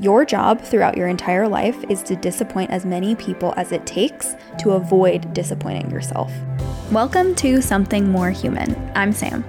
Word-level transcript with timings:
Your 0.00 0.24
job 0.24 0.60
throughout 0.60 0.96
your 0.96 1.08
entire 1.08 1.48
life 1.48 1.76
is 1.88 2.04
to 2.04 2.14
disappoint 2.14 2.70
as 2.70 2.86
many 2.86 3.16
people 3.16 3.52
as 3.56 3.72
it 3.72 3.84
takes 3.84 4.36
to 4.58 4.74
avoid 4.74 5.34
disappointing 5.34 5.90
yourself. 5.90 6.32
Welcome 6.92 7.34
to 7.34 7.60
Something 7.60 8.08
More 8.08 8.30
Human. 8.30 8.76
I'm 8.94 9.12
Sam. 9.12 9.42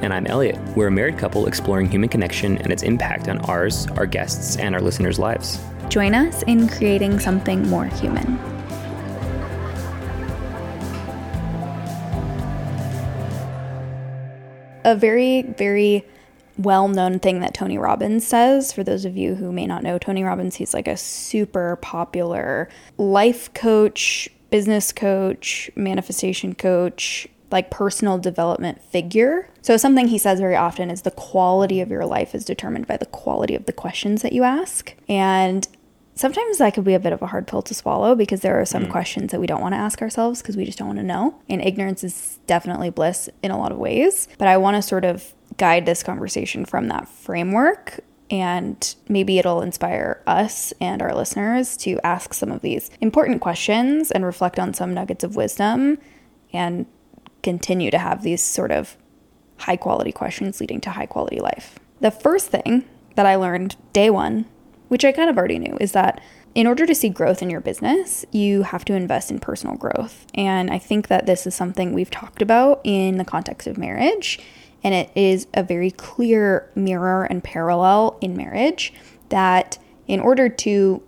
And 0.00 0.14
I'm 0.14 0.28
Elliot. 0.28 0.56
We're 0.76 0.86
a 0.86 0.92
married 0.92 1.18
couple 1.18 1.48
exploring 1.48 1.90
human 1.90 2.08
connection 2.08 2.58
and 2.58 2.72
its 2.72 2.84
impact 2.84 3.28
on 3.28 3.38
ours, 3.46 3.88
our 3.96 4.06
guests, 4.06 4.56
and 4.56 4.72
our 4.72 4.80
listeners' 4.80 5.18
lives. 5.18 5.58
Join 5.88 6.14
us 6.14 6.44
in 6.44 6.68
creating 6.68 7.18
something 7.18 7.68
more 7.68 7.86
human. 7.86 8.38
A 14.84 14.94
very, 14.94 15.42
very 15.42 16.06
well 16.58 16.88
known 16.88 17.18
thing 17.18 17.40
that 17.40 17.54
Tony 17.54 17.78
Robbins 17.78 18.26
says. 18.26 18.72
For 18.72 18.82
those 18.82 19.04
of 19.04 19.16
you 19.16 19.36
who 19.36 19.52
may 19.52 19.66
not 19.66 19.82
know 19.82 19.98
Tony 19.98 20.24
Robbins, 20.24 20.56
he's 20.56 20.74
like 20.74 20.88
a 20.88 20.96
super 20.96 21.76
popular 21.76 22.68
life 22.98 23.52
coach, 23.54 24.28
business 24.50 24.92
coach, 24.92 25.70
manifestation 25.76 26.54
coach, 26.54 27.28
like 27.50 27.70
personal 27.70 28.18
development 28.18 28.82
figure. 28.82 29.48
So, 29.62 29.76
something 29.76 30.08
he 30.08 30.18
says 30.18 30.40
very 30.40 30.56
often 30.56 30.90
is 30.90 31.02
the 31.02 31.10
quality 31.10 31.80
of 31.80 31.90
your 31.90 32.04
life 32.04 32.34
is 32.34 32.44
determined 32.44 32.86
by 32.86 32.96
the 32.96 33.06
quality 33.06 33.54
of 33.54 33.66
the 33.66 33.72
questions 33.72 34.22
that 34.22 34.32
you 34.32 34.42
ask. 34.42 34.94
And 35.08 35.66
sometimes 36.14 36.58
that 36.58 36.74
could 36.74 36.84
be 36.84 36.94
a 36.94 37.00
bit 37.00 37.12
of 37.12 37.22
a 37.22 37.28
hard 37.28 37.46
pill 37.46 37.62
to 37.62 37.74
swallow 37.74 38.14
because 38.14 38.40
there 38.40 38.60
are 38.60 38.64
some 38.64 38.86
mm. 38.86 38.90
questions 38.90 39.30
that 39.30 39.40
we 39.40 39.46
don't 39.46 39.60
want 39.60 39.74
to 39.74 39.78
ask 39.78 40.02
ourselves 40.02 40.42
because 40.42 40.56
we 40.56 40.64
just 40.64 40.78
don't 40.78 40.88
want 40.88 40.98
to 40.98 41.04
know. 41.04 41.40
And 41.48 41.62
ignorance 41.62 42.02
is 42.02 42.38
definitely 42.46 42.90
bliss 42.90 43.28
in 43.42 43.50
a 43.50 43.58
lot 43.58 43.72
of 43.72 43.78
ways. 43.78 44.28
But 44.36 44.48
I 44.48 44.56
want 44.56 44.76
to 44.76 44.82
sort 44.82 45.04
of 45.04 45.32
guide 45.58 45.86
this 45.86 46.02
conversation 46.02 46.64
from 46.64 46.88
that 46.88 47.08
framework. 47.08 48.00
And 48.30 48.94
maybe 49.08 49.38
it'll 49.38 49.62
inspire 49.62 50.22
us 50.26 50.72
and 50.80 51.00
our 51.00 51.14
listeners 51.14 51.76
to 51.78 51.98
ask 52.04 52.34
some 52.34 52.52
of 52.52 52.60
these 52.60 52.90
important 53.00 53.40
questions 53.40 54.10
and 54.10 54.24
reflect 54.24 54.58
on 54.58 54.74
some 54.74 54.92
nuggets 54.92 55.24
of 55.24 55.34
wisdom 55.34 55.98
and 56.52 56.86
continue 57.42 57.90
to 57.90 57.98
have 57.98 58.22
these 58.22 58.42
sort 58.42 58.70
of 58.70 58.96
high 59.58 59.76
quality 59.76 60.12
questions 60.12 60.60
leading 60.60 60.80
to 60.82 60.90
high 60.90 61.06
quality 61.06 61.40
life. 61.40 61.78
The 62.00 62.10
first 62.10 62.48
thing 62.48 62.84
that 63.16 63.26
I 63.26 63.36
learned 63.36 63.76
day 63.92 64.10
one, 64.10 64.44
which 64.88 65.04
I 65.04 65.12
kind 65.12 65.30
of 65.30 65.38
already 65.38 65.58
knew, 65.58 65.76
is 65.80 65.92
that 65.92 66.20
in 66.54 66.66
order 66.66 66.86
to 66.86 66.94
see 66.94 67.08
growth 67.08 67.42
in 67.42 67.50
your 67.50 67.60
business, 67.60 68.24
you 68.30 68.62
have 68.62 68.84
to 68.86 68.94
invest 68.94 69.30
in 69.30 69.38
personal 69.38 69.76
growth. 69.76 70.26
And 70.34 70.70
I 70.70 70.78
think 70.78 71.08
that 71.08 71.26
this 71.26 71.46
is 71.46 71.54
something 71.54 71.92
we've 71.92 72.10
talked 72.10 72.42
about 72.42 72.80
in 72.84 73.16
the 73.16 73.24
context 73.24 73.66
of 73.66 73.78
marriage 73.78 74.38
and 74.82 74.94
it 74.94 75.10
is 75.14 75.46
a 75.54 75.62
very 75.62 75.90
clear 75.90 76.70
mirror 76.74 77.24
and 77.24 77.42
parallel 77.42 78.16
in 78.20 78.36
marriage 78.36 78.92
that 79.28 79.78
in 80.06 80.20
order 80.20 80.48
to 80.48 81.02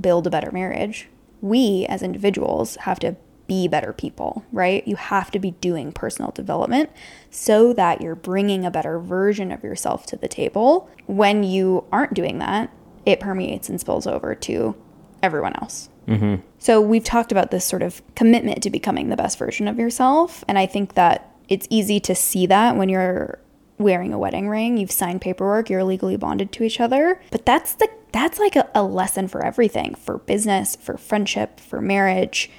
build 0.00 0.26
a 0.26 0.30
better 0.30 0.52
marriage, 0.52 1.08
we 1.40 1.86
as 1.88 2.02
individuals 2.02 2.76
have 2.76 2.98
to 3.00 3.16
be 3.46 3.68
better 3.68 3.92
people, 3.92 4.44
right? 4.52 4.86
You 4.86 4.96
have 4.96 5.30
to 5.30 5.38
be 5.38 5.52
doing 5.52 5.92
personal 5.92 6.32
development 6.32 6.90
so 7.30 7.72
that 7.74 8.00
you're 8.00 8.16
bringing 8.16 8.64
a 8.64 8.70
better 8.70 8.98
version 8.98 9.52
of 9.52 9.62
yourself 9.62 10.04
to 10.06 10.16
the 10.16 10.28
table. 10.28 10.90
When 11.06 11.44
you 11.44 11.84
aren't 11.92 12.14
doing 12.14 12.38
that, 12.38 12.70
it 13.04 13.20
permeates 13.20 13.68
and 13.68 13.80
spills 13.80 14.06
over 14.06 14.34
to 14.34 14.74
everyone 15.22 15.54
else. 15.60 15.88
Mm-hmm. 16.08 16.42
So, 16.58 16.80
we've 16.80 17.04
talked 17.04 17.32
about 17.32 17.50
this 17.50 17.64
sort 17.64 17.82
of 17.82 18.00
commitment 18.14 18.62
to 18.62 18.70
becoming 18.70 19.08
the 19.08 19.16
best 19.16 19.38
version 19.38 19.66
of 19.66 19.78
yourself. 19.78 20.44
And 20.46 20.56
I 20.58 20.66
think 20.66 20.94
that 20.94 21.35
it's 21.48 21.66
easy 21.70 22.00
to 22.00 22.14
see 22.14 22.46
that 22.46 22.76
when 22.76 22.88
you're 22.88 23.38
wearing 23.78 24.12
a 24.12 24.18
wedding 24.18 24.48
ring, 24.48 24.76
you've 24.76 24.90
signed 24.90 25.20
paperwork, 25.20 25.68
you're 25.68 25.84
legally 25.84 26.16
bonded 26.16 26.52
to 26.52 26.64
each 26.64 26.80
other. 26.80 27.20
But 27.30 27.46
that's 27.46 27.74
the 27.74 27.88
that's 28.12 28.38
like 28.38 28.56
a, 28.56 28.68
a 28.74 28.82
lesson 28.82 29.28
for 29.28 29.44
everything, 29.44 29.94
for 29.94 30.18
business, 30.18 30.76
for 30.76 30.96
friendship, 30.96 31.60
for 31.60 31.80
marriage. 31.80 32.50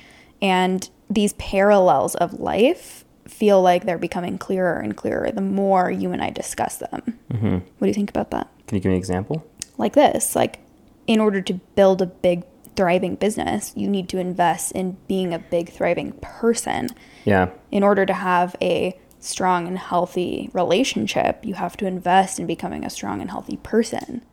And 0.42 0.88
these 1.10 1.34
parallels 1.34 2.16
of 2.16 2.40
life 2.40 3.06
feel 3.26 3.62
like 3.62 3.86
they're 3.86 3.98
becoming 3.98 4.38
clearer 4.38 4.80
and 4.80 4.96
clearer 4.96 5.32
the 5.32 5.42
more 5.42 5.90
you 5.90 6.12
and 6.12 6.22
I 6.22 6.30
discuss 6.30 6.78
them. 6.78 7.20
Mm-hmm. 7.32 7.54
What 7.56 7.80
do 7.82 7.88
you 7.88 7.94
think 7.94 8.10
about 8.10 8.32
that? 8.32 8.50
Can 8.68 8.76
you 8.76 8.82
give 8.82 8.90
me 8.90 8.96
an 8.96 9.00
example? 9.00 9.46
Like 9.78 9.94
this, 9.94 10.36
like 10.36 10.60
in 11.08 11.20
order 11.20 11.42
to 11.42 11.54
build 11.76 12.02
a 12.02 12.06
big 12.06 12.44
thriving 12.78 13.16
business, 13.16 13.74
you 13.76 13.90
need 13.90 14.08
to 14.10 14.20
invest 14.20 14.72
in 14.72 14.96
being 15.08 15.34
a 15.34 15.40
big 15.40 15.70
thriving 15.70 16.14
person. 16.22 16.90
Yeah. 17.26 17.50
In 17.72 17.84
order 17.84 18.06
to 18.06 18.14
have 18.14 18.56
a 18.62 18.98
strong 19.20 19.68
and 19.68 19.78
healthy 19.78 20.50
relationship, 20.54 21.44
you 21.44 21.56
have 21.56 21.76
to 21.78 21.88
invest 21.88 22.40
in 22.40 22.48
becoming 22.48 22.86
a 22.86 22.90
strong 22.90 23.20
and 23.20 23.30
healthy 23.30 23.58
person. 23.58 24.24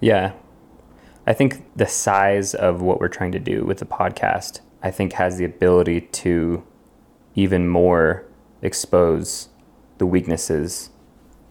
Yeah. 0.00 0.32
I 1.26 1.32
think 1.32 1.64
the 1.76 1.86
size 1.86 2.54
of 2.54 2.82
what 2.82 3.00
we're 3.00 3.08
trying 3.08 3.32
to 3.32 3.38
do 3.38 3.64
with 3.64 3.78
the 3.78 3.86
podcast, 3.86 4.60
I 4.82 4.90
think 4.90 5.12
has 5.14 5.38
the 5.38 5.44
ability 5.44 6.00
to 6.00 6.64
even 7.36 7.68
more 7.68 8.26
expose 8.60 9.48
the 9.98 10.06
weaknesses 10.06 10.90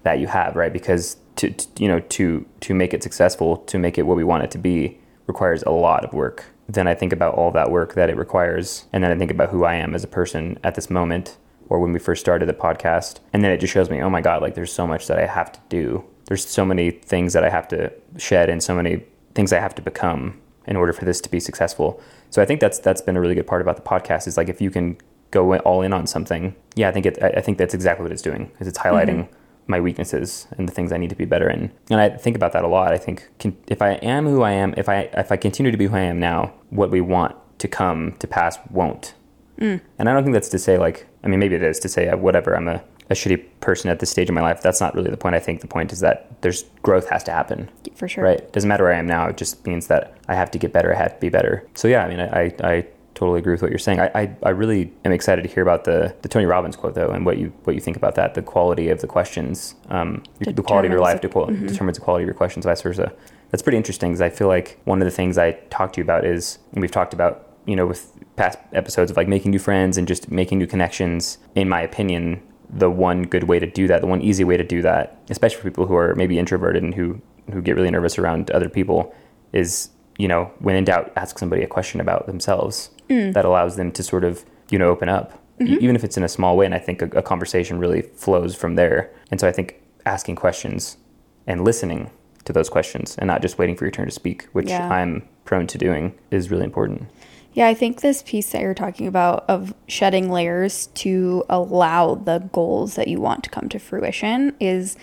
that 0.04 0.20
you 0.20 0.28
have, 0.28 0.56
right? 0.58 0.74
Because 0.74 1.18
to, 1.38 1.50
to 1.50 1.84
you 1.84 1.88
know 1.88 2.02
to 2.02 2.46
to 2.60 2.74
make 2.74 2.94
it 2.94 3.02
successful, 3.02 3.58
to 3.58 3.80
make 3.80 3.98
it 3.98 4.04
what 4.04 4.18
we 4.18 4.24
want 4.26 4.44
it 4.44 4.52
to 4.52 4.58
be, 4.58 5.00
requires 5.32 5.64
a 5.64 5.72
lot 5.72 6.04
of 6.04 6.12
work. 6.14 6.46
Then 6.68 6.88
I 6.88 6.94
think 6.94 7.14
about 7.14 7.36
all 7.36 7.52
that 7.52 7.72
work 7.72 7.94
that 7.96 8.10
it 8.10 8.18
requires. 8.18 8.86
And 8.92 9.02
then 9.02 9.12
I 9.12 9.18
think 9.18 9.32
about 9.32 9.50
who 9.50 9.64
I 9.64 9.76
am 9.76 9.96
as 9.96 10.04
a 10.04 10.08
person 10.20 10.60
at 10.64 10.76
this 10.76 10.90
moment 10.90 11.38
or 11.70 11.80
when 11.80 11.94
we 11.94 12.00
first 12.00 12.20
started 12.20 12.50
the 12.50 12.54
podcast. 12.54 13.20
And 13.32 13.44
then 13.44 13.52
it 13.52 13.60
just 13.62 13.74
shows 13.74 13.90
me, 13.90 14.02
oh 14.02 14.10
my 14.10 14.22
God, 14.22 14.42
like 14.42 14.56
there's 14.56 14.74
so 14.74 14.86
much 14.86 15.08
that 15.08 15.18
I 15.18 15.26
have 15.26 15.52
to 15.54 15.60
do. 15.70 16.04
There's 16.26 16.46
so 16.46 16.66
many 16.66 16.92
things 16.92 17.32
that 17.34 17.46
I 17.46 17.50
have 17.50 17.68
to 17.70 17.92
shed 18.18 18.50
and 18.50 18.62
so 18.62 18.76
many 18.76 19.04
things 19.34 19.54
I 19.54 19.60
have 19.60 19.76
to 19.76 19.82
become 19.82 20.40
in 20.68 20.76
order 20.76 20.94
for 20.94 21.06
this 21.06 21.22
to 21.22 21.30
be 21.30 21.40
successful. 21.40 22.02
So 22.30 22.42
I 22.42 22.46
think 22.46 22.60
that's 22.60 22.80
that's 22.80 23.02
been 23.02 23.18
a 23.18 23.22
really 23.22 23.36
good 23.36 23.48
part 23.48 23.62
about 23.62 23.78
the 23.78 23.88
podcast 23.94 24.28
is 24.28 24.38
like 24.38 24.50
if 24.50 24.62
you 24.62 24.70
can 24.70 24.98
go 25.32 25.58
all 25.60 25.82
in 25.82 25.94
on 25.94 26.08
something, 26.08 26.56
yeah, 26.76 26.90
I 26.90 26.92
think 26.92 27.06
it 27.06 27.22
I 27.24 27.42
think 27.42 27.58
that's 27.58 27.74
exactly 27.74 28.04
what 28.04 28.12
it's 28.12 28.22
doing 28.22 28.52
is 28.60 28.68
it's 28.68 28.80
highlighting 28.80 29.22
mm-hmm 29.24 29.41
my 29.68 29.80
weaknesses 29.80 30.48
and 30.58 30.68
the 30.68 30.72
things 30.72 30.92
I 30.92 30.98
need 30.98 31.10
to 31.10 31.16
be 31.16 31.26
better 31.26 31.50
in. 31.50 31.72
And 31.90 32.00
I 32.00 32.10
think 32.10 32.36
about 32.36 32.54
that 32.54 32.64
a 32.64 32.68
lot. 32.68 32.94
I 32.94 32.98
think 32.98 33.30
can, 33.40 33.56
if 33.68 33.82
I 33.82 33.92
am 33.94 34.26
who 34.26 34.42
I 34.42 34.52
am, 34.52 34.74
if 34.78 34.90
I 34.90 35.10
if 35.14 35.32
I 35.32 35.38
continue 35.38 35.72
to 35.72 35.78
be 35.78 35.88
who 35.88 35.96
I 35.96 36.02
am 36.02 36.20
now, 36.20 36.54
what 36.70 36.92
we 36.92 37.02
want 37.02 37.36
to 37.60 37.68
come 37.68 38.14
to 38.20 38.28
pass 38.28 38.58
won't. 38.70 39.14
Mm. 39.60 39.82
And 40.00 40.10
I 40.10 40.14
don't 40.14 40.24
think 40.24 40.34
that's 40.34 40.50
to 40.50 40.60
say 40.60 40.78
like 40.78 41.08
I 41.24 41.28
mean 41.28 41.40
maybe 41.40 41.56
it 41.56 41.64
is 41.64 41.80
to 41.80 41.90
say 41.90 42.10
uh, 42.10 42.18
whatever 42.18 42.56
I'm 42.56 42.68
a 42.68 42.84
a 43.12 43.14
shitty 43.14 43.44
person 43.60 43.90
at 43.90 44.00
this 44.00 44.10
stage 44.10 44.30
of 44.30 44.36
my 44.36 44.42
life. 44.42 44.62
That's 44.62 44.82
not 44.82 44.96
really 44.96 45.12
the 45.12 45.18
point. 45.18 45.36
I 45.36 45.40
think 45.40 45.62
the 45.62 45.68
point 45.68 45.92
is 45.92 46.00
that 46.00 46.42
there's 46.42 46.64
growth 46.82 47.10
has 47.10 47.24
to 47.26 47.32
happen. 47.32 47.70
For 47.94 48.08
sure. 48.08 48.24
Right. 48.24 48.40
It 48.40 48.54
doesn't 48.54 48.68
matter 48.68 48.86
where 48.86 48.94
I 48.94 48.98
am 48.98 49.06
now. 49.06 49.28
It 49.28 49.38
just 49.38 49.66
means 49.68 49.88
that 49.88 50.18
I 50.28 50.36
have 50.36 50.50
to 50.52 50.58
get 50.58 50.72
better. 50.72 50.94
I 50.94 50.98
have 50.98 51.16
to 51.16 51.20
be 51.20 51.30
better. 51.30 51.68
So 51.76 51.88
yeah, 51.88 52.06
I 52.06 52.10
mean, 52.10 52.20
I, 52.22 52.54
I 52.64 52.88
totally 53.22 53.38
agree 53.38 53.54
with 53.54 53.62
what 53.62 53.70
you're 53.70 53.78
saying. 53.78 54.00
I, 54.00 54.12
I, 54.16 54.36
I, 54.42 54.50
really 54.50 54.92
am 55.06 55.12
excited 55.12 55.44
to 55.44 55.48
hear 55.48 55.62
about 55.62 55.84
the, 55.84 56.16
the 56.24 56.28
Tony 56.28 56.48
Robbins 56.48 56.76
quote 56.76 56.96
though, 56.96 57.12
and 57.12 57.24
what 57.24 57.38
you 57.38 57.54
what 57.66 57.76
you 57.76 57.80
think 57.80 57.96
about 57.96 58.16
that. 58.16 58.34
The 58.34 58.42
quality 58.42 58.90
of 58.90 59.00
the 59.00 59.06
questions, 59.06 59.76
um, 59.90 60.24
the 60.40 60.64
quality 60.64 60.88
of 60.88 60.92
your 60.92 61.02
life 61.02 61.22
mm-hmm. 61.22 61.68
determines 61.68 62.00
the 62.00 62.04
quality 62.04 62.24
of 62.24 62.28
your 62.28 62.34
questions, 62.34 62.66
vice 62.66 62.82
versa. 62.82 63.14
That's 63.52 63.62
pretty 63.62 63.78
interesting 63.78 64.10
because 64.10 64.22
I 64.22 64.32
feel 64.32 64.48
like 64.48 64.80
one 64.86 65.04
of 65.04 65.06
the 65.06 65.12
things 65.12 65.38
I 65.38 65.52
talked 65.70 65.96
to 65.96 66.00
you 66.00 66.04
about 66.04 66.26
is, 66.26 66.58
and 66.72 66.82
we've 66.82 66.90
talked 66.90 67.14
about, 67.14 67.48
you 67.68 67.76
know, 67.76 67.86
with 67.86 68.12
past 68.38 68.58
episodes 68.74 69.12
of 69.12 69.18
like 69.18 69.28
making 69.28 69.52
new 69.52 69.60
friends 69.60 70.00
and 70.00 70.08
just 70.08 70.32
making 70.32 70.58
new 70.58 70.68
connections. 70.68 71.38
In 71.54 71.70
my 71.70 71.82
opinion, 71.82 72.42
the 72.72 72.90
one 72.90 73.22
good 73.24 73.44
way 73.44 73.60
to 73.60 73.68
do 73.68 73.86
that, 73.88 74.02
the 74.02 74.08
one 74.08 74.22
easy 74.24 74.44
way 74.44 74.58
to 74.58 74.64
do 74.64 74.82
that, 74.82 75.22
especially 75.30 75.62
for 75.62 75.70
people 75.70 75.86
who 75.86 75.96
are 75.96 76.16
maybe 76.16 76.40
introverted 76.40 76.82
and 76.82 76.96
who 76.96 77.22
who 77.54 77.62
get 77.62 77.76
really 77.76 77.92
nervous 77.92 78.18
around 78.18 78.50
other 78.50 78.70
people, 78.70 79.14
is 79.54 79.90
you 80.18 80.28
know, 80.28 80.52
when 80.60 80.76
in 80.76 80.84
doubt, 80.84 81.12
ask 81.16 81.40
somebody 81.40 81.64
a 81.64 81.68
question 81.68 82.00
about 82.00 82.28
themselves 82.28 82.92
mm. 83.12 83.34
that 83.34 83.46
allows 83.46 83.76
them 83.76 83.92
to 83.92 84.04
sort 84.04 84.24
of, 84.24 84.46
you 84.70 84.80
know, 84.80 84.90
open 84.90 85.10
up, 85.10 85.34
mm-hmm. 85.60 85.78
even 85.82 85.96
if 85.96 86.04
it's 86.04 86.18
in 86.18 86.24
a 86.24 86.30
small 86.30 86.56
way. 86.58 86.66
And 86.66 86.74
I 86.74 86.80
think 86.80 87.02
a, 87.02 87.06
a 87.18 87.22
conversation 87.22 87.78
really 87.78 88.02
flows 88.02 88.56
from 88.56 88.76
there. 88.76 89.12
And 89.30 89.40
so 89.40 89.48
I 89.48 89.52
think 89.52 89.82
asking 90.06 90.36
questions 90.36 90.98
and 91.46 91.64
listening 91.64 92.10
to 92.46 92.54
those 92.54 92.70
questions 92.70 93.16
and 93.18 93.28
not 93.28 93.42
just 93.42 93.58
waiting 93.58 93.76
for 93.76 93.86
your 93.86 93.92
turn 93.92 94.06
to 94.06 94.12
speak, 94.12 94.48
which 94.54 94.70
yeah. 94.70 94.90
I'm 94.90 95.28
prone 95.46 95.68
to 95.68 95.78
doing, 95.78 96.14
is 96.32 96.50
really 96.50 96.64
important. 96.64 97.10
Yeah, 97.54 97.68
I 97.68 97.74
think 97.74 98.00
this 98.00 98.24
piece 98.24 98.52
that 98.52 98.62
you're 98.62 98.74
talking 98.74 99.08
about 99.08 99.44
of 99.50 99.74
shedding 99.88 100.32
layers 100.32 100.88
to 100.96 101.44
allow 101.50 102.16
the 102.16 102.40
goals 102.54 102.96
that 102.96 103.10
you 103.10 103.20
want 103.20 103.44
to 103.44 103.50
come 103.50 103.68
to 103.70 103.80
fruition 103.80 104.56
is 104.60 104.96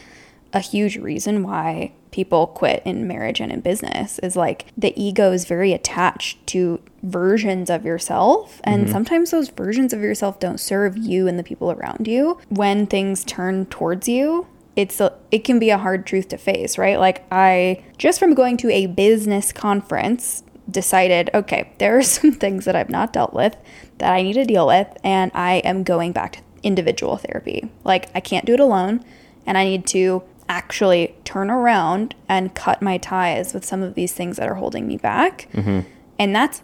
a 0.54 0.60
huge 0.60 0.96
reason 0.96 1.42
why 1.42 1.92
people 2.10 2.46
quit 2.46 2.82
in 2.84 3.06
marriage 3.06 3.40
and 3.40 3.52
in 3.52 3.60
business 3.60 4.18
is 4.20 4.36
like 4.36 4.66
the 4.76 4.92
ego 5.00 5.32
is 5.32 5.44
very 5.44 5.72
attached 5.72 6.46
to 6.48 6.80
versions 7.02 7.70
of 7.70 7.84
yourself. 7.84 8.60
And 8.64 8.84
mm-hmm. 8.84 8.92
sometimes 8.92 9.30
those 9.30 9.48
versions 9.48 9.92
of 9.92 10.00
yourself 10.00 10.40
don't 10.40 10.58
serve 10.58 10.96
you 10.96 11.28
and 11.28 11.38
the 11.38 11.44
people 11.44 11.70
around 11.70 12.08
you. 12.08 12.38
When 12.48 12.86
things 12.86 13.24
turn 13.24 13.66
towards 13.66 14.08
you 14.08 14.46
it's 14.78 15.00
a, 15.00 15.12
it 15.32 15.42
can 15.42 15.58
be 15.58 15.70
a 15.70 15.76
hard 15.76 16.06
truth 16.06 16.28
to 16.28 16.38
face 16.38 16.78
right? 16.78 17.00
Like 17.00 17.24
i 17.32 17.84
just 17.98 18.20
from 18.20 18.34
going 18.34 18.56
to 18.58 18.70
a 18.70 18.86
business 18.86 19.52
conference 19.52 20.44
decided 20.70 21.30
okay 21.34 21.72
there 21.78 21.98
are 21.98 22.02
some 22.18 22.30
things 22.30 22.64
that 22.64 22.76
i've 22.76 22.90
not 22.90 23.12
dealt 23.12 23.32
with 23.32 23.56
that 23.98 24.12
i 24.12 24.22
need 24.22 24.34
to 24.34 24.44
deal 24.44 24.66
with 24.66 24.86
and 25.02 25.32
i 25.34 25.54
am 25.56 25.82
going 25.82 26.12
back 26.12 26.32
to 26.32 26.42
individual 26.62 27.16
therapy. 27.16 27.68
Like 27.84 28.08
i 28.14 28.20
can't 28.20 28.44
do 28.44 28.54
it 28.54 28.60
alone 28.60 29.04
and 29.46 29.58
i 29.58 29.64
need 29.64 29.86
to 29.88 30.22
actually 30.48 31.14
turn 31.24 31.50
around 31.50 32.14
and 32.28 32.54
cut 32.54 32.80
my 32.82 32.98
ties 32.98 33.52
with 33.54 33.64
some 33.64 33.82
of 33.82 33.94
these 33.94 34.12
things 34.12 34.36
that 34.38 34.48
are 34.48 34.54
holding 34.54 34.86
me 34.86 34.96
back. 34.96 35.48
Mm-hmm. 35.52 35.80
And 36.18 36.34
that's 36.34 36.62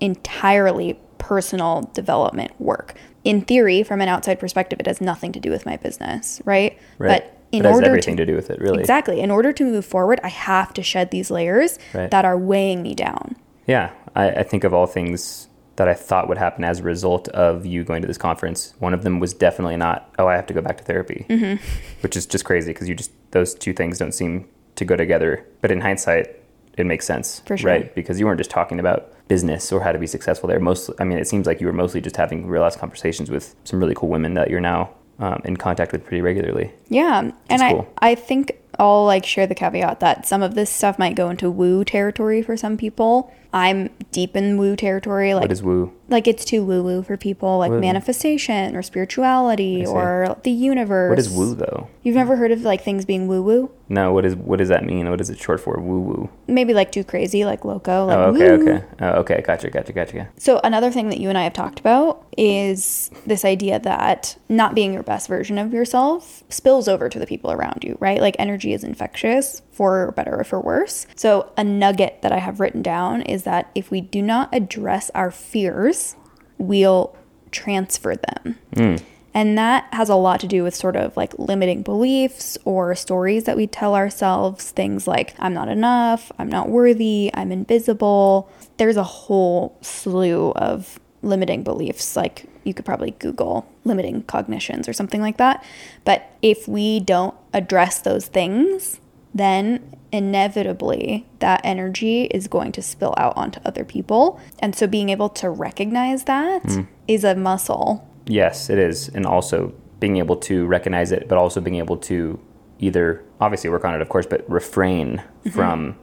entirely 0.00 0.98
personal 1.18 1.90
development 1.94 2.52
work. 2.60 2.94
In 3.24 3.40
theory, 3.40 3.82
from 3.82 4.00
an 4.00 4.08
outside 4.08 4.38
perspective, 4.38 4.78
it 4.80 4.86
has 4.86 5.00
nothing 5.00 5.32
to 5.32 5.40
do 5.40 5.50
with 5.50 5.64
my 5.64 5.76
business, 5.78 6.42
right? 6.44 6.78
Right. 6.98 7.22
But 7.22 7.40
in 7.52 7.60
it 7.64 7.64
has 7.66 7.76
order 7.76 7.86
everything 7.86 8.16
to, 8.18 8.26
to 8.26 8.32
do 8.32 8.36
with 8.36 8.50
it, 8.50 8.60
really. 8.60 8.80
exactly, 8.80 9.20
in 9.20 9.30
order 9.30 9.52
to 9.52 9.64
move 9.64 9.86
forward, 9.86 10.20
I 10.22 10.28
have 10.28 10.74
to 10.74 10.82
shed 10.82 11.10
these 11.10 11.30
layers 11.30 11.78
Right. 11.94 12.10
that 12.10 12.24
are 12.24 12.36
weighing 12.36 12.82
me 12.82 12.94
down. 12.94 13.36
Yeah, 13.66 13.92
I, 14.14 14.30
I 14.30 14.42
think 14.42 14.64
of 14.64 14.74
all 14.74 14.86
things 14.86 15.48
that 15.76 15.88
I 15.88 15.94
thought 15.94 16.28
would 16.28 16.38
happen 16.38 16.62
as 16.64 16.80
a 16.80 16.82
result 16.82 17.28
of 17.28 17.66
you 17.66 17.82
going 17.84 18.00
to 18.02 18.08
this 18.08 18.18
conference. 18.18 18.74
One 18.78 18.94
of 18.94 19.02
them 19.02 19.18
was 19.20 19.34
definitely 19.34 19.76
not, 19.76 20.12
oh, 20.18 20.26
I 20.28 20.36
have 20.36 20.46
to 20.46 20.54
go 20.54 20.60
back 20.60 20.78
to 20.78 20.84
therapy, 20.84 21.26
Mm-hmm. 21.28 21.62
which 22.02 22.16
is 22.16 22.26
just 22.26 22.44
crazy 22.44 22.72
because 22.72 22.88
you 22.88 22.94
just 22.94 23.10
those 23.32 23.54
two 23.54 23.72
things 23.72 23.98
don't 23.98 24.12
seem 24.12 24.48
to 24.76 24.84
go 24.84 24.94
together. 24.96 25.44
But 25.60 25.70
in 25.72 25.80
hindsight, 25.80 26.28
it 26.76 26.86
makes 26.86 27.06
sense, 27.06 27.40
For 27.46 27.56
sure. 27.56 27.70
right? 27.70 27.94
Because 27.94 28.18
you 28.20 28.26
weren't 28.26 28.38
just 28.38 28.50
talking 28.50 28.78
about 28.80 29.12
business 29.28 29.72
or 29.72 29.80
how 29.80 29.90
to 29.92 29.98
be 29.98 30.06
successful 30.06 30.48
there. 30.48 30.60
Mostly, 30.60 30.94
I 31.00 31.04
mean, 31.04 31.18
it 31.18 31.26
seems 31.28 31.46
like 31.46 31.60
you 31.60 31.66
were 31.66 31.72
mostly 31.72 32.00
just 32.00 32.16
having 32.16 32.46
real 32.46 32.64
ass 32.64 32.76
conversations 32.76 33.30
with 33.30 33.54
some 33.64 33.80
really 33.80 33.94
cool 33.94 34.08
women 34.08 34.34
that 34.34 34.50
you're 34.50 34.60
now 34.60 34.90
um, 35.18 35.40
in 35.44 35.56
contact 35.56 35.92
with 35.92 36.04
pretty 36.04 36.20
regularly. 36.20 36.72
Yeah, 36.88 37.30
and 37.48 37.62
I. 37.62 37.86
I 37.98 38.14
think 38.14 38.58
I'll 38.78 39.04
like 39.04 39.24
share 39.24 39.46
the 39.46 39.54
caveat 39.54 40.00
that 40.00 40.26
some 40.26 40.42
of 40.42 40.54
this 40.54 40.70
stuff 40.70 40.98
might 40.98 41.14
go 41.14 41.30
into 41.30 41.50
woo 41.50 41.84
territory 41.84 42.42
for 42.42 42.56
some 42.56 42.76
people. 42.76 43.32
I'm 43.52 43.90
deep 44.10 44.34
in 44.36 44.58
woo 44.58 44.74
territory, 44.74 45.32
like 45.32 45.42
What 45.42 45.52
is 45.52 45.62
woo? 45.62 45.92
like 46.08 46.26
it's 46.26 46.44
too 46.44 46.64
woo 46.64 46.82
woo 46.82 47.02
for 47.04 47.16
people, 47.16 47.58
like 47.58 47.70
Woo. 47.70 47.80
manifestation 47.80 48.74
or 48.74 48.82
spirituality 48.82 49.86
or 49.86 50.36
the 50.42 50.50
universe. 50.50 51.10
What 51.10 51.18
is 51.20 51.30
woo 51.30 51.54
though? 51.54 51.88
You've 52.02 52.16
never 52.16 52.34
heard 52.36 52.50
of 52.50 52.62
like 52.62 52.82
things 52.82 53.04
being 53.04 53.28
woo 53.28 53.42
woo? 53.42 53.70
No, 53.88 54.12
what 54.12 54.24
is 54.26 54.34
what 54.34 54.58
does 54.58 54.70
that 54.70 54.84
mean? 54.84 55.08
What 55.08 55.20
is 55.20 55.30
it 55.30 55.38
short 55.38 55.60
for? 55.60 55.78
Woo 55.78 56.00
woo. 56.00 56.30
Maybe 56.48 56.74
like 56.74 56.90
too 56.90 57.04
crazy, 57.04 57.44
like 57.44 57.64
loco. 57.64 58.02
Oh, 58.02 58.06
like, 58.06 58.16
Oh, 58.18 58.22
okay, 58.34 58.56
woo. 58.56 58.62
okay. 58.68 58.84
Oh, 59.00 59.10
okay, 59.20 59.40
gotcha, 59.46 59.70
gotcha, 59.70 59.92
gotcha. 59.92 60.28
So 60.36 60.60
another 60.64 60.90
thing 60.90 61.08
that 61.10 61.20
you 61.20 61.28
and 61.28 61.38
I 61.38 61.44
have 61.44 61.52
talked 61.52 61.78
about 61.78 62.24
is 62.36 63.10
this 63.26 63.44
idea 63.44 63.78
that 63.78 64.36
not 64.48 64.74
being 64.74 64.92
your 64.92 65.02
best 65.04 65.28
version 65.28 65.58
of 65.58 65.72
yourself 65.72 66.42
spills 66.48 66.88
over 66.88 67.08
to 67.08 67.18
the 67.20 67.26
people 67.26 67.52
around 67.52 67.84
you, 67.84 67.96
right? 68.00 68.20
Like 68.20 68.34
energy 68.38 68.63
is 68.72 68.84
infectious 68.84 69.62
for 69.72 70.12
better 70.12 70.40
or 70.40 70.44
for 70.44 70.60
worse. 70.60 71.06
So 71.16 71.52
a 71.56 71.64
nugget 71.64 72.22
that 72.22 72.32
I 72.32 72.38
have 72.38 72.60
written 72.60 72.82
down 72.82 73.22
is 73.22 73.42
that 73.42 73.70
if 73.74 73.90
we 73.90 74.00
do 74.00 74.22
not 74.22 74.48
address 74.52 75.10
our 75.14 75.30
fears, 75.30 76.16
we'll 76.58 77.16
transfer 77.50 78.14
them. 78.16 78.58
Hmm. 78.74 78.96
And 79.36 79.58
that 79.58 79.88
has 79.92 80.08
a 80.08 80.14
lot 80.14 80.38
to 80.40 80.46
do 80.46 80.62
with 80.62 80.76
sort 80.76 80.94
of 80.94 81.16
like 81.16 81.36
limiting 81.38 81.82
beliefs 81.82 82.56
or 82.64 82.94
stories 82.94 83.44
that 83.44 83.56
we 83.56 83.66
tell 83.66 83.96
ourselves. 83.96 84.70
Things 84.70 85.08
like, 85.08 85.34
I'm 85.40 85.52
not 85.52 85.68
enough, 85.68 86.30
I'm 86.38 86.48
not 86.48 86.68
worthy, 86.68 87.32
I'm 87.34 87.50
invisible. 87.50 88.48
There's 88.76 88.96
a 88.96 89.02
whole 89.02 89.76
slew 89.80 90.52
of 90.52 91.00
limiting 91.22 91.64
beliefs. 91.64 92.14
Like, 92.14 92.46
you 92.64 92.74
could 92.74 92.84
probably 92.84 93.12
Google 93.12 93.66
limiting 93.84 94.22
cognitions 94.22 94.88
or 94.88 94.92
something 94.92 95.20
like 95.20 95.36
that. 95.36 95.64
But 96.04 96.30
if 96.42 96.66
we 96.66 97.00
don't 97.00 97.34
address 97.52 98.00
those 98.00 98.26
things, 98.26 99.00
then 99.34 99.96
inevitably 100.12 101.26
that 101.40 101.60
energy 101.64 102.24
is 102.26 102.46
going 102.46 102.72
to 102.72 102.82
spill 102.82 103.14
out 103.16 103.36
onto 103.36 103.60
other 103.64 103.84
people. 103.84 104.40
And 104.60 104.76
so 104.76 104.86
being 104.86 105.08
able 105.08 105.28
to 105.30 105.50
recognize 105.50 106.24
that 106.24 106.62
hmm. 106.62 106.82
is 107.08 107.24
a 107.24 107.34
muscle 107.34 108.08
Yes, 108.26 108.70
it 108.70 108.78
is. 108.78 109.08
And 109.08 109.26
also 109.26 109.72
being 110.00 110.16
able 110.16 110.36
to 110.36 110.66
recognize 110.66 111.12
it, 111.12 111.28
but 111.28 111.38
also 111.38 111.60
being 111.60 111.76
able 111.76 111.96
to 111.98 112.38
either 112.78 113.24
obviously 113.40 113.70
work 113.70 113.84
on 113.84 113.94
it, 113.94 114.00
of 114.00 114.08
course, 114.08 114.26
but 114.26 114.48
refrain 114.50 115.18
mm-hmm. 115.18 115.50
from 115.50 115.96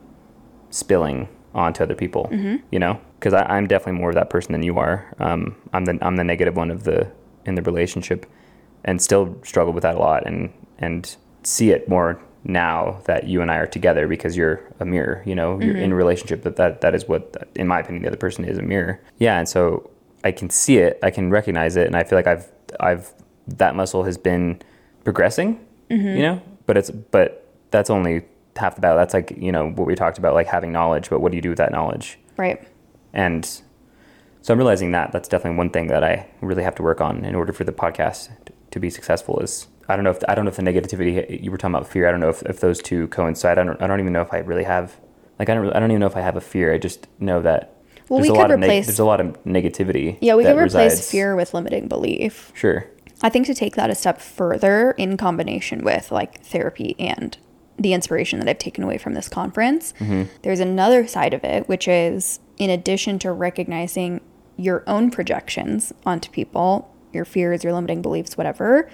spilling 0.69 1.27
onto 1.53 1.83
other 1.83 1.95
people, 1.95 2.29
mm-hmm. 2.31 2.57
you 2.71 2.79
know? 2.79 2.99
Because 3.19 3.33
I'm 3.33 3.67
definitely 3.67 3.99
more 3.99 4.09
of 4.09 4.15
that 4.15 4.29
person 4.29 4.51
than 4.51 4.63
you 4.63 4.79
are. 4.79 5.13
Um, 5.19 5.55
I'm 5.73 5.85
the 5.85 5.97
I'm 6.01 6.15
the 6.15 6.23
negative 6.23 6.55
one 6.55 6.71
of 6.71 6.83
the 6.83 7.07
in 7.45 7.55
the 7.55 7.61
relationship, 7.61 8.25
and 8.83 9.01
still 9.01 9.37
struggle 9.43 9.73
with 9.73 9.83
that 9.83 9.95
a 9.95 9.99
lot, 9.99 10.25
and 10.25 10.51
and 10.79 11.15
see 11.43 11.71
it 11.71 11.87
more 11.87 12.19
now 12.43 12.99
that 13.05 13.25
you 13.25 13.41
and 13.41 13.51
I 13.51 13.57
are 13.57 13.67
together 13.67 14.07
because 14.07 14.35
you're 14.35 14.61
a 14.79 14.85
mirror. 14.85 15.21
You 15.25 15.35
know, 15.35 15.59
you're 15.59 15.75
in 15.75 15.83
mm-hmm. 15.83 15.91
a 15.91 15.95
relationship. 15.95 16.41
That 16.43 16.55
that 16.55 16.81
that 16.81 16.95
is 16.95 17.07
what, 17.07 17.47
in 17.55 17.67
my 17.67 17.79
opinion, 17.79 18.03
the 18.03 18.09
other 18.09 18.17
person 18.17 18.45
is 18.45 18.57
a 18.57 18.63
mirror. 18.63 18.99
Yeah, 19.19 19.37
and 19.37 19.47
so 19.47 19.91
I 20.23 20.31
can 20.31 20.49
see 20.49 20.77
it, 20.77 20.99
I 21.03 21.11
can 21.11 21.29
recognize 21.29 21.75
it, 21.75 21.87
and 21.87 21.95
I 21.95 22.03
feel 22.03 22.17
like 22.17 22.27
I've 22.27 22.51
I've 22.79 23.13
that 23.47 23.75
muscle 23.75 24.03
has 24.03 24.17
been 24.17 24.61
progressing. 25.03 25.65
Mm-hmm. 25.89 26.07
You 26.07 26.21
know, 26.23 26.41
but 26.65 26.77
it's 26.77 26.89
but 26.89 27.47
that's 27.69 27.89
only 27.89 28.23
half 28.57 28.75
the 28.75 28.81
battle. 28.81 28.97
That's 28.97 29.13
like 29.13 29.33
you 29.37 29.51
know 29.51 29.69
what 29.71 29.87
we 29.87 29.95
talked 29.95 30.17
about, 30.17 30.33
like 30.33 30.47
having 30.47 30.71
knowledge. 30.71 31.09
But 31.09 31.21
what 31.21 31.31
do 31.31 31.35
you 31.37 31.41
do 31.41 31.49
with 31.49 31.57
that 31.57 31.71
knowledge? 31.71 32.17
Right. 32.37 32.65
And 33.13 33.45
so 34.41 34.53
I'm 34.53 34.57
realizing 34.57 34.91
that 34.91 35.11
that's 35.11 35.27
definitely 35.27 35.57
one 35.57 35.69
thing 35.69 35.87
that 35.87 36.03
I 36.03 36.27
really 36.41 36.63
have 36.63 36.75
to 36.75 36.83
work 36.83 37.01
on 37.01 37.23
in 37.25 37.35
order 37.35 37.53
for 37.53 37.63
the 37.63 37.71
podcast 37.73 38.29
to 38.71 38.79
be 38.79 38.89
successful. 38.89 39.39
Is 39.39 39.67
I 39.89 39.95
don't 39.95 40.03
know 40.03 40.11
if 40.11 40.19
I 40.27 40.35
don't 40.35 40.45
know 40.45 40.49
if 40.49 40.55
the 40.57 40.63
negativity 40.63 41.41
you 41.43 41.51
were 41.51 41.57
talking 41.57 41.75
about 41.75 41.87
fear. 41.87 42.07
I 42.07 42.11
don't 42.11 42.19
know 42.21 42.29
if, 42.29 42.41
if 42.43 42.59
those 42.59 42.81
two 42.81 43.07
coincide. 43.09 43.57
I 43.57 43.63
don't 43.63 43.81
I 43.81 43.87
don't 43.87 43.99
even 43.99 44.13
know 44.13 44.21
if 44.21 44.33
I 44.33 44.39
really 44.39 44.63
have 44.63 44.95
like 45.39 45.49
I 45.49 45.53
don't 45.53 45.71
I 45.75 45.79
don't 45.79 45.91
even 45.91 45.99
know 45.99 46.07
if 46.07 46.17
I 46.17 46.21
have 46.21 46.35
a 46.37 46.41
fear. 46.41 46.73
I 46.73 46.77
just 46.77 47.07
know 47.19 47.41
that 47.41 47.75
Well, 48.09 48.19
there's 48.19 48.29
we 48.29 48.29
a 48.29 48.31
could 48.31 48.37
lot 48.41 48.51
of 48.51 48.59
neg- 48.59 48.67
replace- 48.69 48.85
there's 48.87 48.99
a 48.99 49.05
lot 49.05 49.19
of 49.21 49.43
negativity. 49.43 50.17
Yeah, 50.21 50.35
we 50.35 50.43
could 50.43 50.51
replace 50.57 50.91
resides- 50.93 51.11
fear 51.11 51.35
with 51.35 51.53
limiting 51.53 51.87
belief. 51.87 52.51
Sure. 52.55 52.85
I 53.23 53.29
think 53.29 53.45
to 53.47 53.53
take 53.53 53.75
that 53.75 53.91
a 53.91 53.95
step 53.95 54.19
further 54.19 54.91
in 54.97 55.15
combination 55.17 55.83
with 55.83 56.11
like 56.11 56.41
therapy 56.43 56.95
and 56.97 57.37
the 57.77 57.93
inspiration 57.93 58.39
that 58.39 58.47
I've 58.47 58.59
taken 58.59 58.83
away 58.83 58.97
from 58.97 59.13
this 59.13 59.27
conference, 59.27 59.93
mm-hmm. 59.99 60.23
there's 60.43 60.59
another 60.59 61.07
side 61.07 61.33
of 61.33 61.43
it, 61.43 61.67
which 61.67 61.87
is 61.87 62.39
in 62.57 62.69
addition 62.69 63.19
to 63.19 63.31
recognizing 63.31 64.21
your 64.57 64.83
own 64.87 65.09
projections 65.09 65.91
onto 66.05 66.29
people, 66.29 66.93
your 67.11 67.25
fears, 67.25 67.63
your 67.63 67.73
limiting 67.73 68.01
beliefs, 68.01 68.37
whatever, 68.37 68.89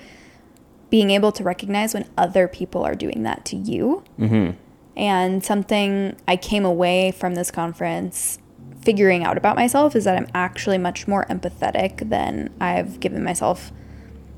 being 0.90 1.12
able 1.12 1.32
to 1.34 1.44
recognize 1.44 1.94
when 1.94 2.08
other 2.18 2.48
people 2.48 2.84
are 2.84 2.96
doing 2.96 3.24
that 3.24 3.44
to 3.46 3.58
you. 3.58 4.04
Mm-hmm. 4.18 4.58
And 4.96 5.44
something 5.44 6.16
I 6.28 6.38
came 6.38 6.66
away 6.66 7.12
from 7.12 7.36
this 7.36 7.52
conference 7.52 8.40
figuring 8.82 9.24
out 9.24 9.38
about 9.38 9.56
myself 9.56 9.96
is 9.96 10.06
that 10.06 10.16
I'm 10.16 10.28
actually 10.34 10.78
much 10.78 11.08
more 11.08 11.26
empathetic 11.26 12.10
than 12.10 12.54
I've 12.62 13.00
given 13.02 13.24
myself 13.24 13.72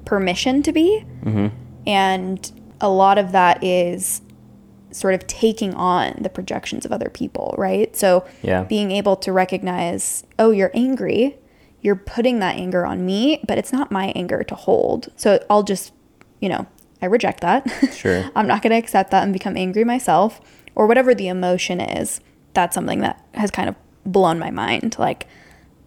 permission 0.05 0.63
to 0.63 0.71
be. 0.71 1.05
Mm-hmm. 1.23 1.55
And 1.85 2.51
a 2.81 2.89
lot 2.89 3.17
of 3.17 3.31
that 3.31 3.63
is 3.63 4.21
sort 4.91 5.13
of 5.13 5.25
taking 5.27 5.73
on 5.73 6.15
the 6.21 6.29
projections 6.29 6.85
of 6.85 6.91
other 6.91 7.09
people, 7.09 7.53
right? 7.57 7.95
So 7.95 8.25
Yeah. 8.41 8.63
being 8.63 8.91
able 8.91 9.15
to 9.17 9.31
recognize, 9.31 10.23
oh, 10.37 10.51
you're 10.51 10.71
angry, 10.73 11.37
you're 11.81 11.95
putting 11.95 12.39
that 12.39 12.55
anger 12.57 12.85
on 12.85 13.05
me, 13.05 13.41
but 13.47 13.57
it's 13.57 13.71
not 13.71 13.91
my 13.91 14.07
anger 14.15 14.43
to 14.43 14.55
hold. 14.55 15.09
So 15.15 15.43
I'll 15.49 15.63
just, 15.63 15.93
you 16.41 16.49
know, 16.49 16.65
I 17.01 17.05
reject 17.05 17.41
that. 17.41 17.65
Sure. 17.93 18.29
I'm 18.35 18.47
not 18.47 18.61
going 18.61 18.71
to 18.71 18.77
accept 18.77 19.11
that 19.11 19.23
and 19.23 19.31
become 19.31 19.55
angry 19.55 19.83
myself 19.85 20.41
or 20.75 20.87
whatever 20.87 21.15
the 21.15 21.27
emotion 21.29 21.79
is. 21.79 22.19
That's 22.53 22.73
something 22.75 22.99
that 23.01 23.23
has 23.35 23.51
kind 23.51 23.69
of 23.69 23.75
blown 24.05 24.39
my 24.39 24.51
mind. 24.51 24.97
Like 24.99 25.27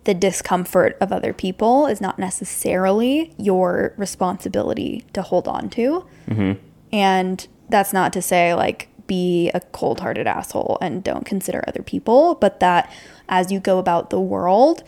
the 0.04 0.14
discomfort 0.14 0.96
of 1.00 1.12
other 1.12 1.32
people 1.32 1.86
is 1.86 2.00
not 2.00 2.18
necessarily 2.18 3.34
your 3.36 3.94
responsibility 3.96 5.04
to 5.12 5.22
hold 5.22 5.46
on 5.48 5.68
to. 5.70 6.06
Mm-hmm. 6.28 6.52
And 6.92 7.46
that's 7.68 7.92
not 7.92 8.12
to 8.14 8.22
say 8.22 8.54
like 8.54 8.88
be 9.12 9.50
a 9.50 9.60
cold 9.60 10.00
hearted 10.00 10.26
asshole 10.26 10.78
and 10.80 11.04
don't 11.04 11.26
consider 11.26 11.62
other 11.68 11.82
people, 11.82 12.34
but 12.36 12.60
that 12.60 12.90
as 13.28 13.52
you 13.52 13.60
go 13.60 13.78
about 13.78 14.08
the 14.08 14.18
world, 14.18 14.82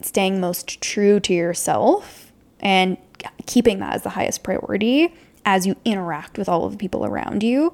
staying 0.00 0.40
most 0.40 0.80
true 0.80 1.20
to 1.20 1.32
yourself 1.32 2.32
and 2.58 2.96
keeping 3.46 3.78
that 3.78 3.94
as 3.94 4.02
the 4.02 4.08
highest 4.08 4.42
priority 4.42 5.14
as 5.44 5.64
you 5.64 5.76
interact 5.84 6.38
with 6.38 6.48
all 6.48 6.64
of 6.64 6.72
the 6.72 6.78
people 6.78 7.06
around 7.06 7.44
you 7.44 7.72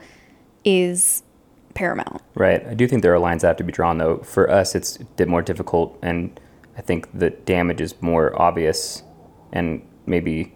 is 0.62 1.22
paramount. 1.72 2.20
Right. 2.34 2.66
I 2.66 2.74
do 2.74 2.86
think 2.86 3.00
there 3.00 3.14
are 3.14 3.18
lines 3.18 3.40
that 3.40 3.48
have 3.48 3.56
to 3.56 3.64
be 3.64 3.72
drawn, 3.72 3.96
though. 3.96 4.18
For 4.18 4.50
us, 4.50 4.74
it's 4.74 4.96
a 4.96 5.04
bit 5.04 5.26
more 5.26 5.40
difficult, 5.40 5.98
and 6.02 6.38
I 6.76 6.82
think 6.82 7.08
the 7.18 7.30
damage 7.30 7.80
is 7.80 7.94
more 8.02 8.38
obvious 8.38 9.02
and 9.52 9.80
maybe 10.04 10.52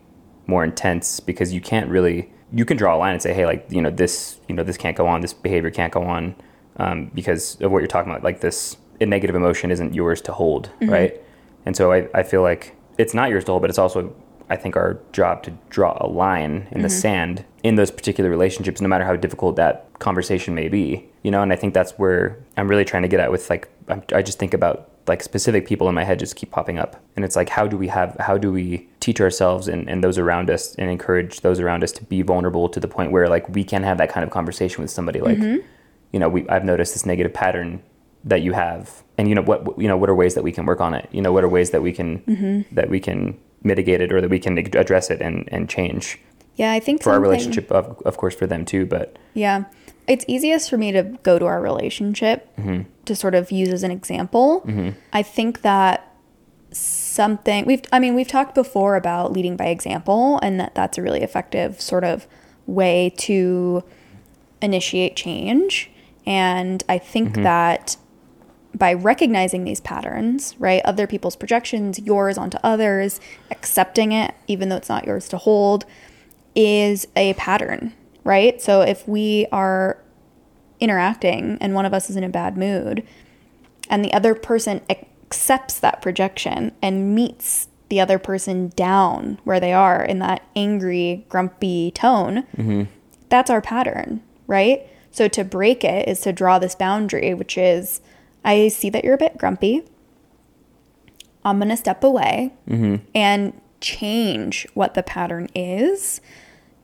more 0.47 0.63
intense 0.63 1.21
because 1.21 1.55
you 1.55 1.63
can't 1.63 1.89
really 1.89 2.31
you 2.55 2.65
can 2.65 2.77
draw 2.77 2.95
a 2.97 2.99
line 2.99 3.13
and 3.15 3.23
say, 3.23 3.33
hey, 3.35 3.47
like 3.47 3.67
you 3.71 3.81
know 3.81 3.91
this 3.91 4.39
you 4.49 4.55
know 4.55 4.63
this 4.63 4.77
can't 4.77 4.97
go 4.97 5.07
on, 5.07 5.21
this 5.21 5.33
behavior 5.33 5.71
can't 5.71 5.93
go 5.93 6.03
on 6.03 6.35
um, 6.77 7.11
because 7.15 7.61
of 7.61 7.71
what 7.73 7.79
you're 7.79 7.89
talking 7.89 8.11
about. 8.11 8.23
Like 8.25 8.41
this 8.41 8.77
a 9.01 9.07
negative 9.07 9.35
emotion 9.37 9.71
isn't 9.71 9.95
yours 9.95 10.21
to 10.23 10.33
hold, 10.33 10.71
right? 10.83 11.21
And 11.67 11.77
so 11.77 11.93
I, 11.93 12.09
I 12.15 12.23
feel 12.23 12.43
like 12.43 12.77
it's 12.99 13.15
not 13.15 13.31
yours 13.31 13.45
to 13.45 13.53
hold, 13.53 13.63
but 13.63 13.71
it's 13.71 13.79
also 13.79 14.15
I 14.51 14.57
think 14.57 14.77
our 14.77 14.99
job 15.13 15.43
to 15.45 15.53
draw 15.71 15.97
a 16.01 16.07
line 16.07 16.69
in 16.73 16.83
the 16.83 16.89
sand 16.91 17.45
in 17.63 17.77
those 17.77 17.91
particular 17.91 18.29
relationships, 18.29 18.81
no 18.81 18.89
matter 18.89 19.05
how 19.05 19.17
difficult 19.17 19.57
that 19.57 19.87
conversation 19.99 20.55
may 20.55 20.69
be. 20.69 21.09
you 21.23 21.31
know 21.31 21.41
and 21.43 21.53
i 21.53 21.57
think 21.57 21.73
that's 21.73 21.93
where 21.93 22.37
i'm 22.57 22.69
really 22.69 22.85
trying 22.85 23.03
to 23.03 23.09
get 23.09 23.21
at 23.21 23.31
with 23.31 23.49
like 23.49 23.69
I'm, 23.89 24.03
i 24.13 24.21
just 24.23 24.39
think 24.41 24.53
about 24.55 24.91
like 25.07 25.23
specific 25.23 25.67
people 25.67 25.89
in 25.89 25.95
my 25.95 26.05
head 26.05 26.19
just 26.19 26.37
keep 26.37 26.51
popping 26.51 26.79
up. 26.79 27.03
And 27.17 27.25
it's 27.25 27.37
like 27.37 27.49
how 27.49 27.67
do 27.67 27.77
we 27.77 27.89
have 27.89 28.17
how 28.21 28.39
do 28.39 28.53
we 28.53 28.89
teach 29.01 29.21
ourselves 29.21 29.69
and, 29.69 29.89
and 29.89 30.03
those 30.03 30.19
around 30.19 30.51
us 30.51 30.75
and 30.77 30.91
encourage 30.91 31.41
those 31.41 31.61
around 31.61 31.83
us 31.83 31.93
to 31.93 32.05
be 32.05 32.23
vulnerable 32.23 32.69
to 32.69 32.81
the 32.81 32.89
point 32.89 33.13
where 33.13 33.29
like 33.29 33.49
we 33.49 33.65
can 33.65 33.83
have 33.83 33.99
that 33.99 34.11
kind 34.11 34.25
of 34.25 34.31
conversation 34.31 34.83
with 34.83 34.91
somebody 34.91 35.21
like 35.21 35.39
mm-hmm. 35.39 35.67
you 36.13 36.21
know 36.21 36.29
we 36.29 36.49
i've 36.49 36.65
noticed 36.65 36.95
this 36.95 37.05
negative 37.05 37.35
pattern 37.35 37.83
that 38.25 38.43
you 38.43 38.53
have. 38.53 39.03
And 39.19 39.29
you 39.29 39.35
know 39.35 39.43
what 39.43 39.79
you 39.79 39.89
know 39.89 39.97
what 39.97 40.09
are 40.09 40.15
ways 40.15 40.35
that 40.35 40.43
we 40.43 40.53
can 40.53 40.67
work 40.67 40.81
on 40.81 40.95
it? 40.95 41.09
You 41.13 41.23
know 41.23 41.33
what 41.33 41.45
are 41.45 41.49
ways 41.49 41.71
that 41.71 41.83
we 41.83 41.93
can 41.93 42.21
mm-hmm. 42.21 42.75
that 42.75 42.89
we 42.89 43.01
can 43.01 43.39
mitigate 43.63 44.01
it 44.01 44.13
or 44.13 44.21
that 44.21 44.31
we 44.31 44.39
can 44.39 44.59
address 44.59 45.11
it 45.11 45.21
and 45.21 45.49
and 45.53 45.69
change? 45.69 46.19
Yeah, 46.57 46.73
I 46.73 46.81
think 46.81 47.03
for 47.03 47.13
our 47.13 47.21
relationship 47.21 47.71
of, 47.71 48.01
of 48.05 48.17
course 48.17 48.35
for 48.35 48.47
them 48.47 48.65
too 48.65 48.87
but 48.87 49.17
Yeah. 49.35 49.65
It's 50.07 50.25
easiest 50.29 50.69
for 50.69 50.77
me 50.77 50.93
to 50.93 51.03
go 51.23 51.39
to 51.39 51.47
our 51.47 51.61
relationship 51.61 52.55
mm-hmm. 52.57 52.83
to 53.05 53.17
sort 53.17 53.35
of 53.35 53.51
use 53.51 53.69
as 53.69 53.83
an 53.83 53.91
example. 53.91 54.63
Mm-hmm. 54.63 54.91
I 55.13 55.23
think 55.23 55.63
that 55.63 56.09
something 56.73 57.67
we've 57.67 57.83
I 57.93 57.99
mean, 57.99 58.15
we've 58.15 58.29
talked 58.29 58.55
before 58.55 58.97
about 58.97 59.33
leading 59.33 59.57
by 59.57 59.67
example 59.67 60.39
and 60.43 60.59
that 60.59 60.75
that's 60.75 60.99
a 60.99 61.03
really 61.03 61.23
effective 61.23 61.81
sort 61.81 62.05
of 62.05 62.27
way 62.67 63.13
to 63.19 63.85
initiate 64.61 65.17
change. 65.17 65.91
And 66.25 66.83
I 66.89 66.99
think 66.99 67.33
mm-hmm. 67.33 67.43
that 67.43 67.97
by 68.75 68.95
recognizing 68.95 69.65
these 69.65 69.81
patterns, 69.81 70.55
right, 70.59 70.81
other 70.85 71.07
people's 71.07 71.37
projections, 71.37 71.99
yours 71.99 72.39
onto 72.39 72.59
others, 72.63 73.21
accepting 73.51 74.13
it, 74.13 74.35
even 74.47 74.69
though 74.69 74.77
it's 74.77 74.89
not 74.89 75.07
yours 75.07 75.29
to 75.29 75.37
hold, 75.37 75.85
is 76.55 77.07
a 77.17 77.35
pattern, 77.35 77.93
right? 78.25 78.61
So 78.61 78.81
if 78.83 79.07
we 79.07 79.47
are 79.53 79.99
interacting 80.81 81.59
and 81.61 81.75
one 81.75 81.87
of 81.87 81.95
us 81.95 82.11
is 82.11 82.17
in 82.17 82.25
a 82.25 82.29
bad 82.29 82.57
mood 82.57 83.07
and 83.89 84.05
the 84.05 84.13
other 84.13 84.35
person 84.35 84.81
accepts 84.91 85.79
that 85.81 86.03
projection 86.03 86.73
and 86.83 87.15
meets 87.15 87.69
the 87.89 88.01
other 88.01 88.19
person 88.19 88.69
down 88.75 89.39
where 89.45 89.61
they 89.61 89.73
are 89.73 90.03
in 90.03 90.19
that 90.19 90.47
angry, 90.57 91.27
grumpy 91.29 91.91
tone, 91.91 92.45
mm-hmm. 92.57 92.85
that's 93.29 93.51
our 93.51 93.61
pattern, 93.61 94.23
right? 94.47 94.87
So 95.11 95.29
to 95.29 95.45
break 95.45 95.85
it 95.85 96.09
is 96.09 96.21
to 96.23 96.33
draw 96.33 96.59
this 96.59 96.75
boundary, 96.75 97.35
which 97.35 97.59
is 97.59 98.01
I 98.45 98.69
see 98.69 98.91
that 98.91 99.05
you're 99.05 99.15
a 99.15 99.19
bit 99.19 99.39
grumpy. 99.39 99.83
I'm 101.45 101.59
going 101.59 101.69
to 101.69 101.77
step 101.77 102.03
away 102.03 102.55
mm-hmm. 102.69 103.05
and 103.15 103.61
change 103.81 104.67
what 104.75 104.95
the 104.95 105.03
pattern 105.03 105.49
is 105.55 106.21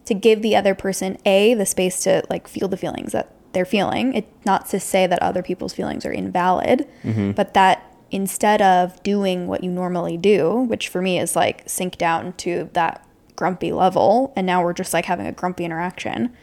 to 0.09 0.15
give 0.15 0.41
the 0.41 0.57
other 0.57 0.75
person 0.75 1.19
a 1.27 1.53
the 1.53 1.67
space 1.67 2.03
to 2.05 2.23
like 2.31 2.49
feel 2.49 2.67
the 2.67 2.79
feelings 2.79 3.13
that 3.13 3.31
they're 3.53 3.67
feeling. 3.67 4.15
It 4.15 4.27
not 4.47 4.67
to 4.71 4.81
say 4.81 5.07
that 5.07 5.23
other 5.23 5.43
people's 5.43 5.75
feelings 5.75 6.07
are 6.07 6.13
invalid, 6.13 6.89
mm-hmm. 7.05 7.33
but 7.33 7.53
that 7.53 7.95
instead 8.11 8.63
of 8.63 9.03
doing 9.03 9.47
what 9.47 9.63
you 9.63 9.71
normally 9.71 10.17
do, 10.17 10.61
which 10.63 10.89
for 10.89 11.03
me 11.03 11.19
is 11.19 11.37
like 11.37 11.69
sink 11.69 11.99
down 11.99 12.33
to 12.39 12.71
that 12.73 13.07
grumpy 13.37 13.71
level 13.71 14.33
and 14.35 14.47
now 14.47 14.65
we're 14.65 14.73
just 14.73 14.95
like 14.95 15.05
having 15.05 15.27
a 15.27 15.33
grumpy 15.33 15.65
interaction 15.65 16.35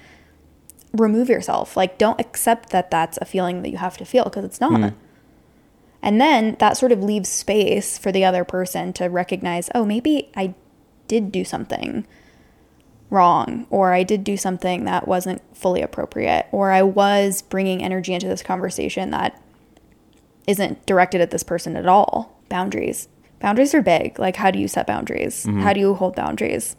remove 0.94 1.28
yourself. 1.28 1.76
Like 1.76 1.98
don't 1.98 2.22
accept 2.22 2.70
that 2.70 2.92
that's 2.92 3.18
a 3.18 3.26
feeling 3.26 3.64
that 3.64 3.70
you 3.70 3.78
have 3.78 3.98
to 3.98 4.06
feel 4.06 4.26
because 4.26 4.46
it's 4.46 4.62
not. 4.62 4.80
Mm. 4.80 4.94
And 6.04 6.22
then 6.22 6.56
that 6.60 6.78
sort 6.78 6.92
of 6.92 7.04
leaves 7.04 7.30
space 7.30 7.98
for 7.98 8.12
the 8.12 8.24
other 8.24 8.44
person 8.44 8.94
to 8.94 9.06
recognize, 9.06 9.72
oh, 9.74 9.84
maybe 9.84 10.30
I 10.36 10.54
did 11.08 11.32
do 11.32 11.44
something 11.44 12.06
wrong, 13.10 13.68
or 13.70 13.94
I 13.94 14.04
did 14.04 14.24
do 14.24 14.38
something 14.38 14.86
that 14.86 15.08
wasn't 15.08 15.42
fully 15.56 15.82
appropriate, 15.82 16.48
or 16.52 16.72
I 16.72 16.82
was 16.82 17.42
bringing 17.42 17.84
energy 17.84 18.14
into 18.14 18.28
this 18.28 18.42
conversation 18.42 19.12
that 19.12 19.42
isn't 20.48 20.86
directed 20.86 21.22
at 21.22 21.32
this 21.32 21.44
person 21.44 21.76
at 21.76 21.88
all. 21.88 22.40
Boundaries. 22.50 23.08
Boundaries 23.40 23.74
are 23.74 23.82
big. 23.82 24.20
Like, 24.20 24.36
how 24.36 24.52
do 24.52 24.60
you 24.60 24.68
set 24.68 24.88
boundaries? 24.88 25.46
Mm-hmm. 25.46 25.62
How 25.62 25.74
do 25.74 25.80
you 25.80 25.94
hold 25.94 26.16
boundaries 26.16 26.76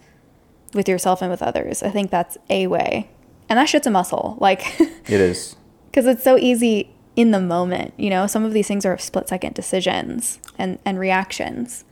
with 0.73 0.89
yourself 0.89 1.23
and 1.23 1.31
with 1.31 1.43
others? 1.43 1.83
I 1.83 1.91
think 1.91 2.11
that's 2.11 2.39
a 2.51 2.67
way. 2.67 3.11
And 3.49 3.59
that 3.59 3.69
shit's 3.69 3.87
a 3.87 3.91
muscle. 3.91 4.37
Like, 4.41 4.81
it 4.81 5.21
is 5.21 5.57
because 5.91 6.07
it's 6.07 6.25
so 6.25 6.37
easy 6.37 6.91
in 7.15 7.31
the 7.31 7.41
moment 7.41 7.95
you 7.97 8.11
know 8.11 8.27
some 8.27 8.45
of 8.45 8.53
these 8.53 8.69
things 8.69 8.85
are 8.85 8.99
split 8.99 9.27
second 9.27 9.55
decisions 9.55 10.39
and 10.59 10.79
and 10.85 10.99
reactions 10.99 11.87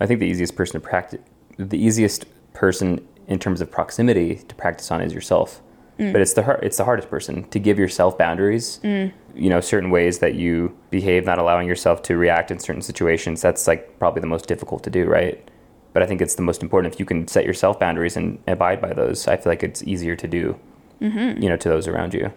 I 0.00 0.06
think 0.06 0.20
the 0.20 0.26
easiest 0.26 0.56
person 0.56 0.80
to 0.80 0.86
practice, 0.86 1.20
the 1.56 1.78
easiest 1.78 2.26
person 2.52 3.06
in 3.28 3.38
terms 3.38 3.60
of 3.60 3.70
proximity 3.70 4.36
to 4.36 4.54
practice 4.54 4.90
on 4.90 5.00
is 5.00 5.12
yourself. 5.12 5.62
Mm. 5.98 6.12
But 6.12 6.20
it's 6.22 6.32
the 6.32 6.42
hard, 6.42 6.60
it's 6.62 6.76
the 6.76 6.84
hardest 6.84 7.08
person 7.08 7.44
to 7.50 7.58
give 7.58 7.78
yourself 7.78 8.18
boundaries. 8.18 8.80
Mm. 8.82 9.12
You 9.34 9.50
know, 9.50 9.60
certain 9.60 9.90
ways 9.90 10.18
that 10.18 10.34
you 10.34 10.76
behave, 10.90 11.24
not 11.24 11.38
allowing 11.38 11.68
yourself 11.68 12.02
to 12.02 12.16
react 12.16 12.50
in 12.50 12.58
certain 12.58 12.82
situations. 12.82 13.40
That's 13.40 13.66
like 13.66 13.98
probably 13.98 14.20
the 14.20 14.26
most 14.26 14.46
difficult 14.46 14.82
to 14.84 14.90
do, 14.90 15.06
right? 15.06 15.48
But 15.92 16.02
I 16.02 16.06
think 16.06 16.20
it's 16.20 16.34
the 16.34 16.42
most 16.42 16.62
important 16.62 16.92
if 16.92 17.00
you 17.00 17.06
can 17.06 17.28
set 17.28 17.44
yourself 17.44 17.78
boundaries 17.78 18.16
and 18.16 18.38
abide 18.48 18.80
by 18.80 18.92
those. 18.92 19.28
I 19.28 19.36
feel 19.36 19.50
like 19.50 19.62
it's 19.62 19.82
easier 19.84 20.16
to 20.16 20.26
do, 20.26 20.58
mm-hmm. 21.00 21.40
you 21.40 21.48
know, 21.48 21.56
to 21.56 21.68
those 21.68 21.86
around 21.86 22.14
you. 22.14 22.32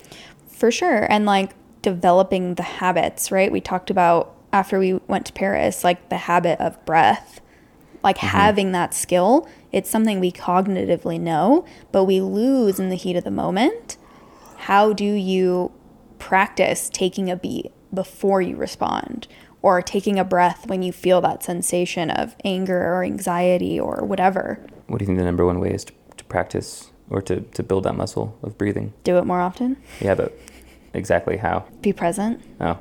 for 0.58 0.72
sure 0.72 1.06
and 1.12 1.26
like 1.26 1.52
developing 1.84 2.56
the 2.56 2.64
habits 2.64 3.32
right 3.32 3.52
we 3.52 3.62
talked 3.62 3.90
about 3.90 4.36
after 4.52 4.80
we 4.80 4.94
went 5.08 5.26
to 5.26 5.32
paris 5.34 5.84
like 5.84 6.10
the 6.10 6.18
habit 6.18 6.60
of 6.60 6.84
breath 6.86 7.40
like 8.04 8.18
mm-hmm. 8.18 8.28
having 8.28 8.72
that 8.72 8.94
skill 8.94 9.48
it's 9.78 9.90
something 9.92 10.20
we 10.20 10.32
cognitively 10.32 11.20
know 11.20 11.64
but 11.92 12.06
we 12.06 12.20
lose 12.20 12.80
in 12.80 12.90
the 12.90 12.96
heat 12.96 13.16
of 13.16 13.24
the 13.24 13.32
moment. 13.32 13.96
How 14.58 14.92
do 14.92 15.06
you 15.06 15.72
practice 16.18 16.90
taking 16.92 17.30
a 17.30 17.36
beat 17.36 17.72
before 17.94 18.42
you 18.42 18.56
respond? 18.56 19.28
Or 19.62 19.82
taking 19.82 20.18
a 20.18 20.24
breath 20.24 20.68
when 20.68 20.82
you 20.82 20.92
feel 20.92 21.20
that 21.22 21.44
sensation 21.44 22.10
of 22.10 22.36
anger 22.44 22.80
or 22.80 23.04
anxiety 23.04 23.80
or 23.80 24.04
whatever? 24.04 24.66
What 24.88 25.00
do 25.00 25.04
you 25.04 25.08
think 25.08 25.20
the 25.20 25.26
number 25.26 25.46
one 25.46 25.60
way 25.60 25.74
is 25.74 25.84
to, 25.86 25.94
to 26.18 26.24
practice 26.26 26.92
or 27.10 27.22
to, 27.24 27.42
to 27.42 27.64
build 27.64 27.84
that 27.84 27.94
muscle 27.94 28.38
of 28.44 28.58
breathing? 28.58 28.94
do 29.04 29.18
it 29.18 29.26
more 29.26 29.42
often? 29.42 29.78
Yeah, 30.00 30.16
but 30.16 30.38
exactly 30.94 31.38
how? 31.38 31.66
be 31.82 31.94
present. 31.94 32.42
Oh, 32.62 32.80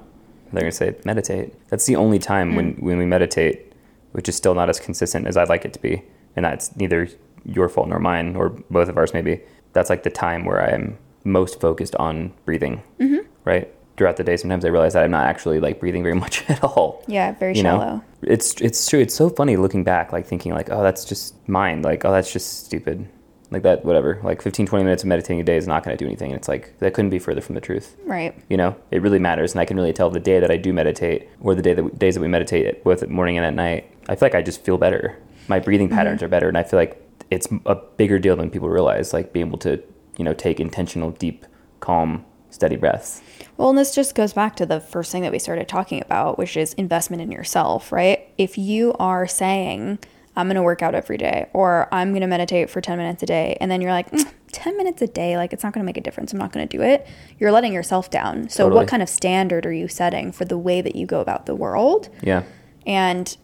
they're 0.53 0.63
gonna 0.63 0.73
say 0.73 0.97
meditate. 1.05 1.55
That's 1.69 1.87
the 1.87 1.97
only 1.97 2.19
time 2.19 2.55
when 2.57 2.77
mm. 2.77 2.83
when 2.83 2.99
we 2.99 3.07
meditate, 3.07 3.73
which 4.13 4.29
is 4.29 4.37
still 4.37 4.55
not 4.55 4.69
as 4.71 4.79
consistent 4.79 5.27
as 5.27 5.37
I'd 5.37 5.49
like 5.49 5.65
it 5.65 5.73
to 5.73 5.81
be, 5.81 6.03
and 6.37 6.45
that's 6.45 6.75
neither 6.77 7.09
your 7.45 7.69
fault 7.69 7.89
nor 7.89 7.99
mine 7.99 8.37
or 8.37 8.51
both 8.71 8.89
of 8.89 8.97
ours 8.97 9.13
maybe. 9.13 9.41
That's 9.73 9.91
like 9.91 10.03
the 10.03 10.11
time 10.11 10.45
where 10.45 10.63
I 10.63 10.71
am 10.71 10.99
most 11.25 11.61
focused 11.61 11.97
on 11.97 12.33
breathing. 12.45 12.83
Mm-hmm. 13.01 13.27
Right 13.45 13.73
throughout 13.97 14.17
the 14.17 14.25
day, 14.25 14.37
sometimes 14.37 14.65
I 14.65 14.69
realize 14.69 14.93
that 14.93 15.05
I'm 15.05 15.11
not 15.11 15.27
actually 15.27 15.61
like 15.61 15.81
breathing 15.81 16.03
very 16.03 16.15
much 16.25 16.49
at 16.49 16.63
all. 16.63 17.03
yeah 17.07 17.33
very 17.33 17.55
You 17.55 17.63
shallow 17.63 17.97
know, 17.97 18.05
it's 18.23 18.55
it's 18.61 18.89
true. 18.89 19.01
It's 19.01 19.15
so 19.15 19.31
funny 19.31 19.57
looking 19.57 19.85
back, 19.85 20.13
like 20.13 20.27
thinking 20.27 20.53
like, 20.53 20.71
oh, 20.71 20.83
that's 20.83 21.05
just 21.05 21.49
mind. 21.49 21.85
Like, 21.85 22.05
oh, 22.05 22.13
that's 22.13 22.33
just 22.33 22.65
stupid. 22.67 23.09
Like 23.51 23.63
that, 23.63 23.85
whatever. 23.85 24.21
Like 24.25 24.43
15, 24.43 24.67
20 24.67 24.85
minutes 24.85 25.05
of 25.05 25.09
meditating 25.09 25.41
a 25.41 25.45
day 25.45 25.57
is 25.57 25.69
not 25.69 25.85
going 25.85 25.97
to 25.97 26.05
do 26.05 26.07
anything. 26.07 26.33
And 26.33 26.37
it's 26.37 26.49
like 26.49 26.77
that 26.81 26.95
couldn't 26.95 27.11
be 27.11 27.21
further 27.21 27.41
from 27.41 27.55
the 27.55 27.61
truth 27.61 27.97
right 28.05 28.35
you 28.49 28.57
know 28.57 28.77
it 28.91 29.03
really 29.03 29.19
matters 29.19 29.53
and 29.53 29.61
i 29.61 29.65
can 29.65 29.77
really 29.77 29.93
tell 29.93 30.11
the 30.11 30.21
day 30.21 30.41
that 30.41 30.51
i 30.51 30.57
do 30.57 30.73
meditate 30.73 31.29
or 31.41 31.55
the 31.55 31.63
day 31.63 31.75
that 31.75 31.99
days 31.99 32.15
that 32.15 32.21
we 32.21 32.29
meditate 32.29 32.83
both 32.85 33.03
at 33.03 33.11
morning 33.11 33.37
and 33.37 33.47
at 33.47 33.55
night 33.55 33.91
i 34.09 34.15
feel 34.15 34.27
like 34.27 34.35
i 34.35 34.43
just 34.43 34.63
feel 34.65 34.79
better 34.79 35.17
my 35.49 35.59
breathing 35.59 35.89
patterns 35.89 36.23
are 36.23 36.29
better 36.29 36.49
and 36.49 36.57
i 36.59 36.63
feel 36.63 36.79
like 36.79 37.03
it's 37.31 37.49
a 37.67 37.75
bigger 37.97 38.19
deal 38.19 38.37
than 38.37 38.51
people 38.51 38.69
realize 38.69 39.13
like 39.13 39.33
being 39.33 39.47
able 39.47 39.59
to 39.59 39.83
you 40.17 40.25
know 40.25 40.33
take 40.35 40.61
intentional 40.61 41.11
deep 41.13 41.45
calm 41.81 42.25
steady 42.51 42.77
breaths 42.77 43.21
Well, 43.57 43.69
and 43.71 43.79
this 43.79 43.95
just 43.95 44.15
goes 44.15 44.33
back 44.33 44.57
to 44.57 44.67
the 44.67 44.81
first 44.81 45.11
thing 45.13 45.23
that 45.23 45.33
we 45.33 45.39
started 45.39 45.67
talking 45.69 46.01
about, 46.03 46.39
which 46.39 46.57
is 46.57 46.73
investment 46.75 47.21
in 47.23 47.31
yourself, 47.33 47.91
right? 47.93 48.29
If 48.39 48.57
you 48.59 48.93
are 48.99 49.27
saying, 49.27 49.99
I'm 50.37 50.47
going 50.47 50.57
to 50.57 50.63
work 50.63 50.83
out 50.83 50.95
every 50.95 51.17
day 51.19 51.49
or 51.55 51.89
I'm 51.93 52.11
going 52.11 52.21
to 52.21 52.27
meditate 52.27 52.69
for 52.71 52.81
10 52.83 52.97
minutes 52.99 53.23
a 53.23 53.27
day, 53.27 53.57
and 53.61 53.71
then 53.71 53.81
you're 53.83 53.93
like, 53.93 54.11
"Mm, 54.11 54.31
10 54.53 54.77
minutes 54.77 55.01
a 55.03 55.07
day, 55.07 55.37
like 55.37 55.53
it's 55.55 55.63
not 55.65 55.73
going 55.73 55.83
to 55.83 55.87
make 55.87 55.97
a 55.97 56.01
difference. 56.03 56.33
I'm 56.33 56.39
not 56.39 56.53
going 56.53 56.67
to 56.69 56.77
do 56.77 56.83
it. 56.83 57.07
You're 57.39 57.53
letting 57.53 57.73
yourself 57.73 58.11
down. 58.11 58.49
So, 58.49 58.65
Totally. 58.65 58.81
what 58.81 58.89
kind 58.89 59.03
of 59.03 59.09
standard 59.09 59.65
are 59.67 59.73
you 59.73 59.89
setting 59.89 60.33
for 60.33 60.45
the 60.45 60.59
way 60.59 60.81
that 60.83 60.95
you 60.97 61.07
go 61.07 61.21
about 61.21 61.47
the 61.47 61.55
world? 61.55 62.09
yeah 62.23 62.43
And 62.87 63.37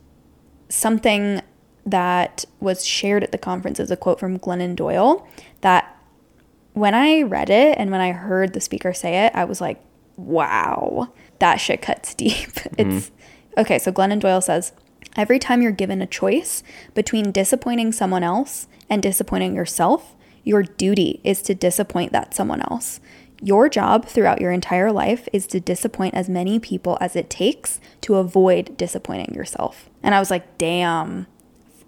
something 0.69 1.43
that 1.85 2.45
was 2.61 2.85
shared 2.85 3.25
at 3.25 3.33
the 3.33 3.39
conference 3.39 3.81
is 3.81 3.91
a 3.91 3.97
quote 3.97 4.21
from 4.21 4.39
Glennon 4.39 4.77
Doyle 4.77 5.27
that 5.63 5.97
when 6.75 6.95
I 6.95 7.23
read 7.23 7.51
it 7.51 7.77
and 7.79 7.91
when 7.91 8.01
I 8.01 8.13
heard 8.13 8.53
the 8.53 8.61
speaker 8.61 8.93
say 8.93 9.27
it, 9.27 9.33
I 9.35 9.45
was 9.45 9.61
like, 9.61 9.83
wow, 10.17 11.13
that 11.39 11.57
shit 11.57 11.83
cuts 11.83 12.15
deep. 12.15 12.51
Mm-hmm. 12.51 12.97
It's 12.97 13.11
okay. 13.57 13.79
So 13.79 13.93
Glennon 13.93 14.21
Doyle 14.21 14.41
says, 14.41 14.73
every 15.17 15.39
time 15.39 15.63
you're 15.63 15.73
given 15.73 16.01
a 16.01 16.07
choice 16.07 16.63
between 16.95 17.33
disappointing 17.33 17.93
someone 17.93 18.23
else 18.23 18.69
and 18.89 19.03
disappointing 19.03 19.55
yourself, 19.55 20.15
your 20.45 20.63
duty 20.63 21.21
is 21.25 21.43
to 21.43 21.55
disappoint 21.55 22.13
that 22.13 22.35
someone 22.35 22.63
else. 22.63 23.01
Your 23.41 23.69
job 23.69 24.07
throughout 24.07 24.41
your 24.41 24.53
entire 24.53 24.93
life 24.93 25.29
is 25.33 25.47
to 25.49 25.61
disappoint 25.61 26.15
as 26.15 26.29
many 26.29 26.61
people 26.61 26.97
as 27.01 27.17
it 27.17 27.29
takes 27.29 27.81
to 28.03 28.15
avoid 28.15 28.77
disappointing 28.77 29.35
yourself. 29.35 29.91
And 30.03 30.15
I 30.15 30.21
was 30.21 30.31
like, 30.31 30.59
damn. 30.59 31.27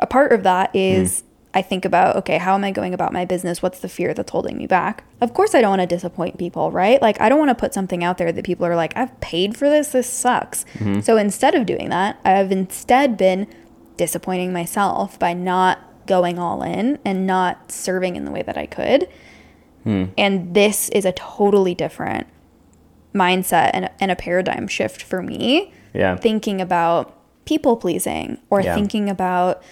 A 0.04 0.06
part 0.06 0.32
of 0.32 0.42
that 0.42 0.72
hmm. 0.72 0.76
is 0.76 1.24
I 1.54 1.62
think 1.62 1.86
about, 1.86 2.16
okay, 2.16 2.36
how 2.36 2.54
am 2.54 2.62
I 2.62 2.72
going 2.72 2.92
about 2.92 3.10
my 3.10 3.24
business? 3.24 3.62
What's 3.62 3.78
the 3.78 3.88
fear 3.88 4.12
that's 4.12 4.30
holding 4.30 4.58
me 4.58 4.66
back? 4.66 5.04
Of 5.22 5.32
course, 5.32 5.54
I 5.54 5.62
don't 5.62 5.70
want 5.70 5.80
to 5.80 5.86
disappoint 5.86 6.36
people, 6.36 6.70
right? 6.70 7.00
Like, 7.00 7.18
I 7.22 7.30
don't 7.30 7.38
want 7.38 7.48
to 7.50 7.54
put 7.54 7.72
something 7.72 8.04
out 8.04 8.18
there 8.18 8.32
that 8.32 8.44
people 8.44 8.66
are 8.66 8.76
like, 8.76 8.94
I've 8.96 9.18
paid 9.20 9.56
for 9.56 9.70
this, 9.70 9.92
this 9.92 10.10
sucks. 10.10 10.64
Mm-hmm. 10.74 11.00
So 11.00 11.16
instead 11.16 11.54
of 11.54 11.64
doing 11.64 11.88
that, 11.88 12.20
I've 12.22 12.52
instead 12.52 13.16
been 13.16 13.46
disappointing 13.96 14.52
myself 14.52 15.18
by 15.18 15.32
not 15.32 15.78
going 16.06 16.38
all 16.38 16.62
in 16.62 16.98
and 17.02 17.26
not 17.26 17.72
serving 17.72 18.16
in 18.16 18.26
the 18.26 18.30
way 18.30 18.42
that 18.42 18.58
I 18.58 18.66
could. 18.66 19.08
Hmm. 19.84 20.06
And 20.18 20.54
this 20.54 20.90
is 20.90 21.06
a 21.06 21.12
totally 21.12 21.74
different 21.74 22.26
mindset 23.14 23.70
and, 23.72 23.88
and 24.00 24.10
a 24.10 24.16
paradigm 24.16 24.68
shift 24.68 25.00
for 25.00 25.22
me 25.22 25.72
Yeah. 25.94 26.16
thinking 26.16 26.60
about 26.60 27.16
people 27.44 27.76
pleasing 27.76 28.38
or 28.50 28.60
Yeah. 28.60 28.74
thinking 28.74 29.08
about 29.08 29.62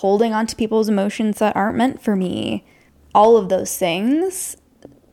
holding 0.00 0.32
on 0.32 0.46
to 0.46 0.56
people's 0.56 0.88
emotions 0.88 1.38
that 1.38 1.54
aren't 1.54 1.76
meant 1.76 2.02
for 2.02 2.16
me. 2.16 2.64
All 3.14 3.36
of 3.36 3.50
those 3.50 3.76
things 3.76 4.56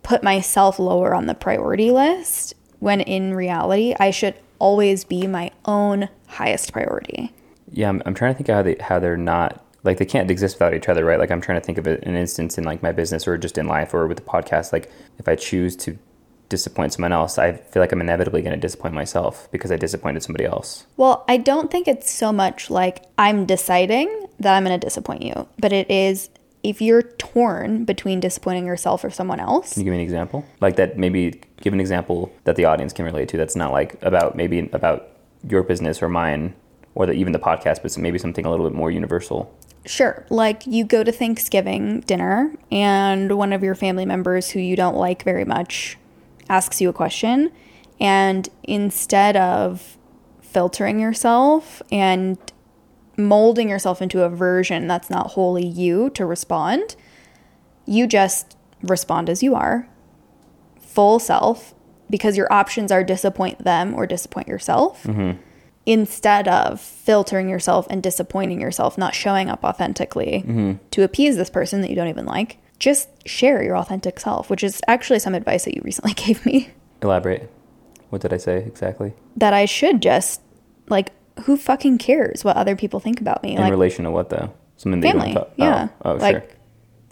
put 0.01 0.23
myself 0.23 0.79
lower 0.79 1.13
on 1.13 1.25
the 1.25 1.35
priority 1.35 1.91
list 1.91 2.53
when 2.79 3.01
in 3.01 3.33
reality, 3.33 3.93
I 3.99 4.11
should 4.11 4.35
always 4.59 5.03
be 5.03 5.27
my 5.27 5.51
own 5.65 6.07
highest 6.27 6.71
priority. 6.71 7.33
Yeah, 7.69 7.89
I'm, 7.89 8.01
I'm 8.05 8.13
trying 8.13 8.33
to 8.33 8.37
think 8.37 8.47
how 8.47 8.61
they 8.61 8.77
how 8.79 8.99
they're 8.99 9.17
not 9.17 9.61
like 9.83 9.97
they 9.97 10.05
can't 10.05 10.31
exist 10.31 10.55
without 10.55 10.73
each 10.73 10.87
other, 10.87 11.03
right? 11.03 11.19
Like 11.19 11.31
I'm 11.31 11.41
trying 11.41 11.59
to 11.59 11.65
think 11.65 11.77
of 11.77 11.85
an 11.87 12.15
instance 12.15 12.57
in 12.57 12.63
like 12.63 12.81
my 12.81 12.93
business 12.93 13.27
or 13.27 13.37
just 13.37 13.57
in 13.57 13.67
life 13.67 13.93
or 13.93 14.07
with 14.07 14.17
the 14.17 14.23
podcast. 14.23 14.71
Like 14.71 14.89
if 15.19 15.27
I 15.27 15.35
choose 15.35 15.75
to 15.77 15.97
disappoint 16.49 16.93
someone 16.93 17.11
else, 17.11 17.37
I 17.37 17.53
feel 17.53 17.81
like 17.81 17.91
I'm 17.91 18.01
inevitably 18.01 18.41
going 18.41 18.55
to 18.55 18.59
disappoint 18.59 18.93
myself 18.93 19.49
because 19.51 19.71
I 19.71 19.77
disappointed 19.77 20.23
somebody 20.23 20.45
else. 20.45 20.85
Well, 20.95 21.25
I 21.27 21.37
don't 21.37 21.69
think 21.69 21.87
it's 21.87 22.09
so 22.09 22.31
much 22.31 22.69
like 22.69 23.03
I'm 23.17 23.45
deciding 23.45 24.27
that 24.39 24.55
I'm 24.55 24.63
going 24.63 24.79
to 24.79 24.85
disappoint 24.85 25.23
you, 25.23 25.47
but 25.59 25.73
it 25.73 25.89
is 25.89 26.29
if 26.63 26.81
you're 26.81 27.03
torn 27.03 27.85
between 27.85 28.19
disappointing 28.19 28.65
yourself 28.65 29.03
or 29.03 29.09
someone 29.09 29.39
else. 29.39 29.73
Can 29.73 29.81
you 29.81 29.85
give 29.85 29.91
me 29.91 29.97
an 29.97 30.03
example? 30.03 30.45
Like 30.59 30.75
that, 30.77 30.97
maybe 30.97 31.41
give 31.61 31.73
an 31.73 31.79
example 31.79 32.33
that 32.43 32.55
the 32.55 32.65
audience 32.65 32.93
can 32.93 33.05
relate 33.05 33.29
to. 33.29 33.37
That's 33.37 33.55
not 33.55 33.71
like 33.71 34.01
about 34.01 34.35
maybe 34.35 34.69
about 34.73 35.09
your 35.47 35.63
business 35.63 36.01
or 36.01 36.09
mine 36.09 36.55
or 36.95 37.05
the, 37.05 37.13
even 37.13 37.31
the 37.31 37.39
podcast, 37.39 37.83
but 37.83 37.97
maybe 37.97 38.17
something 38.17 38.45
a 38.45 38.49
little 38.49 38.67
bit 38.67 38.75
more 38.75 38.89
universal. 38.91 39.53
Sure. 39.85 40.25
Like 40.29 40.65
you 40.65 40.83
go 40.83 41.03
to 41.03 41.11
Thanksgiving 41.11 42.01
dinner 42.01 42.53
and 42.71 43.37
one 43.37 43.53
of 43.53 43.63
your 43.63 43.75
family 43.75 44.05
members 44.05 44.49
who 44.49 44.59
you 44.59 44.75
don't 44.75 44.95
like 44.95 45.23
very 45.23 45.45
much 45.45 45.97
asks 46.49 46.81
you 46.81 46.89
a 46.89 46.93
question. 46.93 47.51
And 47.99 48.47
instead 48.63 49.35
of 49.35 49.97
filtering 50.41 50.99
yourself 50.99 51.81
and 51.91 52.37
molding 53.17 53.69
yourself 53.69 54.01
into 54.01 54.21
a 54.21 54.29
version 54.29 54.87
that's 54.87 55.09
not 55.09 55.31
wholly 55.31 55.65
you 55.65 56.09
to 56.11 56.25
respond, 56.25 56.95
you 57.85 58.05
just 58.05 58.55
respond 58.83 59.29
as 59.29 59.41
you 59.41 59.55
are, 59.55 59.87
full 60.79 61.19
self, 61.19 61.73
because 62.09 62.37
your 62.37 62.51
options 62.51 62.91
are 62.91 63.03
disappoint 63.03 63.63
them 63.63 63.93
or 63.95 64.05
disappoint 64.05 64.47
yourself 64.47 65.03
mm-hmm. 65.03 65.39
instead 65.85 66.47
of 66.47 66.79
filtering 66.79 67.49
yourself 67.49 67.87
and 67.89 68.03
disappointing 68.03 68.61
yourself, 68.61 68.97
not 68.97 69.15
showing 69.15 69.49
up 69.49 69.63
authentically 69.63 70.43
mm-hmm. 70.45 70.73
to 70.91 71.03
appease 71.03 71.35
this 71.35 71.49
person 71.49 71.81
that 71.81 71.89
you 71.89 71.95
don't 71.95 72.07
even 72.07 72.25
like, 72.25 72.59
just 72.79 73.09
share 73.27 73.63
your 73.63 73.75
authentic 73.77 74.19
self, 74.19 74.49
which 74.49 74.63
is 74.63 74.81
actually 74.87 75.19
some 75.19 75.33
advice 75.35 75.65
that 75.65 75.75
you 75.75 75.81
recently 75.83 76.13
gave 76.25 76.45
me 76.45 76.69
Elaborate. 77.01 77.49
What 78.09 78.21
did 78.21 78.33
I 78.33 78.37
say 78.37 78.57
exactly? 78.57 79.13
that 79.35 79.53
I 79.53 79.65
should 79.65 80.01
just 80.01 80.41
like 80.89 81.11
who 81.43 81.57
fucking 81.57 81.99
cares 81.99 82.43
what 82.43 82.55
other 82.57 82.75
people 82.75 82.99
think 82.99 83.21
about 83.21 83.43
me? 83.43 83.55
In 83.55 83.61
like 83.61 83.69
relation 83.71 84.05
to 84.05 84.11
what 84.11 84.29
though? 84.29 84.51
Something 84.77 85.01
that 85.01 85.11
family. 85.11 85.31
you 85.33 85.45
yeah. 85.57 85.89
Oh, 86.03 86.11
oh 86.13 86.15
like 86.15 86.33
sure. 86.33 86.43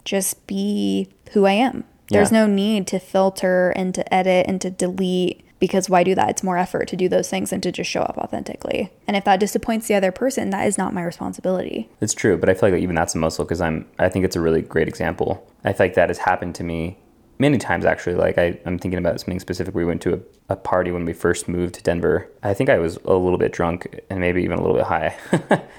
just 0.04 0.46
be 0.48 1.08
who 1.32 1.46
I 1.46 1.52
am. 1.52 1.84
There's 2.10 2.32
Yeah. 2.32 2.46
no 2.46 2.52
need 2.52 2.86
to 2.88 2.98
filter 2.98 3.70
and 3.70 3.94
to 3.94 4.14
edit 4.14 4.46
and 4.48 4.60
to 4.60 4.70
delete 4.70 5.44
because 5.58 5.88
why 5.88 6.02
do 6.02 6.14
that? 6.14 6.30
It's 6.30 6.42
more 6.42 6.58
effort 6.58 6.88
to 6.88 6.96
do 6.96 7.08
those 7.08 7.30
things 7.30 7.50
than 7.50 7.60
to 7.62 7.72
just 7.72 7.90
show 7.90 8.02
up 8.02 8.18
authentically. 8.18 8.92
And 9.06 9.16
if 9.16 9.24
that 9.24 9.40
disappoints 9.40 9.88
the 9.88 9.94
other 9.94 10.12
person, 10.12 10.50
that 10.50 10.66
is 10.66 10.76
not 10.76 10.92
my 10.94 11.02
responsibility. 11.02 11.88
It's 12.00 12.14
true, 12.14 12.36
but 12.36 12.48
I 12.48 12.54
feel 12.54 12.70
like 12.70 12.80
even 12.80 12.94
that's 12.94 13.14
a 13.14 13.18
muscle 13.18 13.44
because 13.44 13.60
I'm. 13.60 13.86
I 13.98 14.08
think 14.08 14.24
it's 14.24 14.36
a 14.36 14.40
really 14.40 14.62
great 14.62 14.88
example. 14.88 15.46
I 15.64 15.72
feel 15.72 15.86
like 15.86 15.94
that 15.94 16.10
has 16.10 16.18
happened 16.18 16.54
to 16.56 16.64
me 16.64 16.98
many 17.38 17.58
times 17.58 17.84
actually. 17.84 18.16
Like 18.16 18.38
I, 18.38 18.58
I'm 18.66 18.78
thinking 18.78 18.98
about 18.98 19.20
something 19.20 19.40
specific. 19.40 19.74
We 19.74 19.84
went 19.84 20.02
to 20.02 20.14
a, 20.14 20.54
a 20.54 20.56
party 20.56 20.90
when 20.90 21.04
we 21.04 21.12
first 21.12 21.48
moved 21.48 21.74
to 21.76 21.82
Denver. 21.82 22.28
I 22.42 22.54
think 22.54 22.70
I 22.70 22.78
was 22.78 22.96
a 23.04 23.14
little 23.14 23.38
bit 23.38 23.52
drunk 23.52 24.00
and 24.10 24.20
maybe 24.20 24.42
even 24.42 24.58
a 24.58 24.62
little 24.62 24.76
bit 24.76 24.86
high, 24.86 25.16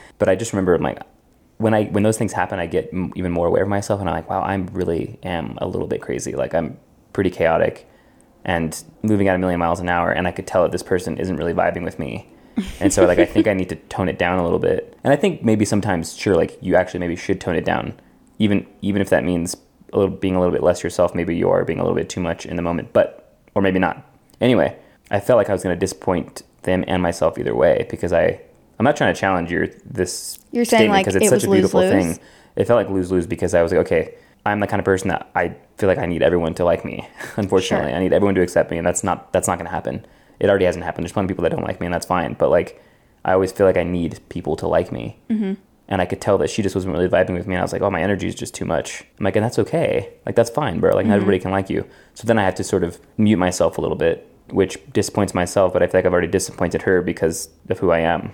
but 0.17 0.29
I 0.29 0.35
just 0.35 0.53
remember 0.53 0.77
like. 0.77 0.99
When 1.59 1.73
I 1.73 1.85
when 1.85 2.03
those 2.03 2.19
things 2.19 2.33
happen, 2.33 2.59
I 2.59 2.67
get 2.67 2.89
m- 2.93 3.11
even 3.15 3.31
more 3.31 3.47
aware 3.47 3.63
of 3.63 3.67
myself, 3.67 3.99
and 3.99 4.07
I'm 4.07 4.13
like, 4.13 4.29
wow, 4.29 4.41
I 4.41 4.53
really 4.53 5.17
am 5.23 5.57
a 5.59 5.65
little 5.65 5.87
bit 5.87 6.03
crazy. 6.03 6.35
Like 6.35 6.53
I'm 6.53 6.77
pretty 7.13 7.31
chaotic, 7.31 7.87
and 8.47 8.83
moving 9.03 9.27
at 9.27 9.35
a 9.35 9.37
million 9.37 9.59
miles 9.59 9.79
an 9.79 9.89
hour, 9.89 10.09
and 10.09 10.27
I 10.27 10.31
could 10.31 10.47
tell 10.47 10.63
that 10.63 10.71
this 10.71 10.81
person 10.81 11.17
isn't 11.17 11.35
really 11.35 11.53
vibing 11.53 11.83
with 11.83 11.99
me. 11.99 12.27
And 12.79 12.91
so 12.91 13.05
like 13.05 13.19
I 13.19 13.25
think 13.25 13.45
I 13.47 13.53
need 13.53 13.69
to 13.69 13.75
tone 13.75 14.09
it 14.09 14.17
down 14.17 14.39
a 14.39 14.43
little 14.43 14.57
bit. 14.57 14.97
And 15.03 15.13
I 15.13 15.15
think 15.15 15.43
maybe 15.43 15.63
sometimes 15.63 16.17
sure 16.17 16.35
like 16.35 16.57
you 16.59 16.75
actually 16.75 17.01
maybe 17.01 17.15
should 17.15 17.39
tone 17.39 17.55
it 17.55 17.65
down. 17.65 17.93
Even 18.39 18.65
even 18.81 18.99
if 18.99 19.09
that 19.11 19.23
means 19.23 19.55
a 19.93 19.99
little 19.99 20.15
being 20.15 20.35
a 20.35 20.39
little 20.39 20.53
bit 20.53 20.63
less 20.63 20.83
yourself, 20.83 21.13
maybe 21.13 21.35
you 21.35 21.49
are 21.49 21.63
being 21.63 21.79
a 21.79 21.83
little 21.83 21.95
bit 21.95 22.09
too 22.09 22.19
much 22.19 22.47
in 22.47 22.55
the 22.55 22.63
moment, 22.63 22.93
but 22.93 23.35
or 23.53 23.61
maybe 23.61 23.77
not. 23.77 24.03
Anyway, 24.41 24.75
I 25.11 25.19
felt 25.19 25.37
like 25.37 25.49
I 25.49 25.53
was 25.53 25.61
going 25.61 25.75
to 25.75 25.79
disappoint 25.79 26.41
them 26.63 26.83
and 26.87 27.01
myself 27.03 27.37
either 27.37 27.53
way 27.53 27.85
because 27.91 28.11
I 28.11 28.41
I'm 28.79 28.83
not 28.83 28.95
trying 28.97 29.13
to 29.13 29.19
challenge 29.19 29.51
your 29.51 29.67
this 29.85 30.39
You're 30.51 30.65
saying, 30.65 30.89
like, 30.89 31.05
because 31.05 31.15
it's 31.15 31.25
it 31.25 31.29
such 31.29 31.35
was 31.35 31.43
a 31.45 31.51
beautiful 31.51 31.81
lose-lose? 31.81 32.17
thing. 32.17 32.25
It 32.55 32.65
felt 32.65 32.77
like 32.77 32.89
lose 32.89 33.11
lose 33.11 33.27
because 33.27 33.53
I 33.53 33.61
was 33.61 33.71
like, 33.71 33.81
okay, 33.81 34.15
I'm 34.47 34.59
the 34.59 34.67
kind 34.67 34.79
of 34.79 34.85
person 34.85 35.09
that 35.09 35.29
I 35.35 35.55
feel 35.77 35.87
like 35.87 35.97
I 35.97 36.05
need 36.05 36.23
everyone 36.23 36.53
to 36.55 36.65
like 36.65 36.83
me. 36.85 37.07
Unfortunately, 37.35 37.89
Sure. 37.89 37.95
I 37.95 37.99
need 37.99 38.13
everyone 38.13 38.35
to 38.35 38.41
accept 38.41 38.71
me, 38.71 38.77
and 38.77 38.85
that's 38.85 39.03
not 39.03 39.31
that's 39.33 39.47
not 39.47 39.57
going 39.57 39.65
to 39.65 39.71
happen. 39.71 40.05
It 40.39 40.49
already 40.49 40.65
hasn't 40.65 40.85
happened. 40.85 41.03
There's 41.03 41.11
plenty 41.11 41.25
of 41.25 41.29
people 41.29 41.43
that 41.43 41.51
don't 41.51 41.63
like 41.63 41.79
me, 41.79 41.87
and 41.87 41.93
that's 41.93 42.05
fine. 42.05 42.33
But 42.33 42.49
like, 42.49 42.81
I 43.25 43.33
always 43.33 43.51
feel 43.51 43.65
like 43.65 43.77
I 43.77 43.83
need 43.83 44.19
people 44.29 44.55
to 44.57 44.67
like 44.67 44.91
me, 44.91 45.17
mm-hmm. 45.29 45.53
and 45.87 46.01
I 46.01 46.05
could 46.05 46.21
tell 46.21 46.37
that 46.39 46.49
she 46.49 46.61
just 46.61 46.75
wasn't 46.75 46.93
really 46.93 47.09
vibing 47.09 47.33
with 47.33 47.47
me. 47.47 47.55
And 47.55 47.59
I 47.59 47.63
was 47.63 47.73
like, 47.73 47.81
oh, 47.81 47.89
my 47.89 48.01
energy 48.01 48.27
is 48.27 48.35
just 48.35 48.53
too 48.53 48.65
much. 48.65 49.03
I'm 49.19 49.23
like, 49.25 49.35
and 49.35 49.43
that's 49.43 49.59
okay. 49.59 50.13
Like 50.25 50.35
that's 50.35 50.49
fine, 50.49 50.79
bro. 50.79 50.95
Like 50.95 51.05
not 51.05 51.15
everybody 51.15 51.39
can 51.39 51.51
like 51.51 51.69
you. 51.69 51.85
So 52.13 52.27
then 52.27 52.37
I 52.37 52.43
had 52.43 52.55
to 52.57 52.63
sort 52.63 52.83
of 52.83 52.99
mute 53.17 53.37
myself 53.37 53.77
a 53.77 53.81
little 53.81 53.97
bit, 53.97 54.29
which 54.51 54.77
disappoints 54.93 55.33
myself. 55.33 55.73
But 55.73 55.83
I 55.83 55.87
feel 55.87 55.99
like 55.99 56.05
I've 56.05 56.13
already 56.13 56.27
disappointed 56.27 56.83
her 56.83 57.01
because 57.01 57.49
of 57.69 57.79
who 57.79 57.91
I 57.91 57.99
am. 57.99 58.31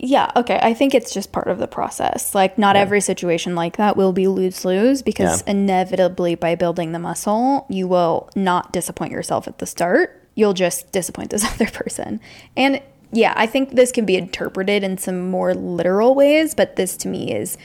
Yeah, 0.00 0.30
okay. 0.36 0.60
I 0.62 0.74
think 0.74 0.94
it's 0.94 1.12
just 1.12 1.32
part 1.32 1.48
of 1.48 1.58
the 1.58 1.66
process. 1.66 2.34
Like, 2.34 2.56
not 2.56 2.76
Yeah. 2.76 2.82
every 2.82 3.00
situation 3.00 3.54
like 3.56 3.76
that 3.78 3.96
will 3.96 4.12
be 4.12 4.28
lose 4.28 4.64
lose 4.64 5.02
because 5.02 5.42
Yeah. 5.44 5.52
inevitably, 5.52 6.36
by 6.36 6.54
building 6.54 6.92
the 6.92 6.98
muscle, 7.00 7.66
you 7.68 7.88
will 7.88 8.30
not 8.36 8.72
disappoint 8.72 9.10
yourself 9.12 9.48
at 9.48 9.58
the 9.58 9.66
start. 9.66 10.22
You'll 10.36 10.52
just 10.54 10.92
disappoint 10.92 11.30
this 11.30 11.44
other 11.52 11.66
person. 11.66 12.20
And 12.56 12.80
yeah, 13.10 13.32
I 13.36 13.46
think 13.46 13.70
this 13.74 13.90
can 13.90 14.04
be 14.04 14.16
interpreted 14.16 14.84
in 14.84 14.98
some 14.98 15.30
more 15.30 15.52
literal 15.54 16.14
ways, 16.14 16.54
but 16.54 16.76
this 16.76 16.96
to 16.98 17.08
me 17.08 17.32
is 17.32 17.56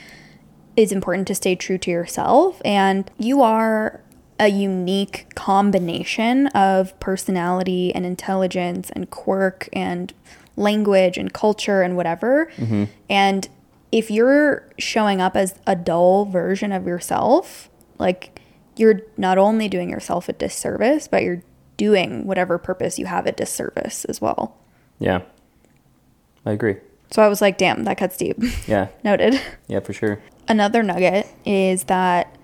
is 0.76 0.90
important 0.90 1.28
to 1.28 1.34
stay 1.36 1.54
true 1.54 1.78
to 1.78 1.88
yourself 1.88 2.60
and 2.64 3.08
you 3.16 3.40
are 3.42 4.00
a 4.40 4.48
unique 4.48 5.24
combination 5.36 6.48
of 6.48 6.98
personality 6.98 7.94
and 7.94 8.04
intelligence 8.04 8.90
and 8.96 9.08
quirk 9.08 9.68
and 9.72 10.12
language 10.56 11.16
and 11.18 11.32
culture 11.32 11.82
and 11.82 11.96
whatever. 11.96 12.50
Mm-hmm. 12.56 12.84
And 13.08 13.48
if 13.92 14.10
you're 14.10 14.68
showing 14.78 15.20
up 15.20 15.36
as 15.36 15.58
a 15.66 15.76
dull 15.76 16.24
version 16.26 16.72
of 16.72 16.86
yourself, 16.86 17.70
like 17.98 18.40
you're 18.76 19.00
not 19.16 19.38
only 19.38 19.68
doing 19.68 19.88
yourself 19.90 20.28
a 20.28 20.32
disservice, 20.32 21.08
but 21.08 21.22
you're 21.22 21.42
doing 21.76 22.26
whatever 22.26 22.58
purpose 22.58 22.98
you 22.98 23.06
have 23.06 23.26
a 23.26 23.32
disservice 23.32 24.04
as 24.06 24.20
well. 24.20 24.56
Yeah, 24.98 25.22
I 26.46 26.52
agree. 26.52 26.76
So 27.10 27.22
I 27.22 27.28
was 27.28 27.40
like, 27.40 27.58
damn, 27.58 27.84
that 27.84 27.98
cuts 27.98 28.16
deep. 28.16 28.36
Yeah, 28.66 28.88
Noted. 29.04 29.40
yeah, 29.68 29.80
for 29.80 29.92
sure. 29.92 30.20
Another 30.48 30.82
nugget 30.82 31.26
is 31.44 31.84
that 31.84 32.36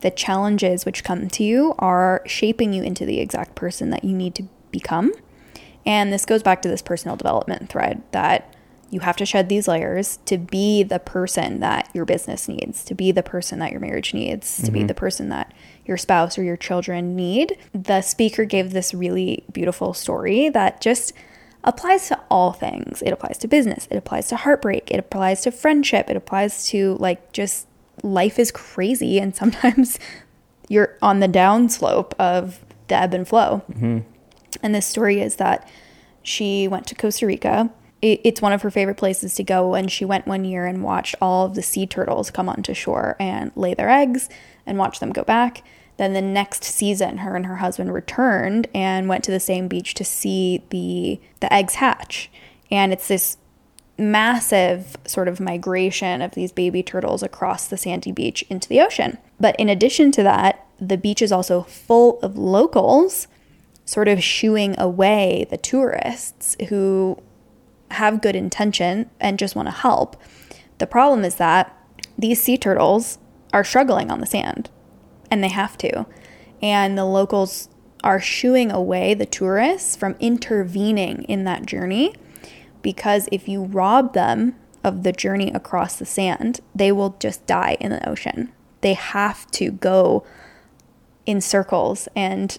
the 0.00 0.10
challenges 0.10 0.84
which 0.84 1.04
come 1.04 1.28
to 1.28 1.44
you 1.44 1.74
are 1.78 2.22
shaping 2.26 2.72
you 2.72 2.82
into 2.82 3.04
the 3.04 3.20
exact 3.20 3.54
person 3.54 3.90
that 3.90 4.04
you 4.04 4.14
need 4.14 4.34
to 4.36 4.44
become. 4.70 5.12
And 5.84 6.12
this 6.12 6.24
goes 6.24 6.42
back 6.42 6.62
to 6.62 6.68
this 6.68 6.82
personal 6.82 7.16
development 7.16 7.68
thread 7.68 8.02
that 8.12 8.54
you 8.92 9.00
have 9.00 9.16
to 9.16 9.24
shed 9.24 9.48
these 9.48 9.66
layers 9.66 10.18
to 10.26 10.36
be 10.36 10.82
the 10.82 10.98
person 10.98 11.60
that 11.60 11.88
your 11.94 12.04
business 12.04 12.46
needs, 12.46 12.84
to 12.84 12.94
be 12.94 13.10
the 13.10 13.22
person 13.22 13.58
that 13.58 13.72
your 13.72 13.80
marriage 13.80 14.12
needs, 14.12 14.62
to 14.62 14.70
be 14.70 14.80
mm-hmm. 14.80 14.88
the 14.88 14.94
person 14.94 15.30
that 15.30 15.52
your 15.86 15.96
spouse 15.96 16.38
or 16.38 16.42
your 16.42 16.58
children 16.58 17.16
need. 17.16 17.56
The 17.72 18.02
speaker 18.02 18.44
gave 18.44 18.72
this 18.72 18.92
really 18.92 19.44
beautiful 19.50 19.94
story 19.94 20.50
that 20.50 20.82
just 20.82 21.14
applies 21.64 22.08
to 22.08 22.20
all 22.30 22.52
things. 22.52 23.00
It 23.00 23.12
applies 23.12 23.38
to 23.38 23.48
business, 23.48 23.88
it 23.90 23.96
applies 23.96 24.28
to 24.28 24.36
heartbreak, 24.36 24.90
it 24.90 24.98
applies 24.98 25.40
to 25.42 25.50
friendship, 25.50 26.10
it 26.10 26.16
applies 26.16 26.66
to 26.66 26.96
like 27.00 27.32
just 27.32 27.66
life 28.02 28.38
is 28.38 28.50
crazy 28.50 29.18
and 29.18 29.34
sometimes 29.34 29.98
you're 30.68 30.98
on 31.00 31.20
the 31.20 31.28
downslope 31.28 32.12
of 32.18 32.60
the 32.88 32.96
ebb 32.96 33.14
and 33.14 33.26
flow. 33.26 33.62
Mm-hmm. 33.70 34.00
And 34.62 34.74
this 34.74 34.86
story 34.86 35.20
is 35.20 35.36
that 35.36 35.68
she 36.22 36.68
went 36.68 36.86
to 36.86 36.94
Costa 36.94 37.26
Rica 37.26 37.70
it, 38.02 38.20
it's 38.24 38.42
one 38.42 38.52
of 38.52 38.62
her 38.62 38.70
favorite 38.70 38.96
places 38.96 39.34
to 39.36 39.44
go. 39.44 39.74
And 39.74 39.90
she 39.90 40.04
went 40.04 40.26
one 40.26 40.44
year 40.44 40.66
and 40.66 40.82
watched 40.82 41.14
all 41.22 41.46
of 41.46 41.54
the 41.54 41.62
sea 41.62 41.86
turtles 41.86 42.30
come 42.30 42.48
onto 42.48 42.74
shore 42.74 43.16
and 43.18 43.52
lay 43.54 43.72
their 43.72 43.88
eggs 43.88 44.28
and 44.66 44.76
watch 44.76 44.98
them 45.00 45.12
go 45.12 45.22
back. 45.22 45.62
Then 45.96 46.12
the 46.12 46.22
next 46.22 46.64
season, 46.64 47.18
her 47.18 47.36
and 47.36 47.46
her 47.46 47.56
husband 47.56 47.94
returned 47.94 48.66
and 48.74 49.08
went 49.08 49.24
to 49.24 49.30
the 49.30 49.40
same 49.40 49.68
beach 49.68 49.94
to 49.94 50.04
see 50.04 50.64
the 50.70 51.20
the 51.40 51.52
eggs 51.52 51.76
hatch. 51.76 52.30
And 52.70 52.92
it's 52.92 53.08
this 53.08 53.36
massive 53.98 54.96
sort 55.06 55.28
of 55.28 55.38
migration 55.38 56.22
of 56.22 56.32
these 56.32 56.50
baby 56.50 56.82
turtles 56.82 57.22
across 57.22 57.68
the 57.68 57.76
sandy 57.76 58.10
beach 58.10 58.42
into 58.48 58.68
the 58.68 58.80
ocean. 58.80 59.18
But 59.38 59.54
in 59.56 59.68
addition 59.68 60.10
to 60.12 60.22
that, 60.22 60.66
the 60.80 60.96
beach 60.96 61.22
is 61.22 61.30
also 61.30 61.62
full 61.62 62.18
of 62.20 62.36
locals 62.36 63.28
sort 63.84 64.08
of 64.08 64.22
shooing 64.22 64.78
away 64.78 65.46
the 65.50 65.56
tourists 65.56 66.56
who 66.68 67.20
have 67.90 68.22
good 68.22 68.36
intention 68.36 69.10
and 69.20 69.38
just 69.38 69.54
want 69.54 69.68
to 69.68 69.72
help. 69.72 70.16
The 70.78 70.86
problem 70.86 71.24
is 71.24 71.36
that 71.36 71.76
these 72.16 72.42
sea 72.42 72.56
turtles 72.56 73.18
are 73.52 73.64
struggling 73.64 74.10
on 74.10 74.20
the 74.20 74.26
sand 74.26 74.70
and 75.30 75.42
they 75.42 75.48
have 75.48 75.76
to. 75.78 76.06
And 76.60 76.96
the 76.96 77.04
locals 77.04 77.68
are 78.02 78.20
shooing 78.20 78.70
away 78.70 79.14
the 79.14 79.26
tourists 79.26 79.96
from 79.96 80.16
intervening 80.20 81.24
in 81.24 81.44
that 81.44 81.66
journey 81.66 82.14
because 82.82 83.28
if 83.30 83.48
you 83.48 83.64
rob 83.64 84.12
them 84.14 84.56
of 84.82 85.04
the 85.04 85.12
journey 85.12 85.52
across 85.52 85.96
the 85.96 86.06
sand, 86.06 86.60
they 86.74 86.90
will 86.90 87.16
just 87.20 87.46
die 87.46 87.76
in 87.80 87.90
the 87.90 88.08
ocean. 88.08 88.52
They 88.80 88.94
have 88.94 89.48
to 89.52 89.70
go 89.70 90.24
in 91.24 91.40
circles 91.40 92.08
and 92.16 92.58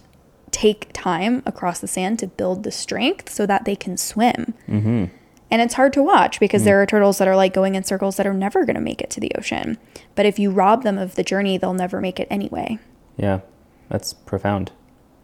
take 0.54 0.88
time 0.92 1.42
across 1.44 1.80
the 1.80 1.88
sand 1.88 2.20
to 2.20 2.28
build 2.28 2.62
the 2.62 2.70
strength 2.70 3.28
so 3.28 3.44
that 3.44 3.64
they 3.64 3.74
can 3.74 3.96
swim. 3.96 4.54
Mm-hmm. 4.68 5.06
And 5.50 5.62
it's 5.62 5.74
hard 5.74 5.92
to 5.94 6.02
watch 6.02 6.38
because 6.38 6.62
mm. 6.62 6.66
there 6.66 6.80
are 6.80 6.86
turtles 6.86 7.18
that 7.18 7.26
are 7.26 7.36
like 7.36 7.52
going 7.52 7.74
in 7.74 7.82
circles 7.82 8.16
that 8.16 8.26
are 8.26 8.32
never 8.32 8.64
going 8.64 8.76
to 8.76 8.80
make 8.80 9.00
it 9.00 9.10
to 9.10 9.20
the 9.20 9.32
ocean. 9.36 9.78
But 10.14 10.26
if 10.26 10.38
you 10.38 10.50
rob 10.50 10.84
them 10.84 10.96
of 10.96 11.16
the 11.16 11.24
journey, 11.24 11.58
they'll 11.58 11.74
never 11.74 12.00
make 12.00 12.20
it 12.20 12.28
anyway. 12.30 12.78
Yeah, 13.16 13.40
that's 13.88 14.12
profound. 14.12 14.70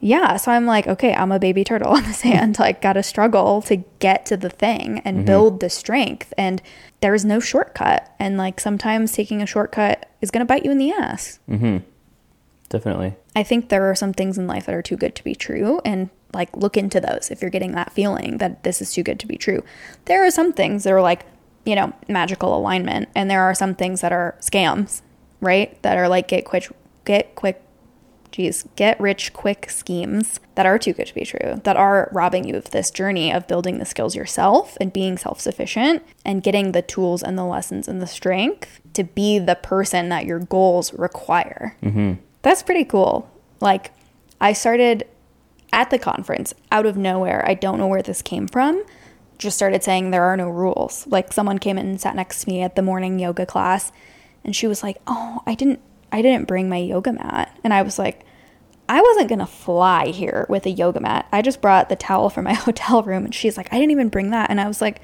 Yeah, 0.01 0.37
so 0.37 0.51
I'm 0.51 0.67
like, 0.67 0.87
okay, 0.89 1.15
I'm 1.15 1.31
a 1.31 1.39
baby 1.39 1.63
turtle 1.63 1.93
on 1.97 2.03
the 2.03 2.13
sand. 2.13 2.59
like, 2.59 2.83
got 2.83 2.95
to 2.95 3.03
struggle 3.03 3.63
to 3.63 3.77
get 4.01 4.27
to 4.27 4.37
the 4.37 4.51
thing 4.51 5.01
and 5.05 5.19
mm-hmm. 5.19 5.27
build 5.27 5.61
the 5.61 5.71
strength. 5.71 6.35
And 6.37 6.61
there's 7.01 7.25
no 7.25 7.39
shortcut. 7.39 8.13
And 8.19 8.37
like, 8.37 8.59
sometimes 8.59 9.13
taking 9.13 9.43
a 9.43 9.47
shortcut 9.47 10.11
is 10.21 10.31
going 10.31 10.45
to 10.45 10.49
bite 10.49 10.65
you 10.65 10.73
in 10.73 10.79
the 10.79 10.91
ass. 10.91 11.39
Mm-hmm. 11.49 11.79
Definitely. 12.71 13.15
I 13.37 13.43
think 13.43 13.69
there 13.69 13.91
are 13.91 13.95
some 13.95 14.15
things 14.15 14.39
in 14.39 14.47
life 14.47 14.67
that 14.67 14.75
are 14.75 14.83
too 14.83 14.97
good 14.97 15.15
to 15.17 15.25
be 15.25 15.35
true. 15.35 15.81
And 15.85 16.09
like, 16.33 16.57
look 16.57 16.77
into 16.77 17.01
those 17.01 17.31
if 17.31 17.43
you're 17.43 17.51
getting 17.51 17.73
that 17.73 17.93
feeling 17.93 18.39
that 18.39 18.63
this 18.63 18.81
is 18.81 18.93
too 18.93 19.03
good 19.03 19.21
to 19.21 19.27
be 19.27 19.37
true. 19.37 19.63
There 20.07 20.25
are 20.25 20.31
some 20.31 20.53
things 20.53 20.85
that 20.85 20.93
are 20.93 21.03
like, 21.03 21.27
you 21.67 21.75
know, 21.75 21.93
magical 22.09 22.57
alignment. 22.57 23.09
And 23.15 23.29
there 23.29 23.43
are 23.43 23.55
some 23.55 23.75
things 23.75 24.01
that 24.01 24.13
are 24.13 24.37
scams, 24.41 25.03
right? 25.41 25.81
That 25.83 25.99
are 25.99 26.09
like, 26.09 26.29
get 26.29 26.45
quick, 26.45 26.69
get 27.05 27.35
quick 27.35 27.63
geez, 28.31 28.65
get 28.77 29.01
rich 29.01 29.33
quick 29.33 29.69
schemes 29.69 30.39
that 30.55 30.65
are 30.65 30.79
too 30.79 30.93
good 30.93 31.09
to 31.09 31.15
be 31.15 31.25
true, 31.25 31.61
that 31.65 31.77
are 31.77 32.09
robbing 32.13 32.45
you 32.45 32.55
of 32.55 32.71
this 32.71 32.93
journey 32.93 33.33
of 33.33 33.49
building 33.49 33.79
the 33.79 33.85
skills 33.85 34.15
yourself 34.15 34.77
and 34.81 34.93
being 34.93 35.19
self 35.19 35.41
sufficient 35.41 36.03
and 36.25 36.43
getting 36.43 36.71
the 36.71 36.83
tools 36.83 37.23
and 37.23 37.37
the 37.37 37.45
lessons 37.45 37.89
and 37.89 38.01
the 38.01 38.07
strength 38.07 38.81
to 38.95 39.03
be 39.03 39.39
the 39.41 39.57
person 39.57 40.09
that 40.09 40.27
your 40.27 40.39
goals 40.39 40.95
require. 40.95 41.77
Mm-hmm. 41.83 42.15
That's 42.43 42.63
pretty 42.63 42.85
cool. 42.85 43.31
Like, 43.61 43.93
I 44.41 44.53
started 44.53 45.07
at 45.73 45.91
the 45.91 45.99
conference 45.99 46.55
out 46.73 46.87
of 46.87 46.97
nowhere. 46.97 47.45
I 47.47 47.55
don't 47.55 47.79
know 47.79 47.87
where 47.87 48.03
this 48.03 48.23
came 48.23 48.49
from. 48.49 48.83
Just 49.39 49.57
started 49.57 49.83
saying 49.83 50.11
there 50.11 50.25
are 50.25 50.37
no 50.37 50.49
rules. 50.49 51.07
Like, 51.07 51.33
someone 51.33 51.59
came 51.59 51.79
in 51.79 51.87
and 51.87 52.01
sat 52.01 52.17
next 52.17 52.43
to 52.43 52.49
me 52.49 52.63
at 52.63 52.77
the 52.77 52.83
morning 52.83 53.19
yoga 53.19 53.47
class, 53.47 53.93
and 54.45 54.55
she 54.55 54.67
was 54.67 54.83
like, 54.83 54.99
"Oh, 55.07 55.43
I 55.47 55.55
didn't, 55.55 55.81
I 56.13 56.23
didn't 56.23 56.49
bring 56.49 56.69
my 56.69 56.79
yoga 56.79 57.13
mat," 57.13 57.59
and 57.65 57.73
I 57.73 57.83
was 57.83 57.99
like. 57.99 58.25
I 58.89 59.01
wasn't 59.01 59.29
gonna 59.29 59.47
fly 59.47 60.09
here 60.09 60.47
with 60.49 60.67
a 60.67 60.71
yoga 60.71 60.99
mat. 60.99 61.29
I 61.31 61.43
just 61.43 61.61
brought 61.61 61.89
the 61.89 61.95
towel 61.95 62.29
from 62.29 62.43
my 62.43 62.55
hotel 62.67 63.05
room, 63.05 63.25
and 63.25 63.33
she's 63.33 63.57
like, 63.57 63.73
I 63.73 63.77
didn't 63.77 63.93
even 63.93 64.09
bring 64.09 64.31
that. 64.31 64.51
And 64.51 64.61
I 64.61 64.67
was 64.67 64.81
like, 64.81 65.01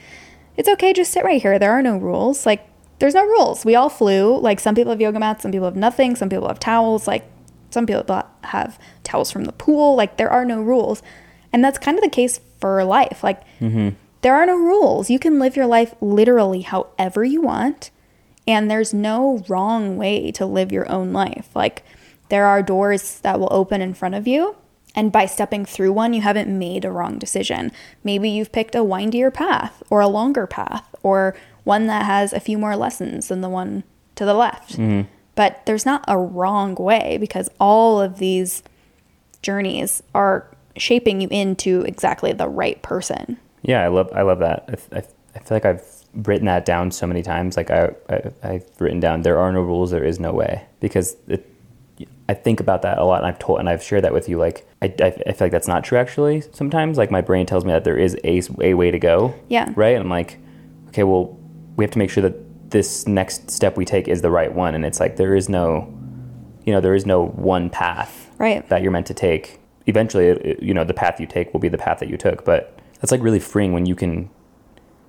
It's 0.57 0.69
okay, 0.69 0.93
just 0.93 1.13
sit 1.13 1.23
right 1.23 1.41
here. 1.41 1.57
There 1.57 1.71
are 1.71 1.83
no 1.83 1.97
rules. 1.97 2.45
Like, 2.47 2.67
there's 2.99 3.15
no 3.15 3.25
rules. 3.25 3.65
We 3.65 3.75
all 3.75 3.89
flew. 3.89 4.39
Like 4.39 4.61
some 4.61 4.75
people 4.75 4.93
have 4.93 5.01
yoga 5.01 5.19
mats, 5.19 5.43
some 5.43 5.53
people 5.53 5.67
have 5.67 5.77
nothing, 5.77 6.17
some 6.17 6.29
people 6.29 6.49
have 6.49 6.61
towels. 6.61 7.07
Like 7.07 7.25
some 7.71 7.87
people 7.87 8.23
have 8.45 8.79
towels 9.05 9.31
from 9.31 9.45
the 9.45 9.53
pool. 9.53 9.97
Like 9.97 10.17
there 10.17 10.31
are 10.31 10.45
no 10.45 10.63
rules. 10.63 11.03
And 11.53 11.65
that's 11.65 11.79
kind 11.79 11.99
of 11.99 12.05
the 12.05 12.11
case 12.11 12.41
for 12.61 12.83
life. 12.85 13.23
Like 13.23 13.43
mm-hmm. 13.61 13.91
there 14.23 14.35
are 14.35 14.47
no 14.47 14.57
rules. 14.57 15.11
You 15.11 15.19
can 15.19 15.39
live 15.39 15.57
your 15.57 15.67
life 15.67 15.95
literally 16.01 16.63
however 16.63 17.25
you 17.25 17.43
want. 17.43 17.91
And 18.47 18.71
there's 18.71 18.95
no 18.95 19.45
wrong 19.49 19.97
way 19.97 20.31
to 20.33 20.47
live 20.47 20.73
your 20.73 20.91
own 20.91 21.13
life. 21.13 21.49
Like 21.55 21.85
there 22.29 22.47
are 22.47 22.63
doors 22.63 23.21
that 23.21 23.39
will 23.39 23.49
open 23.51 23.81
in 23.83 23.95
front 23.95 24.15
of 24.15 24.27
you. 24.27 24.57
And 24.95 25.13
by 25.13 25.27
stepping 25.27 25.67
through 25.67 25.93
one, 25.93 26.15
you 26.15 26.23
haven't 26.23 26.59
made 26.59 26.85
a 26.85 26.91
wrong 26.91 27.19
decision. 27.19 27.71
Maybe 28.03 28.31
you've 28.31 28.53
picked 28.53 28.75
a 28.75 28.83
windier 28.83 29.31
path 29.31 29.83
or 29.91 30.01
a 30.01 30.09
longer 30.09 30.47
path 30.47 30.89
or 31.03 31.37
one 31.67 31.89
that 31.89 32.07
has 32.07 32.33
a 32.33 32.39
few 32.39 32.57
more 32.57 32.77
lessons 32.77 33.27
than 33.27 33.41
the 33.41 33.49
one 33.49 33.83
to 34.15 34.25
the 34.25 34.35
left. 34.35 34.79
Mm-hmm. 34.79 35.09
But 35.35 35.67
there's 35.67 35.85
not 35.85 36.05
a 36.07 36.17
wrong 36.17 36.77
way 36.77 37.19
because 37.21 37.51
all 37.59 38.01
of 38.01 38.19
these 38.19 38.63
journeys 39.43 40.01
are 40.15 40.49
shaping 40.77 41.21
you 41.21 41.29
into 41.29 41.83
exactly 41.83 42.33
the 42.33 42.49
right 42.49 42.81
person. 42.83 43.37
Yeah, 43.63 43.83
I 43.83 43.89
love 43.89 44.11
I 44.15 44.23
love 44.23 44.39
that. 44.39 44.65
I, 44.93 44.99
I, 44.99 45.03
I 45.35 45.39
feel 45.41 45.57
like 45.57 45.65
I've 45.65 45.85
written 46.15 46.47
that 46.47 46.65
down 46.65 46.93
so 46.93 47.05
many 47.05 47.23
times. 47.23 47.57
Like 47.57 47.71
I, 47.71 47.91
I 48.09 48.53
have 48.53 48.65
written 48.79 49.01
down 49.01 49.23
there 49.23 49.39
are 49.39 49.51
no 49.51 49.61
rules, 49.61 49.91
there 49.91 50.05
is 50.05 50.21
no 50.21 50.33
way 50.33 50.65
because 50.79 51.17
it, 51.27 51.51
I 52.29 52.35
think 52.35 52.61
about 52.61 52.83
that 52.83 52.99
a 52.99 53.05
lot, 53.05 53.19
and 53.19 53.27
I've 53.27 53.41
told 53.41 53.59
and 53.59 53.69
I've 53.69 53.83
shared 53.83 54.05
that 54.05 54.13
with 54.13 54.29
you. 54.29 54.39
Like 54.39 54.69
I, 54.83 54.87
I, 55.01 55.07
I, 55.07 55.33
feel 55.33 55.37
like 55.41 55.53
that's 55.53 55.69
not 55.69 55.83
true 55.83 55.99
actually. 55.99 56.43
Sometimes 56.53 56.97
like 56.97 57.11
my 57.11 57.21
brain 57.21 57.45
tells 57.45 57.65
me 57.65 57.73
that 57.73 57.83
there 57.83 57.99
is 57.99 58.17
a, 58.23 58.41
a 58.61 58.75
way 58.75 58.93
to 58.93 59.01
go. 59.01 59.35
Yeah. 59.49 59.73
Right. 59.75 59.97
And 59.97 60.05
I'm 60.05 60.11
like, 60.11 60.39
okay, 60.89 61.03
well, 61.03 61.37
we 61.77 61.85
have 61.85 61.91
to 61.93 61.99
make 61.99 62.11
sure 62.11 62.23
that 62.23 62.71
this 62.71 63.07
next 63.07 63.51
step 63.51 63.77
we 63.77 63.85
take 63.85 64.09
is 64.09 64.23
the 64.23 64.31
right 64.31 64.53
one. 64.53 64.75
And 64.75 64.85
it's 64.85 64.99
like 64.99 65.17
there 65.17 65.35
is 65.35 65.49
no, 65.49 65.93
you 66.65 66.73
know, 66.73 66.81
there 66.81 66.95
is 66.95 67.07
no 67.07 67.27
one 67.27 67.71
path 67.71 68.31
right. 68.39 68.67
that 68.69 68.83
you're 68.83 68.93
meant 68.93 69.07
to 69.07 69.15
take. 69.15 69.61
Eventually, 69.87 70.27
it, 70.27 70.63
you 70.63 70.75
know, 70.75 70.85
the 70.85 70.95
path 70.95 71.21
you 71.21 71.27
take 71.27 71.53
will 71.53 71.61
be 71.61 71.69
the 71.69 71.79
path 71.79 72.01
that 72.01 72.09
you 72.09 72.17
took. 72.17 72.45
But 72.45 72.79
that's 73.01 73.13
like 73.13 73.23
really 73.23 73.39
freeing 73.39 73.73
when 73.73 73.87
you 73.87 73.95
can 73.95 74.31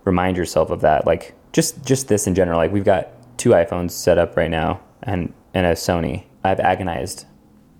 remind 0.03 0.37
yourself 0.37 0.69
of 0.69 0.81
that. 0.81 1.07
Like 1.07 1.33
just 1.51 1.83
just 1.83 2.07
this 2.07 2.27
in 2.27 2.35
general. 2.35 2.57
Like 2.57 2.71
we've 2.71 2.85
got 2.85 3.09
two 3.37 3.51
iPhones 3.51 3.91
set 3.91 4.17
up 4.17 4.37
right 4.37 4.51
now 4.51 4.81
and 5.03 5.33
and 5.53 5.65
a 5.65 5.71
Sony. 5.71 6.25
I've 6.43 6.59
agonized 6.59 7.25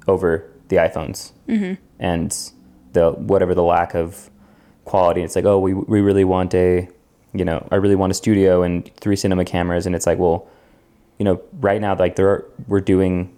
over 0.08 0.52
the 0.70 0.78
iPhones 0.78 1.32
mm-hmm. 1.48 1.82
and 2.00 2.52
the 2.94 3.12
whatever 3.12 3.54
the 3.54 3.64
lack 3.64 3.94
of 3.94 4.30
quality. 4.86 5.22
It's 5.22 5.36
like, 5.36 5.46
oh, 5.46 5.60
we 5.60 5.74
we 5.74 6.02
really 6.02 6.24
want 6.24 6.56
a 6.56 6.90
you 7.34 7.46
know, 7.46 7.68
I 7.72 7.76
really 7.76 7.96
want 7.96 8.12
a 8.12 8.16
studio 8.16 8.64
and 8.64 8.90
three 8.98 9.16
cinema 9.16 9.46
cameras. 9.46 9.86
And 9.86 9.96
it's 9.96 10.06
like, 10.06 10.18
well, 10.18 10.48
you 11.20 11.26
know, 11.26 11.42
right 11.60 11.82
now, 11.82 11.96
like 11.96 12.16
there 12.16 12.30
are, 12.30 12.46
we're 12.68 12.82
doing 12.82 13.34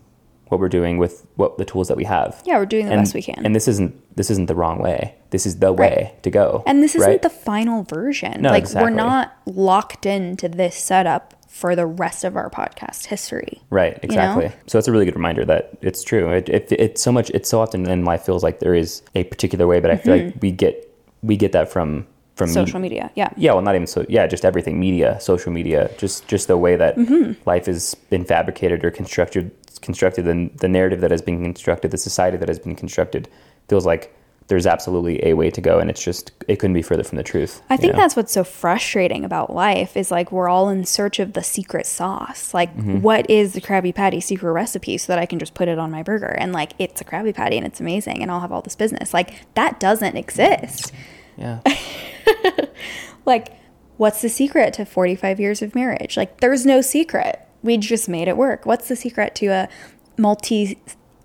what 0.50 0.60
we're 0.60 0.70
doing 0.70 0.98
with 0.98 1.26
what 1.36 1.58
the 1.58 1.66
tools 1.66 1.88
that 1.88 1.98
we 1.98 2.04
have. 2.04 2.42
Yeah, 2.46 2.58
we're 2.58 2.66
doing 2.66 2.88
the 2.88 2.94
and, 2.94 3.02
best 3.02 3.14
we 3.14 3.22
can. 3.22 3.46
And 3.46 3.56
this 3.56 3.68
isn't 3.68 3.96
this 4.16 4.30
isn't 4.30 4.48
the 4.48 4.56
wrong 4.56 4.80
way. 4.80 5.16
This 5.30 5.46
is 5.46 5.60
the 5.60 5.74
right. 5.74 5.92
way 5.92 6.16
to 6.24 6.32
go. 6.32 6.64
And 6.66 6.84
this 6.84 6.96
isn't 6.96 7.08
right? 7.08 7.22
the 7.22 7.30
final 7.30 7.84
version. 7.84 8.42
No, 8.42 8.50
like 8.50 8.64
exactly. 8.64 8.92
we're 8.92 8.96
not 8.96 9.38
locked 9.46 10.06
into 10.06 10.50
this 10.50 10.76
setup 10.76 11.36
for 11.48 11.76
the 11.76 11.86
rest 11.86 12.24
of 12.24 12.36
our 12.36 12.50
podcast 12.50 13.08
history. 13.08 13.62
Right, 13.70 14.00
exactly. 14.02 14.46
You 14.46 14.50
know? 14.50 14.56
So 14.68 14.80
it's 14.80 14.88
a 14.88 14.92
really 14.92 15.06
good 15.06 15.16
reminder 15.16 15.46
that 15.46 15.78
it's 15.82 16.04
true. 16.04 16.32
It, 16.32 16.50
it, 16.50 16.72
it's 16.72 17.02
so 17.02 17.12
much. 17.12 17.30
It's 17.32 17.50
so 17.50 17.62
often 17.62 17.88
in 17.88 18.06
life 18.06 18.24
feels 18.24 18.44
like 18.44 18.60
there 18.60 18.76
is 18.76 19.04
a 19.16 19.24
particular 19.26 19.68
way, 19.68 19.80
but 19.80 19.92
I 19.92 19.98
feel 19.98 20.16
mm-hmm. 20.16 20.28
like 20.28 20.42
we 20.42 20.52
get 20.52 20.86
we 21.22 21.38
get 21.38 21.52
that 21.52 21.72
from 21.72 22.08
from 22.40 22.48
social 22.48 22.80
me- 22.80 22.90
media. 22.90 23.12
Yeah. 23.14 23.30
Yeah. 23.38 23.54
Well, 23.54 23.62
not 23.62 23.76
even 23.76 23.86
so. 23.86 24.06
Yeah, 24.10 24.26
just 24.26 24.44
everything. 24.44 24.80
Media, 24.80 25.20
social 25.22 25.52
media, 25.52 25.92
just 26.00 26.28
just 26.28 26.48
the 26.48 26.58
way 26.58 26.76
that 26.76 26.96
mm-hmm. 26.96 27.34
life 27.48 27.68
has 27.68 27.94
been 28.10 28.26
fabricated 28.26 28.84
or 28.84 28.90
constructed, 28.90 29.52
constructed, 29.82 30.28
and 30.28 30.50
the 30.58 30.68
narrative 30.68 31.02
that 31.02 31.12
has 31.12 31.22
been 31.22 31.44
constructed, 31.44 31.92
the 31.92 31.98
society 31.98 32.38
that 32.38 32.48
has 32.48 32.58
been 32.58 32.76
constructed, 32.76 33.30
feels 33.68 33.86
like 33.86 34.16
there's 34.50 34.66
absolutely 34.66 35.24
a 35.26 35.36
way 35.36 35.52
to 35.52 35.62
go 35.62 35.78
and 35.80 35.92
it's 35.92 36.04
just 36.04 36.32
it 36.48 36.58
couldn't 36.58 36.74
be 36.74 36.82
further 36.82 37.04
from 37.04 37.18
the 37.18 37.24
truth 37.24 37.62
i 37.70 37.78
think 37.78 37.94
know? 37.94 38.00
that's 38.00 38.16
what's 38.16 38.34
so 38.34 38.44
frustrating 38.44 39.24
about 39.24 39.54
life 39.54 39.96
is 39.96 40.10
like 40.12 40.32
we're 40.32 40.50
all 40.50 40.70
in 40.70 40.84
search 40.84 41.20
of 41.20 41.34
the 41.34 41.44
secret 41.44 41.86
sauce 41.86 42.52
like 42.54 42.76
mm-hmm. 42.76 43.00
what 43.02 43.30
is 43.30 43.54
the 43.54 43.62
krabby 43.62 43.94
patty 43.94 44.20
secret 44.20 44.52
recipe 44.52 44.98
so 44.98 45.14
that 45.14 45.20
i 45.20 45.26
can 45.26 45.38
just 45.40 45.54
put 45.54 45.68
it 45.68 45.78
on 45.78 45.92
my 45.92 46.04
burger 46.04 46.36
and 46.40 46.52
like 46.52 46.74
it's 46.80 47.00
a 47.00 47.06
krabby 47.06 47.34
patty 47.34 47.58
and 47.58 47.66
it's 47.66 47.80
amazing 47.80 48.22
and 48.22 48.32
i'll 48.32 48.40
have 48.40 48.52
all 48.52 48.64
this 48.64 48.76
business 48.76 49.14
like 49.14 49.54
that 49.54 49.80
doesn't 49.80 50.18
exist 50.18 50.92
yeah 51.38 51.62
like, 53.26 53.50
what's 53.98 54.22
the 54.22 54.30
secret 54.30 54.74
to 54.76 54.86
45 54.86 55.40
years 55.40 55.62
of 55.62 55.76
marriage? 55.76 56.18
Like, 56.18 56.40
there's 56.42 56.66
no 56.66 56.82
secret. 56.82 57.40
We 57.64 57.78
just 57.78 58.08
made 58.10 58.28
it 58.28 58.38
work. 58.38 58.66
What's 58.66 58.88
the 58.88 58.96
secret 58.96 59.36
to 59.36 59.48
a 59.48 59.70
multi 60.18 60.78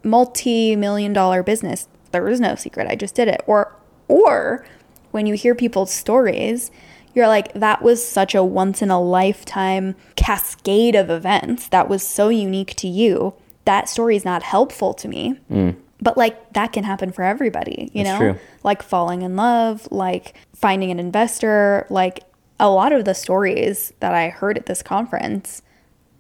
multi 0.03 0.77
million 0.77 1.13
dollar 1.13 1.43
business? 1.43 1.89
There 2.13 2.29
is 2.29 2.41
no 2.41 2.55
secret. 2.55 2.87
I 2.89 2.97
just 2.97 3.15
did 3.15 3.29
it. 3.29 3.43
Or 3.47 3.75
or 4.09 4.67
when 5.13 5.27
you 5.27 5.35
hear 5.35 5.55
people's 5.55 5.93
stories, 5.93 6.71
You're 7.15 7.29
like, 7.29 7.53
that 7.55 7.81
was 7.81 8.05
such 8.07 8.35
a 8.35 8.43
once 8.43 8.83
in 8.83 8.91
a 8.91 9.01
lifetime 9.01 9.95
cascade 10.17 10.97
of 10.97 11.11
events 11.11 11.69
that 11.69 11.89
was 11.89 12.03
so 12.05 12.29
unique 12.29 12.75
to 12.77 12.89
you. 12.89 13.35
That 13.67 13.89
story 13.89 14.17
is 14.17 14.25
not 14.25 14.43
helpful 14.43 14.93
to 14.95 15.07
me. 15.07 15.39
But 16.03 16.17
like 16.19 16.53
that 16.55 16.73
can 16.73 16.83
happen 16.83 17.13
for 17.13 17.23
everybody, 17.23 17.91
you 17.95 18.03
Mm. 18.03 18.05
That's 18.05 18.21
know? 18.21 18.33
true. 18.33 18.41
Like 18.65 18.83
falling 18.83 19.23
in 19.23 19.37
love, 19.37 19.87
like 19.93 20.35
finding 20.65 20.91
an 20.91 20.99
investor, 20.99 21.87
like 21.91 22.21
a 22.59 22.71
lot 22.71 22.91
of 22.91 23.05
the 23.05 23.13
stories 23.13 23.93
that 24.01 24.15
I 24.15 24.31
heard 24.31 24.57
at 24.57 24.65
this 24.65 24.83
conference 24.83 25.61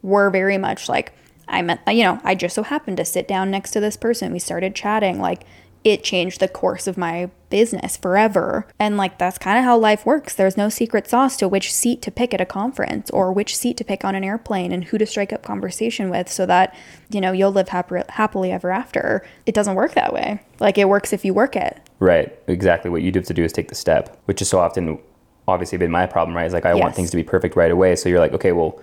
were 0.03 0.29
very 0.29 0.59
much 0.59 0.87
like 0.87 1.15
I 1.49 1.63
met, 1.63 1.81
you 1.89 2.03
know, 2.03 2.21
I 2.25 2.35
just 2.35 2.55
so 2.55 2.63
happened 2.63 2.99
to 2.99 3.07
sit 3.07 3.27
down 3.27 3.51
next 3.51 3.71
to 3.71 3.81
this 3.81 3.97
person. 3.97 4.35
We 4.35 4.39
started 4.39 4.75
chatting. 4.75 5.19
Like 5.19 5.45
it 5.83 6.05
changed 6.05 6.41
the 6.41 6.49
course 6.49 6.87
of 6.87 6.99
my 6.99 7.31
business 7.55 7.97
forever. 7.97 8.67
And 8.81 8.97
like 8.97 9.17
that's 9.17 9.39
kind 9.39 9.57
of 9.57 9.65
how 9.65 9.79
life 9.79 10.05
works. 10.05 10.35
There's 10.35 10.57
no 10.57 10.69
secret 10.69 11.07
sauce 11.07 11.37
to 11.37 11.47
which 11.47 11.73
seat 11.73 12.03
to 12.03 12.11
pick 12.11 12.35
at 12.35 12.41
a 12.41 12.45
conference 12.45 13.11
or 13.11 13.33
which 13.33 13.57
seat 13.57 13.77
to 13.77 13.85
pick 13.85 14.05
on 14.05 14.17
an 14.17 14.25
airplane 14.25 14.73
and 14.73 14.83
who 14.83 14.99
to 14.99 15.07
strike 15.07 15.33
up 15.33 15.45
conversation 15.45 16.11
with 16.11 16.29
so 16.29 16.47
that, 16.47 16.75
you 17.11 17.21
know, 17.21 17.31
you'll 17.31 17.53
live 17.53 17.69
happy, 17.69 18.01
happily 18.09 18.51
ever 18.51 18.73
after. 18.73 19.25
It 19.47 19.55
doesn't 19.55 19.77
work 19.77 19.95
that 19.95 20.13
way. 20.13 20.41
Like 20.59 20.79
it 20.79 20.89
works 20.89 21.13
if 21.13 21.25
you 21.25 21.33
work 21.33 21.55
it. 21.55 21.81
Right. 22.01 22.37
Exactly. 22.49 22.91
What 22.91 23.03
you 23.03 23.13
do 23.13 23.21
have 23.21 23.27
to 23.29 23.35
do 23.35 23.45
is 23.45 23.53
take 23.53 23.69
the 23.69 23.77
step, 23.77 24.21
which 24.25 24.43
is 24.43 24.49
so 24.49 24.59
often 24.59 24.99
obviously 25.47 25.79
been 25.79 25.93
my 25.93 26.07
problem, 26.07 26.37
right? 26.37 26.47
Is 26.47 26.53
like 26.53 26.67
I 26.67 26.75
want 26.75 26.97
things 26.97 27.13
to 27.13 27.17
be 27.17 27.23
perfect 27.23 27.55
right 27.55 27.71
away. 27.71 27.95
So 27.95 28.09
you're 28.09 28.19
like, 28.19 28.33
okay, 28.33 28.51
well, 28.51 28.81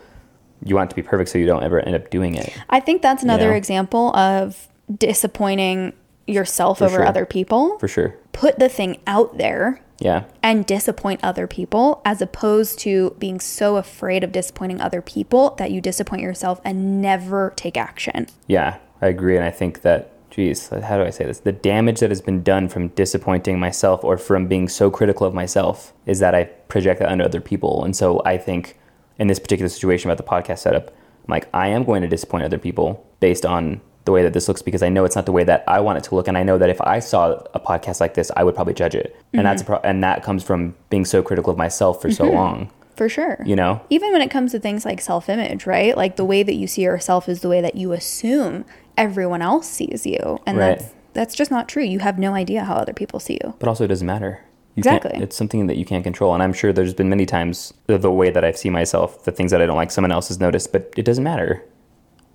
you 0.64 0.76
want 0.76 0.88
it 0.88 0.96
to 0.96 0.96
be 0.96 1.06
perfect 1.06 1.30
so 1.30 1.40
you 1.40 1.46
don't 1.46 1.64
ever 1.64 1.82
end 1.82 1.96
up 1.96 2.10
doing 2.10 2.36
it. 2.36 2.58
I 2.70 2.80
think 2.80 3.02
that's 3.02 3.22
another 3.22 3.50
know? 3.50 3.58
example 3.58 4.16
of 4.16 4.70
disappointing 4.98 5.92
yourself 6.26 6.82
over 6.82 6.98
sure. 6.98 7.06
other 7.06 7.26
people. 7.26 7.78
For 7.80 7.88
sure. 7.88 8.16
Put 8.34 8.60
the 8.60 8.70
thing 8.70 8.98
out 9.06 9.38
there 9.38 9.82
Yeah. 10.00 10.24
and 10.42 10.66
disappoint 10.66 11.20
other 11.24 11.48
people 11.48 12.02
as 12.06 12.22
opposed 12.22 12.80
to 12.80 13.16
being 13.20 13.40
so 13.40 13.78
afraid 13.78 14.24
of 14.24 14.32
disappointing 14.32 14.82
other 14.82 15.02
people 15.02 15.56
that 15.58 15.72
you 15.72 15.82
disappoint 15.82 16.22
yourself 16.22 16.60
and 16.64 17.02
never 17.02 17.54
take 17.56 17.78
action. 17.78 18.28
Yeah, 18.48 18.78
I 19.02 19.08
agree. 19.08 19.36
And 19.36 19.46
I 19.46 19.52
think 19.52 19.82
that, 19.82 20.10
geez, 20.32 20.70
how 20.70 20.98
do 20.98 21.04
I 21.04 21.10
say 21.10 21.26
this? 21.26 21.40
The 21.42 21.52
damage 21.52 22.00
that 22.00 22.10
has 22.10 22.22
been 22.22 22.42
done 22.42 22.68
from 22.70 22.88
disappointing 22.90 23.60
myself 23.60 24.04
or 24.04 24.18
from 24.18 24.48
being 24.48 24.68
so 24.70 24.90
critical 24.90 25.28
of 25.28 25.34
myself 25.34 25.94
is 26.06 26.20
that 26.20 26.34
I 26.34 26.46
project 26.46 27.00
that 27.00 27.10
onto 27.12 27.24
other 27.24 27.42
people. 27.42 27.84
And 27.84 27.96
so 27.96 28.22
I 28.26 28.38
think 28.38 28.78
in 29.20 29.28
this 29.28 29.40
particular 29.40 29.70
situation 29.70 30.10
about 30.10 30.18
the 30.18 30.30
podcast 30.30 30.60
setup, 30.60 30.88
I'm 30.88 31.28
like, 31.28 31.48
I 31.54 31.68
am 31.68 31.84
going 31.84 32.02
to 32.02 32.08
disappoint 32.08 32.44
other 32.46 32.58
people 32.58 33.06
based 33.20 33.46
on 33.46 33.82
the 34.06 34.12
way 34.12 34.24
that 34.24 34.34
this 34.34 34.48
looks 34.48 34.62
because 34.62 34.82
I 34.82 34.90
know 34.90 35.06
it's 35.06 35.16
not 35.16 35.26
the 35.26 35.32
way 35.32 35.44
that 35.44 35.64
I 35.68 35.80
want 35.80 35.98
it 35.98 36.04
to 36.06 36.16
look. 36.16 36.28
And 36.28 36.38
I 36.38 36.44
know 36.44 36.58
that 36.58 36.70
if 36.70 36.82
I 36.82 37.00
saw 37.00 37.42
a 37.54 37.60
podcast 37.60 38.00
like 38.00 38.16
this, 38.16 38.32
I 38.36 38.44
would 38.44 38.56
probably 38.56 38.74
judge 38.74 38.96
it. 38.96 39.16
And 39.34 39.46
that's 39.46 39.62
a 39.62 39.66
mm-hmm. 39.66 39.74
pro- 39.74 39.90
and 39.90 40.04
that 40.04 40.24
comes 40.24 40.44
from 40.44 40.76
being 40.90 41.06
so 41.06 41.22
critical 41.22 41.52
of 41.52 41.58
myself 41.58 42.02
for 42.02 42.12
so 42.12 42.26
mm-hmm. 42.26 42.36
long, 42.36 42.72
For 42.96 43.08
sure. 43.08 43.38
you 43.46 43.56
know? 43.56 43.82
Even 43.90 44.12
when 44.12 44.22
it 44.22 44.32
comes 44.32 44.52
to 44.54 44.60
things 44.60 44.86
like 44.86 45.02
self 45.02 45.30
image, 45.30 45.66
right? 45.66 45.96
Like 45.96 46.16
the 46.16 46.26
way 46.26 46.42
that 46.44 46.56
you 46.56 46.68
see 46.68 46.82
yourself 46.84 47.30
is 47.30 47.42
the 47.42 47.50
way 47.50 47.62
that 47.62 47.76
you 47.76 47.92
assume 47.92 48.66
everyone 48.98 49.42
else 49.42 49.68
sees 49.68 50.06
you. 50.06 50.40
And 50.46 50.58
Right. 50.58 50.80
that's 50.80 50.92
that's 51.14 51.36
just 51.36 51.52
not 51.52 51.68
true. 51.68 51.84
You 51.84 52.00
have 52.00 52.18
no 52.18 52.34
idea 52.34 52.64
how 52.64 52.76
other 52.76 52.94
people 52.94 53.20
see 53.20 53.38
you. 53.44 53.54
but 53.60 53.68
also 53.68 53.84
it 53.84 53.90
doesn't 53.90 54.08
matter. 54.08 54.40
You 54.76 54.80
Exactly. 54.82 55.22
It's 55.22 55.36
something 55.36 55.68
that 55.68 55.76
you 55.78 55.84
can't 55.86 56.04
control. 56.04 56.34
And 56.34 56.42
I'm 56.42 56.54
sure 56.54 56.72
there's 56.72 56.94
been 56.94 57.10
many 57.10 57.26
times 57.26 57.74
the, 57.88 57.98
the 57.98 58.10
way 58.12 58.30
that 58.32 58.46
I 58.46 58.52
see 58.54 58.70
myself, 58.70 59.26
the 59.26 59.32
things 59.32 59.52
that 59.52 59.62
I 59.62 59.66
don't 59.66 59.76
like, 59.76 59.92
someone 59.92 60.14
else 60.14 60.30
has 60.30 60.40
noticed, 60.40 60.72
but 60.72 60.94
it 60.96 61.04
doesn't 61.04 61.24
matter. 61.24 61.62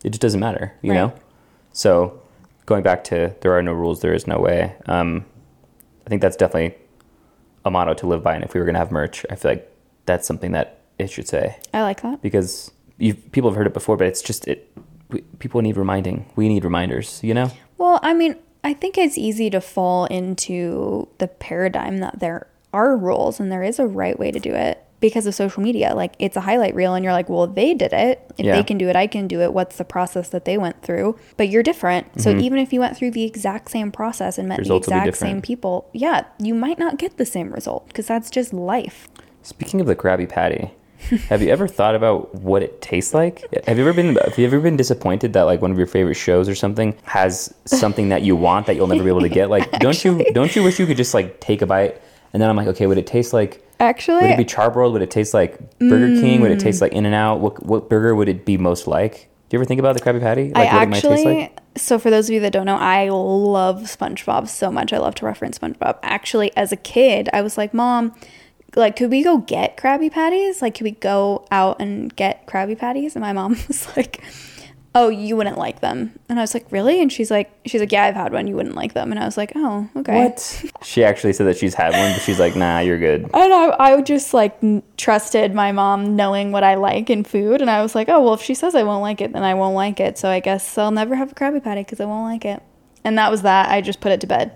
It 0.05 0.11
just 0.11 0.21
doesn't 0.21 0.41
matter, 0.41 0.75
you 0.83 0.93
Right. 0.93 0.99
know? 0.99 1.15
So 1.77 2.23
going 2.65 2.83
back 2.83 3.05
to 3.05 3.35
there 3.43 3.53
are 3.53 3.63
no 3.63 3.75
rules, 3.75 4.01
there 4.01 4.15
is 4.15 4.27
no 4.27 4.39
way. 4.39 4.75
Um, 4.87 5.27
I 6.07 6.09
think 6.09 6.23
that's 6.23 6.37
definitely 6.37 6.75
a 7.67 7.71
motto 7.71 7.93
to 7.93 8.07
live 8.07 8.23
by. 8.23 8.35
And 8.35 8.43
if 8.43 8.55
we 8.55 8.61
were 8.61 8.65
going 8.65 8.75
to 8.75 8.79
have 8.79 8.91
merch, 8.91 9.27
I 9.29 9.35
feel 9.35 9.51
like 9.51 9.71
that's 10.07 10.27
something 10.27 10.53
that 10.53 10.81
it 10.99 11.11
should 11.11 11.29
say 11.29 11.59
I 11.75 11.83
like 11.83 12.01
that. 12.01 12.23
because 12.23 12.71
people 13.31 13.51
have 13.51 13.57
heard 13.59 13.67
it 13.67 13.75
before, 13.75 13.99
but 13.99 14.07
it's 14.07 14.23
just, 14.23 14.49
it, 14.49 14.73
we, 15.11 15.21
people 15.39 15.61
need 15.61 15.77
reminding. 15.77 16.33
We 16.35 16.49
need 16.49 16.65
reminders, 16.65 17.21
you 17.23 17.35
know? 17.35 17.51
Well, 17.77 18.01
I 18.03 18.15
mean, 18.15 18.37
I 18.65 18.73
think 18.73 18.97
it's 18.97 19.19
easy 19.19 19.51
to 19.51 19.61
fall 19.61 20.07
into 20.07 21.09
the 21.19 21.29
paradigm 21.29 21.99
that 21.99 22.21
there 22.21 22.47
are 22.73 22.97
rules 22.97 23.39
and 23.39 23.53
there 23.53 23.63
is 23.63 23.79
a 23.79 23.87
right 23.87 24.19
way 24.19 24.31
to 24.31 24.41
do 24.41 24.55
it 24.55 24.83
because 25.01 25.27
of 25.27 25.35
social 25.35 25.63
media. 25.63 25.95
Like 25.95 26.15
it's 26.19 26.37
a 26.37 26.41
highlight 26.41 26.75
reel 26.75 26.95
and 26.95 27.05
you're 27.05 27.13
like, 27.13 27.29
well, 27.29 27.47
they 27.47 27.75
did 27.75 27.93
it. 27.93 28.21
If 28.39 28.47
Yeah. 28.47 28.57
they 28.57 28.63
can 28.63 28.79
do 28.79 28.89
it, 28.89 28.97
I 28.97 29.07
can 29.07 29.29
do 29.29 29.41
it. 29.41 29.53
What's 29.53 29.77
the 29.77 29.85
process 29.85 30.29
that 30.31 30.45
they 30.45 30.57
went 30.59 30.83
through? 30.83 31.19
But 31.37 31.49
you're 31.49 31.63
different. 31.63 32.21
So 32.21 32.31
even 32.37 32.59
if 32.59 32.73
you 32.73 32.81
went 32.81 32.97
through 32.97 33.11
the 33.13 33.25
exact 33.25 33.71
same 33.71 33.93
process 33.93 34.39
and 34.39 34.49
met 34.49 34.57
Mm-hmm. 34.57 34.63
Results 34.63 34.89
the 34.89 34.97
exact 34.97 35.17
same 35.19 35.43
people, 35.43 35.89
yeah, 35.93 36.25
you 36.39 36.55
might 36.55 36.79
not 36.79 36.99
get 36.99 37.19
the 37.19 37.27
same 37.27 37.53
result 37.53 37.87
because 37.89 38.07
that's 38.07 38.31
just 38.31 38.53
life. 38.53 39.07
Speaking 39.43 39.81
of 39.81 39.87
the 39.87 39.95
Krabby 39.95 40.29
Patty, 40.29 40.71
have 41.29 41.43
you 41.43 41.51
ever 41.51 41.69
thought 41.69 41.95
about 41.95 42.35
what 42.35 42.63
it 42.63 42.81
tastes 42.81 43.13
like? 43.15 43.45
Have 43.67 43.77
you 43.79 43.87
ever 43.87 43.93
been 43.93 44.17
have 44.17 44.39
you 44.39 44.47
ever 44.47 44.59
been 44.61 44.77
disappointed 44.79 45.35
that 45.35 45.43
like 45.43 45.61
one 45.61 45.71
of 45.71 45.77
your 45.79 45.87
favorite 45.87 46.15
shows 46.15 46.49
or 46.49 46.55
something 46.55 46.97
has 47.05 47.55
something 47.67 48.09
that 48.09 48.23
you 48.23 48.35
want 48.35 48.67
that 48.67 48.75
you'll 48.77 48.87
never 48.89 49.05
be 49.05 49.11
able 49.11 49.21
to 49.21 49.29
get? 49.29 49.51
Like 49.51 49.71
don't 49.73 50.03
you 50.05 50.25
don't 50.33 50.57
you 50.57 50.63
wish 50.65 50.81
you 50.81 50.87
could 50.87 50.97
just 50.97 51.13
like 51.15 51.39
take 51.39 51.61
a 51.63 51.67
bite 51.67 52.01
and 52.33 52.43
then 52.43 52.51
I'm 52.51 52.57
like, 52.57 52.69
okay, 52.69 52.87
would 52.87 52.99
it 52.99 53.07
taste 53.07 53.33
like 53.33 53.63
Actually, 53.79 54.23
would 54.23 54.31
it 54.31 54.39
be 54.39 54.45
charbroiled? 54.45 54.93
Would 54.93 55.03
it 55.03 55.11
taste 55.11 55.35
like 55.35 55.79
Burger 55.79 56.21
King? 56.21 56.41
Would 56.41 56.51
it 56.51 56.61
taste 56.61 56.79
mm. 56.79 56.83
like 56.83 56.93
In 56.93 57.05
and 57.05 57.15
Out? 57.15 57.41
What 57.41 57.65
what 57.65 57.91
burger 57.91 58.15
would 58.15 58.29
it 58.29 58.45
be 58.45 58.57
most 58.57 58.87
like? 58.87 59.29
Do 59.49 59.57
you 59.57 59.61
ever 59.61 59.65
think 59.65 59.79
about 59.79 59.97
the 59.97 60.03
Krabby 60.03 60.21
Patty? 60.21 60.51
Like 60.51 60.69
I 60.69 60.75
what 60.75 60.83
it 60.83 60.89
might 60.89 60.95
taste 60.95 61.07
actually, 61.07 61.35
like? 61.37 61.61
so 61.77 61.99
for 61.99 62.11
those 62.11 62.29
of 62.29 62.35
you 62.35 62.41
that 62.41 62.53
don't 62.53 62.67
know, 62.67 62.77
I 62.77 63.09
love 63.11 63.83
SpongeBob 63.83 64.49
so 64.49 64.73
much. 64.73 64.93
I 64.93 64.99
love 64.99 65.15
to 65.17 65.27
reference 65.27 65.59
SpongeBob. 65.59 65.99
Actually, 66.03 66.57
as 66.57 66.73
a 66.73 66.77
kid, 66.77 67.29
I 67.33 67.43
was 67.43 67.57
like, 67.57 67.73
Mom, 67.73 68.15
like, 68.75 68.97
could 68.97 69.11
we 69.11 69.23
go 69.23 69.39
get 69.39 69.77
Krabby 69.77 70.11
Patties? 70.11 70.63
Like, 70.63 70.75
could 70.75 70.85
we 70.85 70.93
go 70.93 71.47
out 71.51 71.81
and 71.81 72.15
get 72.17 72.47
Krabby 72.47 72.77
Patties? 72.77 73.15
And 73.15 73.23
my 73.23 73.33
mom 73.33 73.53
was 73.69 73.97
like, 73.97 74.23
Oh, 74.99 75.11
you 75.11 75.37
wouldn't 75.37 75.59
like 75.59 75.81
them. 75.81 76.19
And 76.29 76.39
I 76.39 76.43
was 76.43 76.55
like, 76.55 76.73
Really? 76.73 77.01
And 77.03 77.13
she's 77.13 77.31
like, 77.31 77.53
She's 77.67 77.81
like, 77.81 77.93
Yeah, 77.93 78.05
I've 78.05 78.15
had 78.15 78.33
one. 78.33 78.47
You 78.47 78.57
wouldn't 78.57 78.75
like 78.75 78.95
them. 78.95 79.13
And 79.13 79.21
I 79.21 79.27
was 79.27 79.37
like, 79.37 79.53
Oh, 79.55 79.89
okay. 79.95 80.25
What? 80.25 80.65
She 80.83 81.05
actually 81.05 81.35
said 81.35 81.47
that 81.49 81.59
she's 81.59 81.75
had 81.75 81.93
one, 81.93 82.13
but 82.13 82.23
she's 82.23 82.39
like, 82.39 82.57
nah, 82.57 82.79
you're 82.79 82.99
good. 82.99 83.25
And 83.25 83.53
I, 83.53 83.77
I 83.79 84.01
just 84.01 84.33
like 84.33 84.59
trusted 84.97 85.53
my 85.53 85.73
mom 85.73 86.17
knowing 86.17 86.53
what 86.53 86.65
I 86.65 86.77
like 86.77 87.11
in 87.11 87.23
food. 87.25 87.61
And 87.61 87.69
I 87.69 87.83
was 87.83 87.95
like, 87.95 88.09
oh, 88.09 88.23
well, 88.23 88.35
if 88.35 88.41
she 88.41 88.55
says 88.55 88.75
I 88.75 88.83
won't 88.85 89.03
like 89.03 89.21
it, 89.21 89.33
then 89.33 89.43
I 89.43 89.55
won't 89.55 89.75
like 89.75 90.01
it. 90.01 90.17
So 90.17 90.29
I 90.31 90.41
guess 90.41 90.79
I'll 90.79 90.91
never 90.91 91.15
have 91.17 91.33
a 91.33 91.35
Krabby 91.35 91.63
Patty 91.63 91.83
because 91.83 92.01
I 92.01 92.07
won't 92.07 92.25
like 92.25 92.45
it. 92.45 92.63
And 93.05 93.19
that 93.19 93.31
was 93.31 93.43
that. 93.43 93.69
I 93.69 93.83
just 93.83 94.01
put 94.01 94.13
it 94.13 94.21
to 94.23 94.27
bed. 94.27 94.53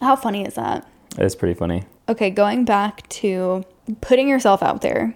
How 0.00 0.16
funny 0.16 0.44
is 0.46 0.54
that? 0.54 0.88
It's 1.18 1.34
pretty 1.34 1.54
funny. 1.54 1.84
Okay, 2.08 2.30
going 2.30 2.64
back 2.64 3.08
to 3.10 3.64
putting 4.00 4.28
yourself 4.28 4.62
out 4.62 4.80
there, 4.82 5.14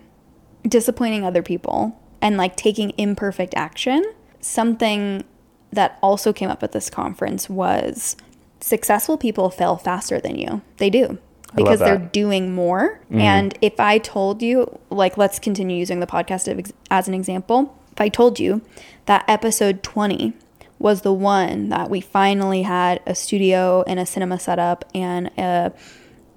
disappointing 0.68 1.24
other 1.24 1.42
people, 1.42 1.98
and 2.20 2.36
like 2.36 2.56
taking 2.56 2.92
imperfect 2.98 3.54
action, 3.56 4.04
something 4.46 5.24
that 5.72 5.98
also 6.02 6.32
came 6.32 6.48
up 6.50 6.62
at 6.62 6.72
this 6.72 6.88
conference 6.88 7.50
was 7.50 8.16
successful 8.60 9.18
people 9.18 9.50
fail 9.50 9.76
faster 9.76 10.20
than 10.20 10.38
you. 10.38 10.62
They 10.78 10.90
do. 10.90 11.18
Because 11.54 11.78
they're 11.78 11.98
doing 11.98 12.54
more. 12.54 13.00
And 13.20 13.56
if 13.62 13.80
I 13.80 13.98
told 13.98 14.42
you, 14.42 14.78
like, 14.90 15.16
let's 15.16 15.38
continue 15.38 15.76
using 15.76 16.00
the 16.00 16.06
podcast 16.06 16.72
as 16.90 17.08
an 17.08 17.14
example. 17.14 17.74
If 17.92 18.00
I 18.00 18.08
told 18.10 18.38
you 18.38 18.60
that 19.06 19.24
episode 19.26 19.82
20 19.82 20.34
was 20.78 21.00
the 21.00 21.14
one 21.14 21.70
that 21.70 21.88
we 21.88 22.00
finally 22.02 22.62
had 22.62 23.00
a 23.06 23.14
studio 23.14 23.82
and 23.86 23.98
a 23.98 24.04
cinema 24.04 24.38
setup 24.38 24.84
and 24.94 25.30
a 25.38 25.72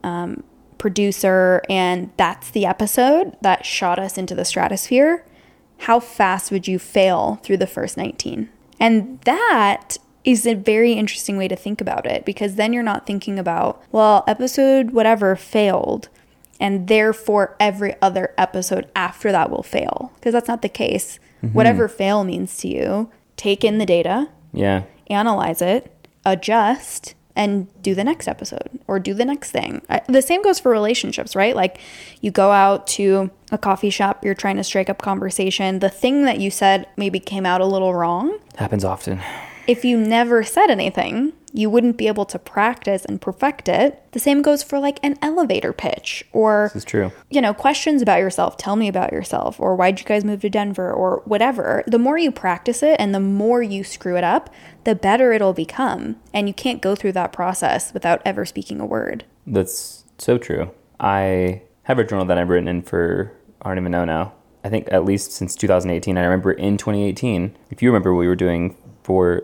um, 0.03 0.43
producer 0.77 1.61
and 1.69 2.09
that's 2.15 2.51
the 2.51 2.65
episode 2.65 3.35
that 3.41 3.65
shot 3.65 3.99
us 3.99 4.17
into 4.17 4.35
the 4.35 4.45
stratosphere, 4.45 5.25
how 5.79 5.99
fast 5.99 6.51
would 6.51 6.67
you 6.67 6.77
fail 6.79 7.39
through 7.43 7.57
the 7.57 7.67
first 7.67 7.97
19? 7.97 8.49
And 8.79 9.19
that 9.21 9.97
is 10.23 10.45
a 10.45 10.53
very 10.53 10.93
interesting 10.93 11.37
way 11.37 11.47
to 11.47 11.55
think 11.55 11.81
about 11.81 12.05
it 12.05 12.25
because 12.25 12.55
then 12.55 12.73
you're 12.73 12.83
not 12.83 13.05
thinking 13.07 13.39
about, 13.39 13.81
well, 13.91 14.23
episode 14.27 14.91
whatever 14.91 15.35
failed 15.35 16.09
and 16.59 16.87
therefore 16.87 17.55
every 17.59 17.95
other 18.01 18.33
episode 18.37 18.89
after 18.95 19.31
that 19.31 19.49
will 19.49 19.63
fail 19.63 20.11
because 20.15 20.33
that's 20.33 20.47
not 20.47 20.61
the 20.61 20.69
case. 20.69 21.19
Mm-hmm. 21.43 21.53
Whatever 21.55 21.87
fail 21.87 22.23
means 22.25 22.57
to 22.57 22.67
you, 22.67 23.09
take 23.37 23.63
in 23.63 23.77
the 23.77 23.85
data, 23.85 24.27
Yeah. 24.53 24.83
analyze 25.09 25.61
it, 25.61 25.89
adjust, 26.25 27.15
and 27.35 27.67
do 27.81 27.95
the 27.95 28.03
next 28.03 28.27
episode 28.27 28.69
or 28.87 28.99
do 28.99 29.13
the 29.13 29.23
next 29.23 29.51
thing. 29.51 29.81
I, 29.89 30.01
the 30.07 30.21
same 30.21 30.41
goes 30.43 30.59
for 30.59 30.69
relationships, 30.71 31.35
right? 31.37 31.55
Like 31.55 31.79
you 32.19 32.31
go 32.31 32.51
out 32.51 32.85
to 32.87 33.31
a 33.51 33.57
coffee 33.57 33.89
shop, 33.89 34.23
you're 34.23 34.35
trying 34.35 34.57
to 34.57 34.63
strike 34.63 34.89
up 34.89 35.01
conversation. 35.01 35.79
The 35.79 35.89
thing 35.89 36.23
that 36.25 36.39
you 36.39 36.51
said 36.51 36.87
maybe 36.97 37.19
came 37.19 37.45
out 37.45 37.61
a 37.61 37.65
little 37.65 37.93
wrong. 37.93 38.39
Happens 38.57 38.83
often. 38.83 39.21
If 39.67 39.85
you 39.85 39.97
never 39.97 40.43
said 40.43 40.71
anything, 40.71 41.33
you 41.53 41.69
wouldn't 41.69 41.97
be 41.97 42.07
able 42.07 42.25
to 42.25 42.39
practice 42.39 43.05
and 43.05 43.21
perfect 43.21 43.69
it. 43.69 44.01
The 44.13 44.19
same 44.19 44.41
goes 44.41 44.63
for 44.63 44.79
like 44.79 44.99
an 45.03 45.17
elevator 45.21 45.73
pitch 45.73 46.23
or 46.31 46.69
This 46.73 46.83
is 46.83 46.85
true. 46.85 47.11
you 47.29 47.39
know, 47.39 47.53
questions 47.53 48.01
about 48.01 48.19
yourself. 48.19 48.57
Tell 48.57 48.75
me 48.75 48.87
about 48.87 49.11
yourself, 49.11 49.59
or 49.59 49.75
why'd 49.75 49.99
you 49.99 50.05
guys 50.05 50.25
move 50.25 50.41
to 50.41 50.49
Denver, 50.49 50.91
or 50.91 51.21
whatever. 51.25 51.83
The 51.85 51.99
more 51.99 52.17
you 52.17 52.31
practice 52.31 52.81
it 52.81 52.95
and 52.99 53.13
the 53.13 53.19
more 53.19 53.61
you 53.61 53.83
screw 53.83 54.17
it 54.17 54.23
up, 54.23 54.49
the 54.85 54.95
better 54.95 55.33
it'll 55.33 55.53
become. 55.53 56.15
And 56.33 56.47
you 56.47 56.53
can't 56.53 56.81
go 56.81 56.95
through 56.95 57.11
that 57.13 57.31
process 57.33 57.93
without 57.93 58.21
ever 58.25 58.45
speaking 58.45 58.79
a 58.79 58.85
word. 58.85 59.23
That's 59.45 60.03
so 60.17 60.37
true. 60.39 60.71
I 60.99 61.61
have 61.83 61.99
a 61.99 62.03
journal 62.03 62.25
that 62.25 62.37
I've 62.39 62.49
written 62.49 62.67
in 62.67 62.81
for 62.81 63.31
I 63.61 63.69
don't 63.69 63.77
even 63.77 63.91
know 63.91 64.05
now. 64.05 64.33
I 64.63 64.69
think 64.69 64.87
at 64.91 65.05
least 65.05 65.31
since 65.31 65.55
2018. 65.55 66.17
I 66.17 66.23
remember 66.23 66.51
in 66.51 66.77
2018, 66.77 67.55
if 67.71 67.81
you 67.81 67.89
remember 67.89 68.13
what 68.13 68.19
we 68.19 68.27
were 68.27 68.35
doing 68.35 68.75
for 69.03 69.43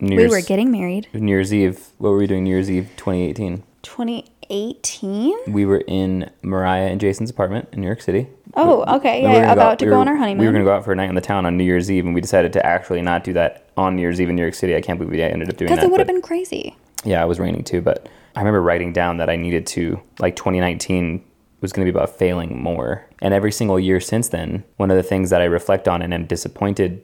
New 0.00 0.16
Year's. 0.16 0.30
We 0.30 0.36
were 0.36 0.42
getting 0.42 0.70
married. 0.70 1.08
New 1.12 1.28
Year's 1.32 1.52
Eve. 1.54 1.88
What 1.98 2.10
were 2.10 2.18
we 2.18 2.26
doing 2.26 2.44
New 2.44 2.50
Year's 2.50 2.70
Eve 2.70 2.88
2018? 2.96 3.62
2018. 3.82 5.34
We 5.48 5.64
were 5.66 5.82
in 5.86 6.30
Mariah 6.42 6.86
and 6.88 7.00
Jason's 7.00 7.30
apartment 7.30 7.68
in 7.72 7.80
New 7.80 7.86
York 7.86 8.00
City. 8.02 8.28
Oh, 8.54 8.96
okay. 8.96 9.22
We 9.22 9.28
Yeah, 9.28 9.40
gonna 9.42 9.52
about 9.52 9.78
to 9.80 9.84
we 9.84 9.90
go 9.90 9.96
were- 9.96 10.00
on 10.00 10.08
our 10.08 10.16
honeymoon. 10.16 10.40
We 10.40 10.46
were 10.46 10.52
going 10.52 10.64
to 10.64 10.68
go 10.70 10.74
out 10.74 10.84
for 10.84 10.92
a 10.92 10.96
night 10.96 11.08
in 11.08 11.14
the 11.14 11.20
town 11.20 11.46
on 11.46 11.56
New 11.56 11.64
Year's 11.64 11.90
Eve, 11.90 12.04
and 12.06 12.14
we 12.14 12.20
decided 12.20 12.52
to 12.54 12.64
actually 12.66 13.02
not 13.02 13.24
do 13.24 13.32
that 13.34 13.68
on 13.76 13.96
New 13.96 14.02
Year's 14.02 14.20
Eve 14.20 14.30
in 14.30 14.36
New 14.36 14.42
York 14.42 14.54
City. 14.54 14.74
I 14.74 14.80
can't 14.80 14.98
believe 14.98 15.12
we 15.12 15.22
ended 15.22 15.48
up 15.48 15.56
doing 15.56 15.68
that. 15.68 15.76
Because 15.76 15.84
it 15.84 15.90
would 15.90 16.00
have 16.00 16.06
been 16.06 16.22
crazy. 16.22 16.76
Yeah, 17.04 17.22
it 17.22 17.28
was 17.28 17.38
raining 17.38 17.62
too, 17.64 17.80
but 17.80 18.08
I 18.34 18.40
remember 18.40 18.60
writing 18.62 18.92
down 18.92 19.18
that 19.18 19.30
I 19.30 19.36
needed 19.36 19.66
to, 19.68 20.00
like 20.18 20.34
2019 20.36 21.22
was 21.60 21.72
going 21.72 21.86
to 21.86 21.92
be 21.92 21.96
about 21.96 22.16
failing 22.16 22.62
more. 22.62 23.06
And 23.20 23.34
every 23.34 23.52
single 23.52 23.80
year 23.80 24.00
since 24.00 24.28
then, 24.28 24.64
one 24.76 24.90
of 24.90 24.96
the 24.96 25.02
things 25.02 25.30
that 25.30 25.40
I 25.40 25.44
reflect 25.44 25.88
on 25.88 26.02
and 26.02 26.14
am 26.14 26.26
disappointed 26.26 27.02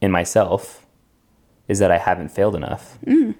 in 0.00 0.10
myself 0.10 0.86
is 1.68 1.78
that 1.78 1.90
I 1.90 1.98
haven't 1.98 2.30
failed 2.30 2.54
enough. 2.54 2.98
Mm. 3.06 3.34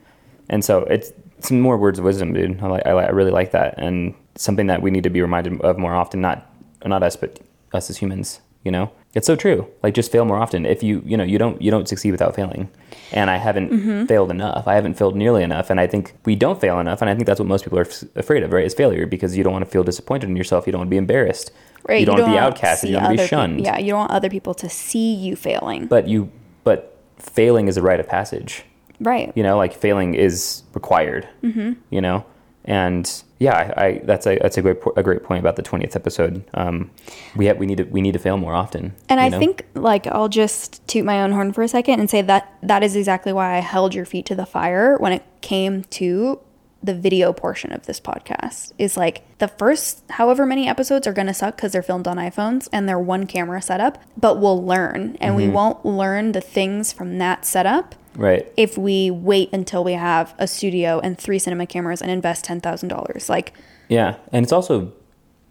And 0.49 0.65
so 0.65 0.81
it's 0.83 1.13
some 1.39 1.61
more 1.61 1.77
words 1.79 1.99
of 1.99 2.05
wisdom, 2.05 2.33
dude. 2.33 2.61
I, 2.63 2.67
like, 2.67 2.87
I, 2.87 2.91
I 2.91 3.09
really 3.11 3.31
like 3.31 3.53
that. 3.53 3.75
And 3.79 4.15
something 4.35 4.67
that 4.67 4.83
we 4.83 4.91
need 4.91 5.05
to 5.05 5.11
be 5.11 5.23
reminded 5.23 5.61
of 5.61 5.79
more 5.79 5.95
often, 5.95 6.21
not, 6.21 6.53
not 6.85 7.03
us, 7.03 7.17
but 7.17 7.41
us 7.73 7.91
as 7.91 7.99
humans, 7.99 8.41
you 8.65 8.71
know? 8.71 8.91
It's 9.15 9.27
so 9.27 9.35
true. 9.35 9.67
Like 9.83 9.95
just 9.95 10.13
fail 10.13 10.25
more 10.25 10.39
often. 10.39 10.65
If 10.65 10.83
you, 10.85 11.03
you 11.05 11.17
know, 11.17 11.25
you 11.25 11.37
don't, 11.37 11.61
you 11.61 11.71
don't 11.71 11.89
succeed 11.89 12.13
without 12.13 12.35
failing. 12.37 12.71
And 13.13 13.29
I 13.29 13.39
haven't 13.39 14.07
failed 14.07 14.31
enough. 14.31 14.69
I 14.69 14.75
haven't 14.75 14.95
failed 14.95 15.17
nearly 15.17 15.43
enough. 15.43 15.69
And 15.69 15.81
I 15.81 15.89
think 15.89 16.15
we 16.25 16.37
don't 16.37 16.61
fail 16.61 16.79
enough. 16.79 17.01
And 17.03 17.11
I 17.11 17.15
think 17.17 17.27
that's 17.27 17.41
what 17.41 17.49
most 17.49 17.65
people 17.65 17.79
are 17.81 17.87
f- 17.87 18.05
afraid 18.15 18.45
of, 18.45 18.53
right? 18.53 18.65
Is 18.65 18.73
failure 18.73 19.07
because 19.07 19.37
you 19.37 19.43
don't 19.43 19.53
want 19.53 19.65
to 19.65 19.71
feel 19.71 19.83
disappointed 19.83 20.29
in 20.29 20.37
yourself. 20.37 20.65
You 20.65 20.71
don't 20.73 20.79
want 20.81 20.89
to 20.89 20.93
be 20.93 20.97
embarrassed. 20.97 21.51
Right. 21.89 21.99
You 21.99 22.07
don't 22.07 22.21
want 22.21 22.27
to 22.27 22.31
be 22.31 22.41
want 22.41 22.55
outcasted. 22.57 22.85
You 22.89 22.93
don't 22.93 23.03
want 23.05 23.17
to 23.19 23.25
be 23.25 23.29
shunned. 23.29 23.61
yeah, 23.65 23.79
you 23.79 23.89
don't 23.91 23.99
want 23.99 24.13
other 24.13 24.31
people 24.31 24.55
to 24.55 24.69
see 24.69 25.13
you 25.15 25.35
failing. 25.35 25.87
But 25.87 26.07
you, 26.07 26.31
but 26.63 26.97
failing 27.19 27.67
is 27.67 27.77
a 27.77 27.83
rite 27.83 27.99
of 27.99 28.07
passage. 28.07 28.63
right. 29.01 29.33
You 29.35 29.43
know, 29.43 29.57
like 29.57 29.75
failing 29.75 30.15
is 30.15 30.63
required. 30.75 31.29
Mm-hmm. 31.43 31.73
You 31.91 32.01
know, 32.01 32.25
and 32.65 33.23
yeah, 33.39 33.73
I, 33.77 33.85
I 33.85 34.01
that's 34.05 34.27
a 34.27 34.39
that's 34.39 34.59
a 34.59 34.63
great 34.63 34.83
po- 34.83 34.93
a 34.97 35.03
great 35.03 35.23
point 35.23 35.41
about 35.41 35.57
the 35.57 35.63
twentieth 35.63 35.97
episode. 35.97 36.45
Um, 36.53 36.91
we 37.35 37.47
have 37.47 37.57
we 37.57 37.67
need 37.67 37.79
to 37.79 37.85
we 37.85 38.03
need 38.03 38.13
to 38.13 38.19
fail 38.19 38.37
more 38.37 38.55
often. 38.55 38.95
And 39.09 39.19
I 39.19 39.31
know? 39.31 39.39
think, 39.39 39.67
like, 39.75 40.07
I'll 40.07 40.29
just 40.29 40.87
toot 40.87 41.05
my 41.05 41.23
own 41.23 41.33
horn 41.33 41.53
for 41.53 41.63
a 41.63 41.69
second 41.69 42.01
and 42.01 42.11
say 42.11 42.21
that 42.23 42.53
that 42.63 42.83
is 42.83 42.95
exactly 42.97 43.33
why 43.33 43.57
I 43.57 43.61
held 43.61 43.95
your 43.95 44.05
feet 44.05 44.27
to 44.27 44.35
the 44.35 44.45
fire 44.45 44.97
when 44.99 45.13
it 45.13 45.25
came 45.41 45.85
to 45.85 46.39
the 46.83 46.95
video 46.95 47.33
portion 47.33 47.73
of 47.73 47.87
this 47.87 47.99
podcast. 47.99 48.73
Is 48.77 48.99
like 48.99 49.39
the 49.39 49.49
first 49.49 50.05
however 50.11 50.45
many 50.45 50.69
episodes 50.69 51.07
are 51.07 51.15
going 51.15 51.29
to 51.29 51.35
suck 51.35 51.57
because 51.57 51.73
they're 51.73 51.83
filmed 51.83 52.07
on 52.07 52.19
iPhones 52.19 52.69
and 52.75 52.87
they're 52.87 52.99
one 52.99 53.27
camera 53.27 53.63
setup, 53.63 54.03
but 54.19 54.39
we'll 54.39 54.63
learn 54.63 55.17
and 55.19 55.35
we 55.35 55.49
won't 55.49 55.85
learn 55.87 56.33
the 56.33 56.43
things 56.43 56.93
from 56.93 57.17
that 57.19 57.47
setup 57.47 57.95
right. 58.17 58.51
if 58.57 58.77
we 58.77 59.11
wait 59.11 59.51
until 59.53 59.85
we 59.85 59.93
have 59.93 60.35
a 60.39 60.47
studio 60.47 61.01
and 61.01 61.19
three 61.19 61.39
cinema 61.39 61.67
cameras 61.67 62.01
and 62.03 62.11
invest 62.11 62.45
$10,000. 62.45 63.29
Like, 63.29 63.53
Yeah, 63.89 64.17
and 64.33 64.45
it's 64.45 64.53
also 64.53 64.93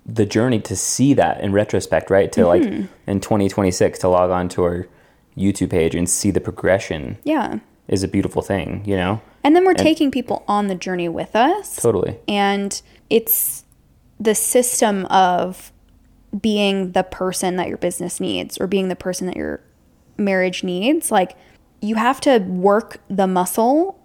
the 0.05 0.25
journey 0.25 0.59
to 0.61 0.75
see 0.75 1.13
that 1.13 1.41
in 1.41 1.51
retrospect, 1.51 2.09
right? 2.09 2.31
To 2.33 2.45
like 2.45 2.61
mm-hmm. 2.61 2.85
in 3.07 3.19
2026 3.19 3.99
to 3.99 4.09
log 4.09 4.31
on 4.31 4.49
to 4.49 4.63
our 4.63 4.87
YouTube 5.37 5.69
page 5.69 5.95
and 5.95 6.09
see 6.09 6.31
the 6.31 6.41
progression 6.41 7.17
yeah. 7.23 7.59
is 7.87 8.03
a 8.03 8.07
beautiful 8.07 8.41
thing, 8.41 8.83
you 8.85 8.95
know? 8.95 9.21
And 9.43 9.55
then 9.55 9.65
we're 9.65 9.73
taking 9.73 10.11
people 10.11 10.43
on 10.47 10.67
the 10.67 10.75
journey 10.75 11.07
with 11.07 11.35
us. 11.35 11.77
Totally. 11.77 12.17
And 12.27 12.81
it's 13.09 13.63
the 14.19 14.35
system 14.35 15.05
of 15.05 15.71
being 16.39 16.91
the 16.91 17.03
person 17.03 17.55
that 17.55 17.67
your 17.69 17.77
business 17.77 18.19
needs 18.19 18.59
or 18.59 18.67
being 18.67 18.89
the 18.89 18.95
person 18.95 19.27
that 19.27 19.37
your 19.37 19.61
marriage 20.17 20.63
needs. 20.63 21.09
Like, 21.09 21.37
you 21.81 21.95
have 21.95 22.19
to 22.21 22.39
work 22.39 22.97
the 23.09 23.27
muscle 23.27 23.99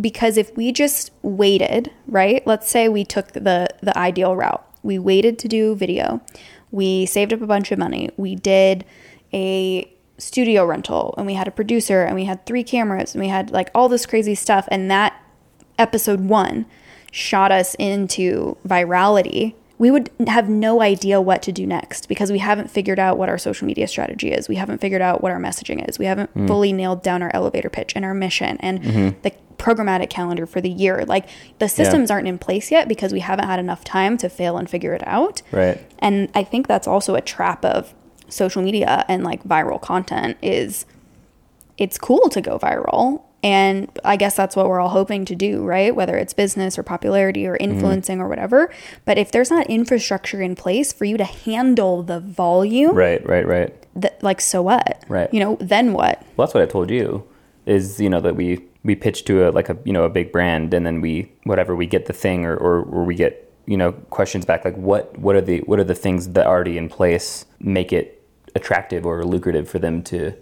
because 0.00 0.36
if 0.36 0.56
we 0.56 0.72
just 0.72 1.10
waited, 1.22 1.90
right? 2.06 2.46
Let's 2.46 2.70
say 2.70 2.88
we 2.88 3.04
took 3.04 3.32
the 3.32 3.68
the 3.82 3.96
ideal 3.96 4.36
route. 4.36 4.64
We 4.82 4.98
waited 4.98 5.38
to 5.40 5.48
do 5.48 5.74
video. 5.74 6.20
We 6.70 7.06
saved 7.06 7.32
up 7.32 7.40
a 7.40 7.46
bunch 7.46 7.72
of 7.72 7.78
money. 7.78 8.10
We 8.16 8.34
did 8.34 8.84
a 9.32 9.92
studio 10.18 10.64
rental 10.64 11.14
and 11.16 11.26
we 11.26 11.34
had 11.34 11.48
a 11.48 11.52
producer 11.52 12.02
and 12.02 12.14
we 12.14 12.24
had 12.24 12.44
three 12.44 12.64
cameras 12.64 13.14
and 13.14 13.22
we 13.22 13.28
had 13.28 13.50
like 13.50 13.70
all 13.74 13.88
this 13.88 14.06
crazy 14.06 14.34
stuff 14.34 14.66
and 14.70 14.90
that 14.90 15.20
episode 15.78 16.20
1 16.20 16.66
shot 17.12 17.52
us 17.52 17.74
into 17.76 18.56
virality. 18.66 19.54
We 19.78 19.90
would 19.90 20.10
have 20.26 20.48
no 20.48 20.82
idea 20.82 21.20
what 21.20 21.40
to 21.42 21.52
do 21.52 21.66
next 21.66 22.08
because 22.08 22.32
we 22.32 22.38
haven't 22.38 22.70
figured 22.70 22.98
out 22.98 23.16
what 23.16 23.28
our 23.28 23.38
social 23.38 23.66
media 23.66 23.86
strategy 23.86 24.32
is. 24.32 24.48
We 24.48 24.56
haven't 24.56 24.78
figured 24.78 25.02
out 25.02 25.22
what 25.22 25.30
our 25.30 25.38
messaging 25.38 25.88
is. 25.88 25.98
We 25.98 26.06
haven't 26.06 26.34
mm. 26.34 26.48
fully 26.48 26.72
nailed 26.72 27.02
down 27.02 27.22
our 27.22 27.30
elevator 27.32 27.70
pitch 27.70 27.92
and 27.94 28.04
our 28.04 28.14
mission 28.14 28.56
and 28.58 28.82
mm-hmm. 28.82 29.20
the 29.22 29.32
programmatic 29.58 30.10
calendar 30.10 30.46
for 30.46 30.60
the 30.60 30.70
year. 30.70 31.04
Like 31.04 31.28
the 31.58 31.68
systems 31.68 32.10
aren't 32.10 32.28
in 32.28 32.38
place 32.38 32.70
yet 32.70 32.88
because 32.88 33.12
we 33.12 33.20
haven't 33.20 33.46
had 33.46 33.58
enough 33.58 33.84
time 33.84 34.16
to 34.18 34.28
fail 34.28 34.56
and 34.56 34.68
figure 34.68 34.94
it 34.94 35.06
out. 35.06 35.42
Right. 35.52 35.84
And 35.98 36.30
I 36.34 36.44
think 36.44 36.66
that's 36.66 36.88
also 36.88 37.14
a 37.14 37.20
trap 37.20 37.64
of 37.64 37.94
social 38.28 38.62
media 38.62 39.04
and 39.08 39.24
like 39.24 39.42
viral 39.44 39.80
content 39.80 40.36
is 40.42 40.86
it's 41.76 41.98
cool 41.98 42.28
to 42.30 42.40
go 42.40 42.58
viral. 42.58 43.22
And 43.42 43.88
I 44.04 44.16
guess 44.16 44.34
that's 44.34 44.56
what 44.56 44.68
we're 44.68 44.80
all 44.80 44.88
hoping 44.88 45.24
to 45.26 45.36
do, 45.36 45.64
right? 45.64 45.94
Whether 45.94 46.16
it's 46.16 46.32
business 46.32 46.76
or 46.78 46.82
popularity 46.82 47.46
or 47.46 47.54
mm-hmm. 47.54 47.72
influencing 47.72 48.20
or 48.20 48.28
whatever. 48.28 48.70
But 49.04 49.16
if 49.16 49.30
there's 49.30 49.50
not 49.50 49.68
infrastructure 49.68 50.42
in 50.42 50.56
place 50.56 50.92
for 50.92 51.04
you 51.04 51.16
to 51.16 51.24
handle 51.24 52.02
the 52.02 52.18
volume, 52.18 52.94
Right, 52.96 53.24
right, 53.26 53.46
right. 53.46 53.74
that, 53.94 54.22
like, 54.22 54.40
so 54.40 54.62
what? 54.62 55.04
Right. 55.08 55.32
You 55.32 55.40
know, 55.40 55.56
then 55.60 55.92
what? 55.92 56.20
Well, 56.36 56.46
that's 56.46 56.54
what 56.54 56.62
I 56.62 56.66
told 56.66 56.90
you 56.90 57.28
is, 57.66 58.00
you 58.00 58.10
know, 58.10 58.20
that 58.20 58.34
we 58.34 58.64
we 58.84 58.94
pitch 58.94 59.24
to 59.26 59.48
a 59.48 59.50
like 59.50 59.68
a, 59.68 59.76
you 59.84 59.92
know, 59.92 60.04
a 60.04 60.08
big 60.10 60.32
brand 60.32 60.72
and 60.74 60.84
then 60.86 61.00
we 61.00 61.30
whatever 61.44 61.76
we 61.76 61.86
get 61.86 62.06
the 62.06 62.12
thing 62.12 62.44
or 62.44 62.56
or, 62.56 62.82
or 62.82 63.04
we 63.04 63.14
get, 63.14 63.52
you 63.66 63.76
know, 63.76 63.92
questions 63.92 64.44
back 64.44 64.64
like 64.64 64.76
what 64.76 65.16
what 65.18 65.36
are 65.36 65.40
the 65.40 65.58
what 65.60 65.78
are 65.78 65.84
the 65.84 65.94
things 65.94 66.30
that 66.30 66.46
already 66.46 66.78
in 66.78 66.88
place 66.88 67.44
make 67.60 67.92
it 67.92 68.18
attractive 68.54 69.06
or 69.06 69.24
lucrative 69.24 69.68
for 69.68 69.78
them 69.78 70.02
to 70.02 70.32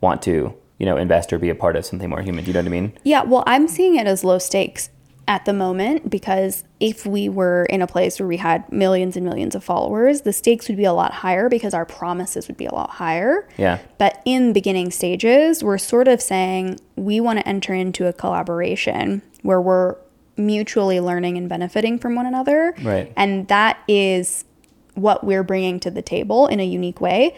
want 0.00 0.22
to, 0.22 0.54
you 0.78 0.86
know, 0.86 0.96
invest 0.96 1.32
or 1.32 1.38
be 1.38 1.50
a 1.50 1.54
part 1.54 1.76
of 1.76 1.84
something 1.84 2.08
more 2.08 2.22
human. 2.22 2.44
Do 2.44 2.50
you 2.50 2.54
know 2.54 2.60
what 2.60 2.66
I 2.66 2.70
mean? 2.70 2.92
Yeah, 3.04 3.22
well, 3.22 3.44
I'm 3.46 3.68
seeing 3.68 3.96
it 3.96 4.06
as 4.06 4.24
low 4.24 4.38
stakes 4.38 4.90
at 5.26 5.44
the 5.44 5.52
moment 5.52 6.08
because 6.08 6.64
if 6.80 7.04
we 7.04 7.28
were 7.28 7.64
in 7.64 7.82
a 7.82 7.86
place 7.86 8.18
where 8.18 8.26
we 8.26 8.38
had 8.38 8.70
millions 8.72 9.14
and 9.14 9.26
millions 9.26 9.54
of 9.54 9.62
followers, 9.62 10.22
the 10.22 10.32
stakes 10.32 10.68
would 10.68 10.76
be 10.78 10.86
a 10.86 10.92
lot 10.92 11.12
higher 11.12 11.50
because 11.50 11.74
our 11.74 11.84
promises 11.84 12.48
would 12.48 12.56
be 12.56 12.64
a 12.64 12.74
lot 12.74 12.88
higher. 12.90 13.46
Yeah. 13.58 13.78
But 13.98 14.22
in 14.24 14.54
beginning 14.54 14.90
stages, 14.90 15.62
we're 15.62 15.78
sort 15.78 16.08
of 16.08 16.22
saying 16.22 16.80
we 16.96 17.20
want 17.20 17.38
to 17.40 17.46
enter 17.46 17.74
into 17.74 18.06
a 18.06 18.12
collaboration 18.12 19.20
where 19.42 19.60
we're 19.60 19.96
mutually 20.38 20.98
learning 20.98 21.36
and 21.36 21.48
benefiting 21.48 21.98
from 21.98 22.14
one 22.14 22.24
another. 22.24 22.74
Right. 22.82 23.12
And 23.16 23.48
that 23.48 23.78
is 23.86 24.46
what 24.94 25.24
we're 25.24 25.44
bringing 25.44 25.78
to 25.80 25.90
the 25.90 26.02
table 26.02 26.46
in 26.46 26.58
a 26.58 26.64
unique 26.64 27.00
way. 27.00 27.36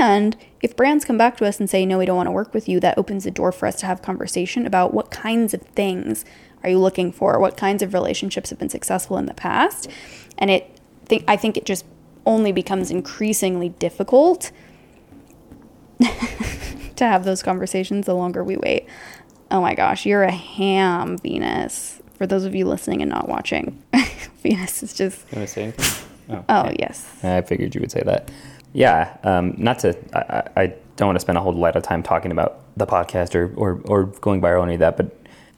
And 0.00 0.36
if 0.60 0.76
brands 0.76 1.04
come 1.04 1.16
back 1.16 1.36
to 1.38 1.46
us 1.46 1.58
and 1.58 1.68
say, 1.68 1.86
no, 1.86 1.98
we 1.98 2.04
don't 2.04 2.16
want 2.16 2.26
to 2.26 2.32
work 2.32 2.52
with 2.52 2.68
you, 2.68 2.80
that 2.80 2.98
opens 2.98 3.24
the 3.24 3.30
door 3.30 3.50
for 3.50 3.66
us 3.66 3.76
to 3.76 3.86
have 3.86 4.02
conversation 4.02 4.66
about 4.66 4.92
what 4.92 5.10
kinds 5.10 5.54
of 5.54 5.62
things 5.62 6.24
are 6.62 6.70
you 6.70 6.78
looking 6.78 7.10
for? 7.12 7.38
What 7.38 7.56
kinds 7.56 7.82
of 7.82 7.94
relationships 7.94 8.50
have 8.50 8.58
been 8.58 8.68
successful 8.68 9.16
in 9.16 9.26
the 9.26 9.34
past? 9.34 9.88
And 10.36 10.50
it, 10.50 10.78
think, 11.06 11.24
I 11.26 11.36
think 11.36 11.56
it 11.56 11.64
just 11.64 11.84
only 12.26 12.52
becomes 12.52 12.90
increasingly 12.90 13.70
difficult 13.70 14.52
to 16.00 17.04
have 17.04 17.24
those 17.24 17.42
conversations 17.42 18.06
the 18.06 18.14
longer 18.14 18.44
we 18.44 18.56
wait. 18.56 18.86
Oh 19.50 19.60
my 19.60 19.74
gosh, 19.74 20.04
you're 20.04 20.22
a 20.22 20.30
ham, 20.30 21.16
Venus. 21.18 22.00
For 22.14 22.26
those 22.26 22.44
of 22.44 22.54
you 22.54 22.66
listening 22.66 23.00
and 23.00 23.10
not 23.10 23.28
watching, 23.28 23.82
Venus 24.42 24.82
is 24.82 24.92
just, 24.92 25.24
want 25.32 25.48
to 25.48 25.52
say 25.52 25.62
anything? 25.64 26.06
Oh. 26.28 26.44
oh, 26.48 26.72
yes. 26.78 27.24
I 27.24 27.40
figured 27.40 27.74
you 27.74 27.80
would 27.80 27.90
say 27.90 28.02
that. 28.04 28.30
Yeah, 28.72 29.16
um, 29.24 29.54
not 29.58 29.80
to. 29.80 29.96
I, 30.14 30.62
I 30.62 30.66
don't 30.96 31.08
want 31.08 31.16
to 31.16 31.20
spend 31.20 31.38
a 31.38 31.40
whole 31.40 31.52
lot 31.52 31.76
of 31.76 31.82
time 31.82 32.02
talking 32.02 32.30
about 32.30 32.60
the 32.76 32.86
podcast 32.86 33.34
or, 33.34 33.52
or 33.56 33.80
or 33.84 34.04
going 34.04 34.40
viral 34.40 34.60
or 34.60 34.64
any 34.64 34.74
of 34.74 34.80
that, 34.80 34.96
but 34.96 35.16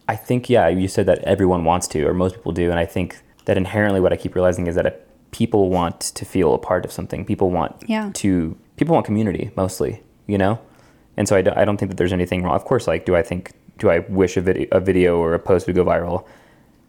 I 0.09 0.17
think 0.17 0.49
yeah, 0.49 0.69
you 0.69 0.89
said 0.89 1.07
that 1.07 1.19
everyone 1.21 1.65
wants 1.65 1.87
to, 1.89 2.05
or 2.07 2.15
most 2.15 2.37
people 2.37 2.53
do, 2.53 2.71
and 2.71 2.79
I 2.79 2.87
think 2.87 3.19
that 3.45 3.57
inherently 3.57 4.01
what 4.01 4.13
I 4.13 4.17
keep 4.17 4.35
realizing 4.35 4.67
is 4.67 4.75
that 4.77 4.87
if 4.87 4.95
people 5.33 5.71
want 5.71 5.99
to 6.01 6.25
feel 6.25 6.55
a 6.55 6.59
part 6.59 6.85
of 6.85 6.93
something. 6.93 7.25
People 7.25 7.51
want 7.51 7.75
Yeah. 7.87 8.11
to 8.15 8.57
people 8.77 8.95
want 8.95 9.07
community 9.07 9.51
mostly, 9.57 10.03
you 10.27 10.39
know, 10.39 10.59
and 11.17 11.27
so 11.27 11.37
I, 11.37 11.43
do, 11.43 11.51
I 11.57 11.65
don't 11.65 11.77
think 11.79 11.91
that 11.91 11.97
there's 11.97 12.13
anything 12.13 12.43
wrong. 12.45 12.55
Of 12.55 12.65
course, 12.65 12.87
like 12.87 13.05
do 13.07 13.17
I 13.17 13.23
think 13.23 13.53
do 13.79 13.91
I 13.91 14.01
wish 14.01 14.37
a 14.37 14.41
video 14.43 14.69
a 14.73 14.81
video 14.81 15.19
or 15.19 15.35
a 15.35 15.39
post 15.39 15.67
would 15.67 15.75
go 15.77 15.85
viral? 15.85 16.27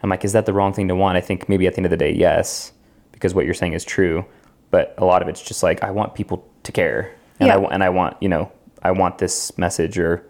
I'm 0.03 0.09
like, 0.09 0.25
is 0.25 0.33
that 0.33 0.45
the 0.45 0.53
wrong 0.53 0.73
thing 0.73 0.89
to 0.89 0.95
want? 0.95 1.17
I 1.17 1.21
think 1.21 1.47
maybe 1.47 1.65
at 1.65 1.73
the 1.73 1.77
end 1.79 1.85
of 1.85 1.89
the 1.91 1.97
day, 1.97 2.11
yes, 2.13 2.73
because 3.13 3.33
what 3.33 3.45
you're 3.45 3.53
saying 3.53 3.73
is 3.73 3.85
true. 3.85 4.25
But 4.73 4.95
a 4.97 5.05
lot 5.05 5.21
of 5.21 5.27
it's 5.27 5.39
just 5.43 5.61
like 5.61 5.83
I 5.83 5.91
want 5.91 6.15
people 6.15 6.43
to 6.63 6.71
care, 6.71 7.13
and 7.39 7.45
Yeah. 7.47 7.57
I 7.57 7.73
and 7.75 7.83
I 7.83 7.89
want 7.89 8.17
you 8.21 8.27
know 8.27 8.51
I 8.81 8.89
want 8.91 9.19
this 9.19 9.55
message 9.55 9.99
or 9.99 10.25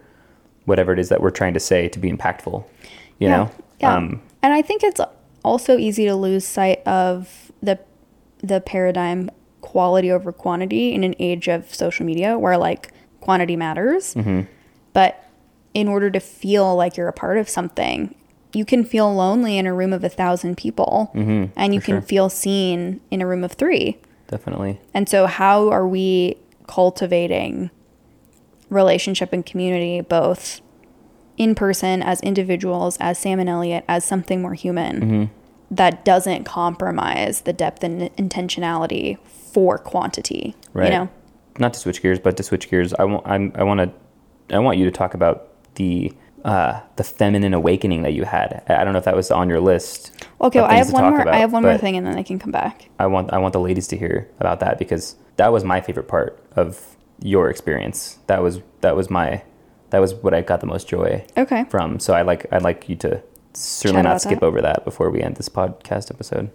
whatever 0.66 0.92
it 0.92 0.98
is 0.98 1.08
that 1.08 1.22
we're 1.22 1.30
trying 1.40 1.54
to 1.54 1.60
say 1.60 1.88
to 1.88 1.98
be 1.98 2.12
impactful. 2.12 2.62
You 3.18 3.28
know, 3.30 3.50
Yeah. 3.80 3.94
Um, 3.94 4.20
and 4.42 4.52
I 4.52 4.60
think 4.60 4.82
it's 4.84 5.00
also 5.42 5.78
easy 5.78 6.04
to 6.04 6.14
lose 6.14 6.44
sight 6.46 6.86
of 6.86 7.50
the 7.62 7.78
the 8.42 8.60
paradigm 8.60 9.30
quality 9.62 10.12
over 10.12 10.30
quantity 10.30 10.92
in 10.92 11.04
an 11.04 11.14
age 11.18 11.48
of 11.48 11.74
social 11.74 12.04
media 12.04 12.38
where 12.38 12.58
like 12.58 12.92
quantity 13.22 13.56
matters. 13.56 14.12
Mm-hmm. 14.14 14.42
But 14.92 15.24
in 15.72 15.88
order 15.88 16.10
to 16.10 16.20
feel 16.20 16.76
like 16.76 16.98
you're 16.98 17.08
a 17.08 17.14
part 17.14 17.38
of 17.38 17.48
something, 17.48 18.14
you 18.52 18.66
can 18.66 18.84
feel 18.84 19.08
lonely 19.14 19.56
in 19.56 19.66
a 19.66 19.72
room 19.72 19.94
of 19.94 20.04
a 20.04 20.10
thousand 20.10 20.58
people 20.58 21.10
Mhm, 21.14 21.48
and 21.56 21.74
you 21.74 21.80
can 21.80 21.94
sure. 21.94 22.02
feel 22.02 22.28
seen 22.28 23.00
in 23.10 23.22
a 23.22 23.26
room 23.26 23.42
of 23.42 23.52
three. 23.52 23.96
Definitely. 24.34 24.80
And 24.92 25.08
so, 25.08 25.26
how 25.26 25.68
are 25.70 25.86
we 25.86 26.36
cultivating 26.66 27.70
relationship 28.68 29.32
and 29.32 29.46
community 29.46 30.00
both 30.00 30.60
in 31.36 31.54
person 31.54 32.02
as 32.02 32.20
individuals, 32.22 32.96
as 32.98 33.16
Sam 33.16 33.38
and 33.38 33.48
Elliot, 33.48 33.84
as 33.86 34.04
something 34.04 34.42
more 34.42 34.54
human 34.54 35.00
Mm-hmm. 35.00 35.24
that 35.70 36.04
doesn't 36.04 36.42
compromise 36.42 37.42
the 37.42 37.52
depth 37.52 37.84
and 37.84 38.12
intentionality 38.16 39.18
for 39.52 39.78
quantity? 39.78 40.56
Right. 40.72 40.86
You 40.86 40.98
know? 40.98 41.08
Not 41.60 41.74
to 41.74 41.78
switch 41.78 42.02
gears, 42.02 42.18
but 42.18 42.36
to 42.38 42.42
switch 42.42 42.68
gears, 42.68 42.92
I 42.94 43.04
want 43.04 43.24
I'm, 43.24 43.52
I 43.54 43.62
want 43.62 43.78
to 43.78 44.56
I 44.56 44.58
want 44.58 44.78
you 44.78 44.84
to 44.84 44.90
talk 44.90 45.14
about 45.14 45.46
the 45.76 46.12
uh, 46.44 46.80
the 46.96 47.04
feminine 47.04 47.54
awakening 47.54 48.02
that 48.02 48.12
you 48.12 48.24
had. 48.24 48.62
I 48.68 48.84
don't 48.84 48.92
know 48.92 48.98
if 48.98 49.04
that 49.06 49.16
was 49.16 49.30
on 49.30 49.48
your 49.48 49.60
list. 49.60 50.12
Okay, 50.40 50.60
well, 50.60 50.70
I 50.70 50.74
have 50.76 50.92
one 50.92 51.04
more. 51.10 51.20
about, 51.20 51.34
I 51.34 51.38
have 51.38 51.52
one 51.52 51.62
more 51.62 51.78
thing, 51.78 51.96
and 51.96 52.06
then 52.06 52.16
I 52.18 52.22
can 52.22 52.38
come 52.38 52.52
back. 52.52 52.88
I 52.98 53.06
want 53.06 53.32
I 53.32 53.38
want 53.38 53.52
the 53.52 53.60
ladies 53.60 53.86
to 53.88 53.96
hear 53.96 54.28
about 54.40 54.60
that 54.60 54.78
because 54.78 55.16
that 55.36 55.52
was 55.52 55.64
my 55.64 55.80
favorite 55.80 56.08
part 56.08 56.38
of 56.56 56.96
your 57.20 57.48
experience. 57.48 58.18
That 58.26 58.42
was 58.42 58.60
that 58.82 58.94
was 58.94 59.08
my 59.10 59.42
that 59.90 60.00
was 60.00 60.12
what 60.14 60.34
I 60.34 60.42
got 60.42 60.60
the 60.60 60.66
most 60.66 60.86
joy 60.88 61.24
Okay. 61.36 61.64
from. 61.70 61.98
So 61.98 62.12
I 62.14 62.22
like 62.22 62.46
I'd 62.52 62.62
like 62.62 62.88
you 62.88 62.96
to 62.96 63.22
certainly 63.54 64.02
not 64.02 64.20
skip 64.20 64.40
that. 64.40 64.46
over 64.46 64.60
that 64.60 64.84
before 64.84 65.08
we 65.10 65.22
end 65.22 65.36
this 65.36 65.48
podcast 65.48 66.10
episode. 66.10 66.50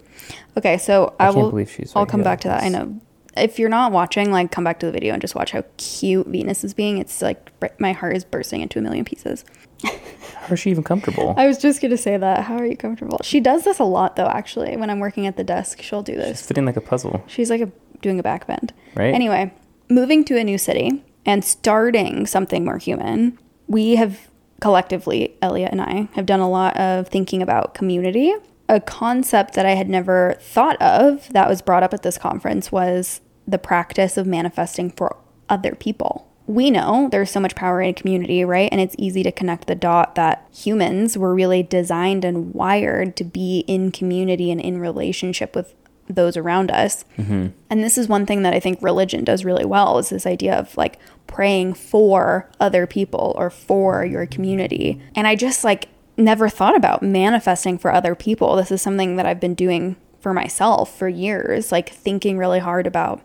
Okay, 0.56 0.78
so 0.78 1.14
I 1.18 1.26
I, 1.26 1.30
will. 1.30 1.50
believe 1.50 1.70
she's 1.70 1.92
I'll 1.96 2.06
come 2.06 2.22
back 2.22 2.40
to 2.42 2.48
that. 2.48 2.62
I 2.62 2.68
know. 2.68 3.00
If 3.36 3.58
you're 3.58 3.68
not 3.68 3.92
watching, 3.92 4.32
like, 4.32 4.50
come 4.50 4.64
back 4.64 4.80
to 4.80 4.86
the 4.86 4.92
video 4.92 5.12
and 5.12 5.20
just 5.22 5.34
watch 5.34 5.52
how 5.52 5.64
cute 5.76 6.26
Venus 6.26 6.64
is 6.64 6.74
being. 6.74 6.98
It's 6.98 7.22
like 7.22 7.50
my 7.80 7.92
heart 7.92 8.16
is 8.16 8.24
bursting 8.24 8.60
into 8.60 8.78
a 8.78 8.82
million 8.82 9.04
pieces. 9.04 9.44
How 9.84 10.54
is 10.54 10.60
she 10.60 10.70
even 10.70 10.82
comfortable? 10.82 11.34
I 11.38 11.46
was 11.46 11.58
just 11.58 11.80
gonna 11.80 11.96
say 11.96 12.16
that. 12.16 12.44
How 12.44 12.56
are 12.56 12.66
you 12.66 12.76
comfortable? 12.76 13.20
She 13.22 13.40
does 13.40 13.64
this 13.64 13.78
a 13.78 13.84
lot, 13.84 14.16
though. 14.16 14.26
Actually, 14.26 14.76
when 14.76 14.90
I'm 14.90 14.98
working 14.98 15.26
at 15.26 15.36
the 15.36 15.44
desk, 15.44 15.80
she'll 15.80 16.02
do 16.02 16.16
this. 16.16 16.38
She's 16.38 16.46
fitting 16.48 16.64
like 16.66 16.76
a 16.76 16.80
puzzle, 16.80 17.22
She's 17.28 17.50
like 17.50 17.60
a, 17.60 17.70
doing 18.02 18.18
a 18.18 18.22
back 18.22 18.46
bend. 18.46 18.72
right? 18.94 19.14
Anyway, 19.14 19.52
moving 19.88 20.24
to 20.24 20.36
a 20.38 20.44
new 20.44 20.58
city 20.58 21.02
and 21.24 21.44
starting 21.44 22.26
something 22.26 22.64
more 22.64 22.78
human, 22.78 23.38
we 23.68 23.96
have 23.96 24.28
collectively, 24.60 25.34
Elliot 25.40 25.70
and 25.72 25.80
I, 25.80 26.08
have 26.14 26.26
done 26.26 26.40
a 26.40 26.48
lot 26.50 26.76
of 26.76 27.08
thinking 27.08 27.42
about 27.42 27.74
community. 27.74 28.34
A 28.70 28.78
concept 28.80 29.54
that 29.54 29.66
I 29.66 29.72
had 29.72 29.88
never 29.88 30.36
thought 30.38 30.80
of 30.80 31.28
that 31.32 31.48
was 31.48 31.60
brought 31.60 31.82
up 31.82 31.92
at 31.92 32.04
this 32.04 32.16
conference 32.16 32.70
was 32.70 33.20
the 33.44 33.58
practice 33.58 34.16
of 34.16 34.28
manifesting 34.28 34.92
for 34.92 35.16
other 35.48 35.74
people. 35.74 36.28
We 36.46 36.70
know 36.70 37.08
there's 37.10 37.32
so 37.32 37.40
much 37.40 37.56
power 37.56 37.82
in 37.82 37.94
community, 37.94 38.44
right? 38.44 38.68
And 38.70 38.80
it's 38.80 38.94
easy 38.96 39.24
to 39.24 39.32
connect 39.32 39.66
the 39.66 39.74
dot 39.74 40.14
that 40.14 40.46
humans 40.54 41.18
were 41.18 41.34
really 41.34 41.64
designed 41.64 42.24
and 42.24 42.54
wired 42.54 43.16
to 43.16 43.24
be 43.24 43.64
in 43.66 43.90
community 43.90 44.52
and 44.52 44.60
in 44.60 44.78
relationship 44.78 45.56
with 45.56 45.74
those 46.08 46.36
around 46.36 46.70
us. 46.70 47.04
Mm-hmm. 47.18 47.48
And 47.70 47.84
this 47.84 47.98
is 47.98 48.06
one 48.06 48.24
thing 48.24 48.42
that 48.42 48.54
I 48.54 48.60
think 48.60 48.80
religion 48.80 49.24
does 49.24 49.44
really 49.44 49.64
well 49.64 49.98
is 49.98 50.10
this 50.10 50.26
idea 50.26 50.56
of 50.56 50.76
like 50.76 51.00
praying 51.26 51.74
for 51.74 52.48
other 52.60 52.86
people 52.86 53.34
or 53.36 53.50
for 53.50 54.04
your 54.04 54.26
community. 54.26 55.02
And 55.16 55.26
I 55.26 55.34
just 55.34 55.64
like 55.64 55.88
never 56.20 56.48
thought 56.48 56.76
about 56.76 57.02
manifesting 57.02 57.78
for 57.78 57.92
other 57.92 58.14
people. 58.14 58.56
This 58.56 58.70
is 58.70 58.82
something 58.82 59.16
that 59.16 59.26
I've 59.26 59.40
been 59.40 59.54
doing 59.54 59.96
for 60.20 60.32
myself 60.34 60.96
for 60.96 61.08
years, 61.08 61.72
like 61.72 61.88
thinking 61.88 62.38
really 62.38 62.58
hard 62.58 62.86
about 62.86 63.22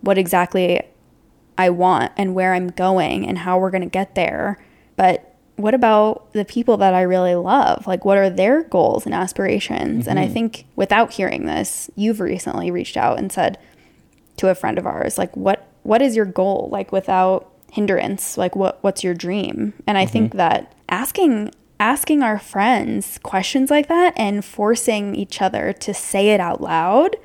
what 0.00 0.18
exactly 0.18 0.82
I 1.58 1.70
want 1.70 2.12
and 2.16 2.34
where 2.34 2.52
I'm 2.52 2.68
going 2.68 3.26
and 3.26 3.38
how 3.38 3.58
we're 3.58 3.70
going 3.70 3.82
to 3.82 3.88
get 3.88 4.14
there. 4.14 4.62
But 4.96 5.34
what 5.56 5.74
about 5.74 6.32
the 6.32 6.44
people 6.44 6.76
that 6.76 6.94
I 6.94 7.02
really 7.02 7.34
love? 7.34 7.86
Like, 7.86 8.04
what 8.04 8.18
are 8.18 8.28
their 8.28 8.62
goals 8.64 9.06
and 9.06 9.14
aspirations? 9.14 10.06
And 10.06 10.18
I 10.18 10.24
mm-hmm. 10.24 10.34
think 10.34 10.66
without 10.76 11.12
hearing 11.12 11.46
this, 11.46 11.90
you've 11.96 12.20
recently 12.20 12.70
reached 12.70 12.96
out 12.96 13.18
and 13.18 13.32
said 13.32 13.58
to 14.36 14.50
a 14.50 14.54
friend 14.54 14.78
of 14.78 14.86
ours, 14.86 15.16
like, 15.16 15.34
what 15.36 15.66
what 15.82 16.02
is 16.02 16.16
your 16.16 16.26
goal? 16.26 16.68
Like, 16.70 16.92
without 16.92 17.50
hindrance, 17.72 18.36
like, 18.36 18.54
what 18.54 18.82
what's 18.82 19.02
your 19.02 19.14
dream? 19.14 19.72
And 19.86 19.96
I 19.96 20.04
mm-hmm. 20.04 20.12
think 20.12 20.32
that 20.34 20.74
asking 20.90 21.52
asking 21.78 22.22
our 22.22 22.38
friends 22.38 23.18
questions 23.22 23.70
like 23.70 23.88
that 23.88 24.14
and 24.16 24.44
forcing 24.44 25.14
each 25.14 25.42
other 25.42 25.72
to 25.72 25.92
say 25.92 26.30
it 26.30 26.40
out 26.40 26.60
loud 26.60 27.16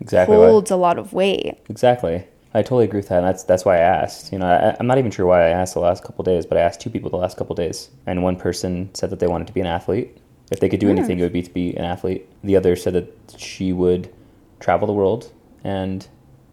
exactly. 0.00 0.36
holds 0.36 0.70
a 0.70 0.76
lot 0.76 0.98
of 0.98 1.12
weight. 1.12 1.58
Exactly. 1.68 2.24
I 2.54 2.62
totally 2.62 2.84
agree 2.84 3.00
with 3.00 3.08
that. 3.08 3.18
And 3.18 3.26
that's 3.26 3.44
that's 3.44 3.64
why 3.64 3.76
I 3.76 3.80
asked. 3.80 4.32
You 4.32 4.38
know, 4.38 4.46
I, 4.46 4.76
I'm 4.78 4.86
not 4.86 4.98
even 4.98 5.10
sure 5.10 5.26
why 5.26 5.46
I 5.46 5.50
asked 5.50 5.74
the 5.74 5.80
last 5.80 6.02
couple 6.02 6.24
days, 6.24 6.46
but 6.46 6.56
I 6.56 6.62
asked 6.62 6.80
two 6.80 6.90
people 6.90 7.10
the 7.10 7.16
last 7.16 7.36
couple 7.36 7.54
days, 7.54 7.90
and 8.06 8.22
one 8.22 8.36
person 8.36 8.90
said 8.94 9.10
that 9.10 9.20
they 9.20 9.26
wanted 9.26 9.46
to 9.48 9.52
be 9.52 9.60
an 9.60 9.66
athlete. 9.66 10.16
If 10.50 10.60
they 10.60 10.68
could 10.68 10.80
do 10.80 10.86
hmm. 10.86 10.98
anything, 10.98 11.18
it 11.18 11.22
would 11.22 11.32
be 11.32 11.42
to 11.42 11.50
be 11.50 11.76
an 11.76 11.84
athlete. 11.84 12.26
The 12.42 12.56
other 12.56 12.74
said 12.74 12.94
that 12.94 13.34
she 13.36 13.72
would 13.72 14.12
travel 14.60 14.86
the 14.86 14.94
world 14.94 15.30
and 15.62 16.06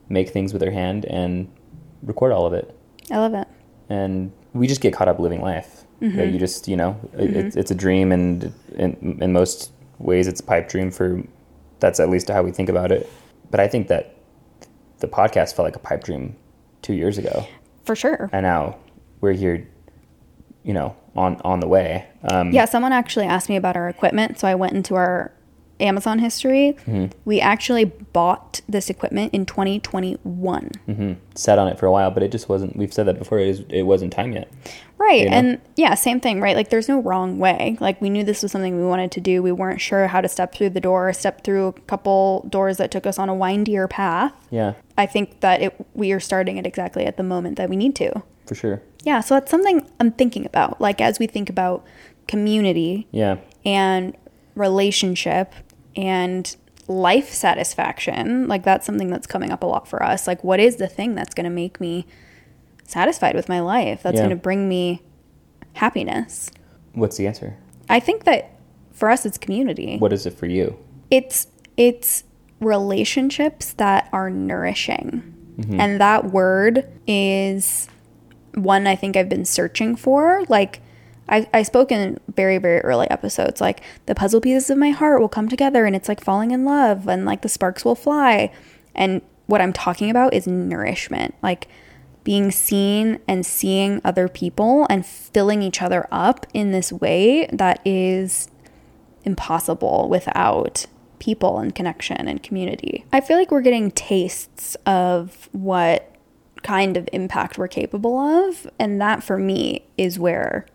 make 0.10 0.30
things 0.30 0.53
with 0.53 0.62
her 0.62 0.72
hand 0.72 1.06
and 1.06 1.49
record 2.03 2.32
all 2.32 2.45
of 2.45 2.53
it. 2.53 2.78
I 3.10 3.18
love 3.18 3.34
it. 3.34 3.47
And 3.89 4.32
we 4.53 4.68
just 4.68 4.82
get 4.82 4.93
caught 4.93 5.08
up 5.08 5.20
living 5.20 5.41
life. 5.41 5.85
That 6.02 6.28
You 6.28 6.38
just, 6.39 6.68
you 6.68 6.76
know, 6.78 7.00
it, 7.14 7.36
it's, 7.36 7.56
it's 7.56 7.72
a 7.72 7.76
dream, 7.76 8.12
and 8.12 8.54
in, 8.76 9.18
in 9.22 9.34
most 9.34 9.72
ways, 9.98 10.28
it's 10.28 10.39
a 10.39 10.43
pipe 10.43 10.70
dream 10.70 10.91
for. 10.91 11.22
That's 11.80 12.00
at 12.00 12.10
least 12.10 12.30
how 12.30 12.41
we 12.43 12.52
think 12.52 12.70
about 12.70 12.91
it. 12.91 13.10
But 13.52 13.60
I 13.60 13.68
think 13.68 13.88
that 13.88 14.16
the 15.00 15.08
podcast 15.08 15.56
felt 15.56 15.66
like 15.66 15.76
a 15.76 15.80
pipe 15.80 16.04
dream 16.04 16.36
two 16.82 16.93
years 16.93 17.18
ago, 17.18 17.46
For 17.86 17.96
sure. 17.96 18.30
and 18.32 18.43
now 18.43 18.78
we're 19.22 19.34
here, 19.34 19.68
you 20.64 20.74
know, 20.74 20.96
on 21.16 21.39
on 21.43 21.60
the 21.60 21.68
way. 21.68 22.08
Um, 22.30 22.52
Yeah, 22.52 22.66
someone 22.66 22.93
actually 22.93 23.26
asked 23.26 23.50
me 23.50 23.56
about 23.56 23.76
our 23.76 23.89
equipment, 23.89 24.39
so 24.39 24.48
I 24.48 24.56
went 24.56 24.74
into 24.74 24.96
our 24.96 25.32
Amazon 25.80 26.20
history. 26.20 26.78
Mm-hmm. 26.86 27.08
We 27.26 27.42
actually 27.42 27.86
bought 27.86 28.62
this 28.68 28.90
equipment 28.90 29.34
in 29.34 29.46
2021. 29.46 30.72
hmm 30.86 31.14
Sat 31.36 31.60
on 31.60 31.68
it 31.68 31.78
for 31.78 31.86
a 31.86 31.92
while, 31.92 32.12
but 32.12 32.24
it 32.24 32.32
just 32.32 32.48
wasn't. 32.48 32.76
We've 32.78 32.94
said 32.94 33.08
that 33.08 33.20
before. 33.20 33.40
It, 33.40 33.48
is, 33.50 33.60
it 33.70 33.84
wasn't 33.84 34.14
time 34.14 34.32
yet. 34.32 34.50
Right. 34.98 35.24
You 35.24 35.30
know? 35.30 35.36
And 35.36 35.62
yeah, 35.76 35.94
same 35.96 36.22
thing, 36.22 36.40
right? 36.40 36.56
Like 36.56 36.70
there's 36.70 36.88
no 36.88 37.02
wrong 37.02 37.38
way. 37.40 37.78
Like 37.82 38.00
we 38.02 38.10
knew 38.10 38.24
this 38.24 38.42
was 38.42 38.52
something 38.54 38.78
we 38.78 38.86
wanted 38.86 39.12
to 39.12 39.20
do. 39.22 39.44
We 39.44 39.52
weren't 39.52 39.82
sure 39.82 40.08
how 40.08 40.22
to 40.22 40.30
step 40.30 40.56
through 40.56 40.70
the 40.70 40.80
door, 40.80 41.12
step 41.12 41.44
through 41.44 41.68
a 41.68 41.74
couple 41.74 42.48
doors 42.50 42.78
that 42.78 42.90
took 42.92 43.06
us 43.06 43.20
on 43.20 43.28
a 43.28 43.36
windier 43.36 43.90
path. 43.90 44.34
Yeah, 44.50 44.76
I 44.98 45.06
think 45.06 45.42
that 45.42 45.62
it 45.62 45.76
we 45.94 46.14
are 46.14 46.22
starting 46.22 46.56
it 46.58 46.66
exactly 46.66 47.06
at 47.06 47.18
the 47.18 47.24
moment 47.24 47.58
that 47.58 47.70
we 47.70 47.76
need 47.76 47.96
to. 47.98 48.24
for 48.48 48.56
sure. 48.56 48.82
Yeah, 49.04 49.20
so 49.20 49.36
that's 49.36 49.52
something 49.52 49.86
I'm 50.00 50.12
thinking 50.14 50.46
about. 50.46 50.80
Like 50.80 51.02
as 51.02 51.20
we 51.20 51.28
think 51.28 51.50
about 51.50 51.86
community 52.28 53.08
Yeah, 53.12 53.38
and 53.66 54.16
relationship 54.56 55.54
and 55.96 56.56
life 56.88 57.30
satisfaction 57.34 58.48
like 58.48 58.62
that's 58.64 58.86
something 58.86 59.10
that's 59.10 59.26
coming 59.26 59.52
up 59.52 59.64
a 59.64 59.66
lot 59.66 59.88
for 59.88 60.04
us. 60.04 60.28
Like 60.28 60.43
what 60.43 60.60
is 60.60 60.76
the 60.76 60.88
thing 60.88 61.16
that's 61.16 61.34
going 61.34 61.46
to 61.46 61.50
make 61.50 61.80
me 61.82 62.06
satisfied 62.84 63.36
with 63.36 63.50
my 63.50 63.60
life? 63.60 64.04
That's 64.04 64.16
Yeah. 64.16 64.22
going 64.22 64.30
to 64.30 64.36
bring 64.36 64.70
me 64.70 65.02
happiness. 65.74 66.52
What's 66.93 67.18
the 67.18 67.28
answer? 67.28 67.58
i 67.88 68.00
think 68.00 68.24
that 68.24 68.50
for 68.91 69.10
us 69.12 69.26
it's 69.28 69.38
community. 69.38 69.98
What 69.98 70.12
is 70.14 70.26
it 70.26 70.34
for 70.34 70.46
you? 70.48 70.78
it's 71.12 71.48
it's 71.78 72.24
relationships 72.60 73.74
that 73.74 74.10
are 74.14 74.30
nourishing. 74.30 75.34
Mm-hmm. 75.60 75.80
And 75.80 76.00
that 76.02 76.26
word 76.32 76.88
is 77.08 77.88
one 78.56 78.88
i 78.88 78.96
think 78.96 79.16
i've 79.18 79.30
been 79.30 79.46
searching 79.46 79.96
for. 79.96 80.43
Like 80.50 80.82
I, 81.28 81.48
I 81.54 81.64
spoke 81.64 81.92
in 81.92 82.20
very 82.36 82.58
very 82.58 82.82
early 82.82 83.10
episodes 83.10 83.62
like 83.62 83.82
the 84.06 84.16
puzzle 84.16 84.42
pieces 84.42 84.70
of 84.70 84.78
my 84.78 84.92
heart 84.92 85.20
will 85.20 85.30
come 85.30 85.50
together 85.50 85.86
and 85.86 85.96
it's 85.96 86.10
like 86.10 86.24
falling 86.24 86.52
in 86.52 86.66
love 86.66 87.08
and 87.08 87.26
like 87.26 87.42
the 87.42 87.50
sparks 87.50 87.84
will 87.84 87.96
fly 87.96 88.52
and 88.94 89.22
what 89.48 89.62
i'm 89.62 89.74
talking 89.74 90.10
about 90.10 90.34
is 90.34 90.48
nourishment 90.48 91.34
like 91.42 91.68
being 92.24 92.52
seen 92.52 93.20
and 93.28 93.46
seeing 93.46 94.02
other 94.04 94.28
people 94.28 94.88
and 94.90 95.06
filling 95.06 95.62
each 95.62 95.82
other 95.82 96.08
up 96.12 96.46
in 96.54 96.72
this 96.72 96.92
way 96.92 97.48
that 97.54 97.80
is 97.86 98.50
impossible 99.24 100.08
without 100.10 100.86
people 101.20 101.60
and 101.60 101.74
connection 101.74 102.28
and 102.28 102.42
community. 102.44 103.06
I 103.12 103.22
feel 103.22 103.38
like 103.38 103.52
we're 103.52 103.62
getting 103.62 103.92
tastes 103.92 104.76
of 104.86 105.50
what 105.52 106.12
kind 106.64 106.98
of 106.98 107.08
impact 107.14 107.58
we're 107.58 107.68
capable 107.68 108.18
of, 108.18 108.68
and 108.80 109.00
that 109.02 109.24
for 109.24 109.38
me 109.38 109.86
is 109.98 110.20
where 110.20 110.66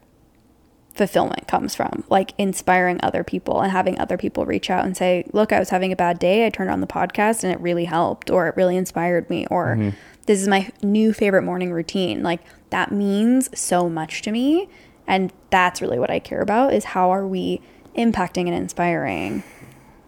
fulfillment 0.94 1.46
comes 1.46 1.74
from 1.74 2.04
like 2.08 2.32
inspiring 2.36 2.98
other 3.02 3.22
people 3.22 3.60
and 3.60 3.72
having 3.72 3.98
other 3.98 4.18
people 4.18 4.44
reach 4.44 4.68
out 4.70 4.84
and 4.84 4.96
say 4.96 5.24
look 5.32 5.52
i 5.52 5.58
was 5.58 5.70
having 5.70 5.92
a 5.92 5.96
bad 5.96 6.18
day. 6.18 6.44
I 6.46 6.50
turned 6.50 6.70
on 6.70 6.80
the 6.80 6.86
podcast 6.86 7.44
and 7.44 7.52
it 7.52 7.60
really 7.60 7.84
helped 7.84 8.30
or 8.30 8.48
it 8.48 8.56
really 8.56 8.76
inspired 8.76 9.30
me 9.30 9.46
or 9.50 9.76
mm-hmm. 9.76 9.96
this 10.26 10.40
is 10.40 10.48
my 10.48 10.70
new 10.82 11.12
favorite 11.12 11.42
morning 11.42 11.72
routine. 11.72 12.22
Like 12.22 12.40
that 12.70 12.92
means 12.92 13.48
so 13.58 13.88
much 13.88 14.22
to 14.22 14.32
me 14.32 14.68
and 15.06 15.32
that's 15.50 15.82
really 15.82 15.98
what 15.98 16.10
i 16.10 16.20
care 16.20 16.40
about 16.40 16.72
is 16.72 16.84
how 16.84 17.10
are 17.10 17.26
we 17.26 17.60
impacting 17.96 18.46
and 18.46 18.54
inspiring 18.54 19.42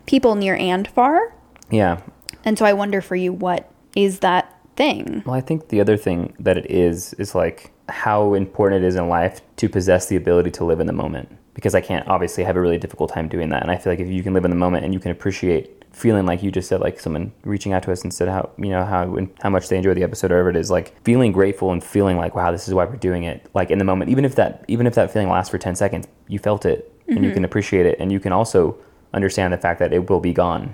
people 0.07 0.35
near 0.35 0.57
and 0.57 0.89
far. 0.89 1.35
Yeah, 1.71 2.01
And 2.45 2.59
so 2.59 2.65
I 2.65 2.73
wonder 2.73 3.01
for 3.01 3.17
you, 3.17 3.33
what 3.33 3.71
is 3.97 4.21
that 4.21 4.59
thing? 4.77 5.23
Well, 5.25 5.35
I 5.35 5.41
think 5.41 5.69
the 5.69 5.81
other 5.81 5.97
thing 5.97 6.35
that 6.39 6.57
it 6.59 6.71
is 6.71 7.15
is 7.15 7.35
like 7.35 7.73
how 7.89 8.35
important 8.35 8.85
it 8.85 8.87
is 8.87 8.97
in 8.97 9.09
life 9.09 9.41
to 9.57 9.69
possess 9.69 10.07
the 10.07 10.17
ability 10.17 10.51
to 10.53 10.65
live 10.65 10.81
in 10.81 10.87
the 10.87 10.93
moment. 10.93 11.37
Because 11.55 11.75
I 11.75 11.83
can't 11.83 12.07
obviously 12.09 12.45
have 12.45 12.57
a 12.57 12.61
really 12.61 12.79
difficult 12.79 13.13
time 13.13 13.29
doing 13.29 13.51
that. 13.51 13.63
And 13.63 13.71
I 13.71 13.77
feel 13.77 13.93
like 13.93 14.01
if 14.01 14.09
you 14.09 14.23
can 14.23 14.33
live 14.33 14.45
in 14.45 14.51
the 14.51 14.57
moment 14.57 14.85
and 14.85 14.95
you 14.95 15.01
can 15.01 15.11
appreciate 15.11 15.85
feeling 15.93 16.25
like 16.25 16.43
you 16.43 16.51
just 16.51 16.69
said, 16.69 16.81
like 16.81 16.99
someone 16.99 17.33
reaching 17.45 17.75
out 17.75 17.83
to 17.83 17.93
us 17.93 18.03
and 18.03 18.15
said 18.15 18.27
how 18.27 18.49
you 18.57 18.71
know 18.71 18.83
how 18.83 19.19
how 19.43 19.51
much 19.51 19.69
they 19.69 19.77
enjoy 19.77 19.93
the 19.93 20.03
episode 20.03 20.33
or 20.33 20.37
whatever 20.37 20.49
it 20.51 20.57
is, 20.57 20.71
like 20.71 20.99
feeling 21.05 21.33
grateful 21.33 21.71
and 21.71 21.85
feeling 21.85 22.17
like 22.17 22.35
wow, 22.35 22.51
this 22.51 22.67
is 22.67 22.73
why 22.73 22.87
we're 22.87 22.97
doing 22.97 23.25
it. 23.25 23.47
Like 23.53 23.71
in 23.71 23.79
the 23.79 23.85
moment, 23.85 24.11
even 24.11 24.25
if 24.25 24.35
that 24.37 24.65
even 24.69 24.87
if 24.87 24.95
that 24.95 25.13
feeling 25.13 25.29
lasts 25.29 25.51
for 25.51 25.59
ten 25.59 25.75
seconds, 25.77 26.07
you 26.29 26.39
felt 26.39 26.65
it 26.65 26.89
and 27.09 27.17
Mm-hmm. 27.17 27.25
you 27.25 27.33
can 27.33 27.45
appreciate 27.45 27.85
it, 27.85 27.99
and 27.99 28.11
you 28.11 28.21
can 28.21 28.33
also 28.33 28.79
understand 29.13 29.53
the 29.53 29.59
fact 29.59 29.81
that 29.81 29.93
it 29.93 30.09
will 30.09 30.21
be 30.21 30.33
gone. 30.33 30.73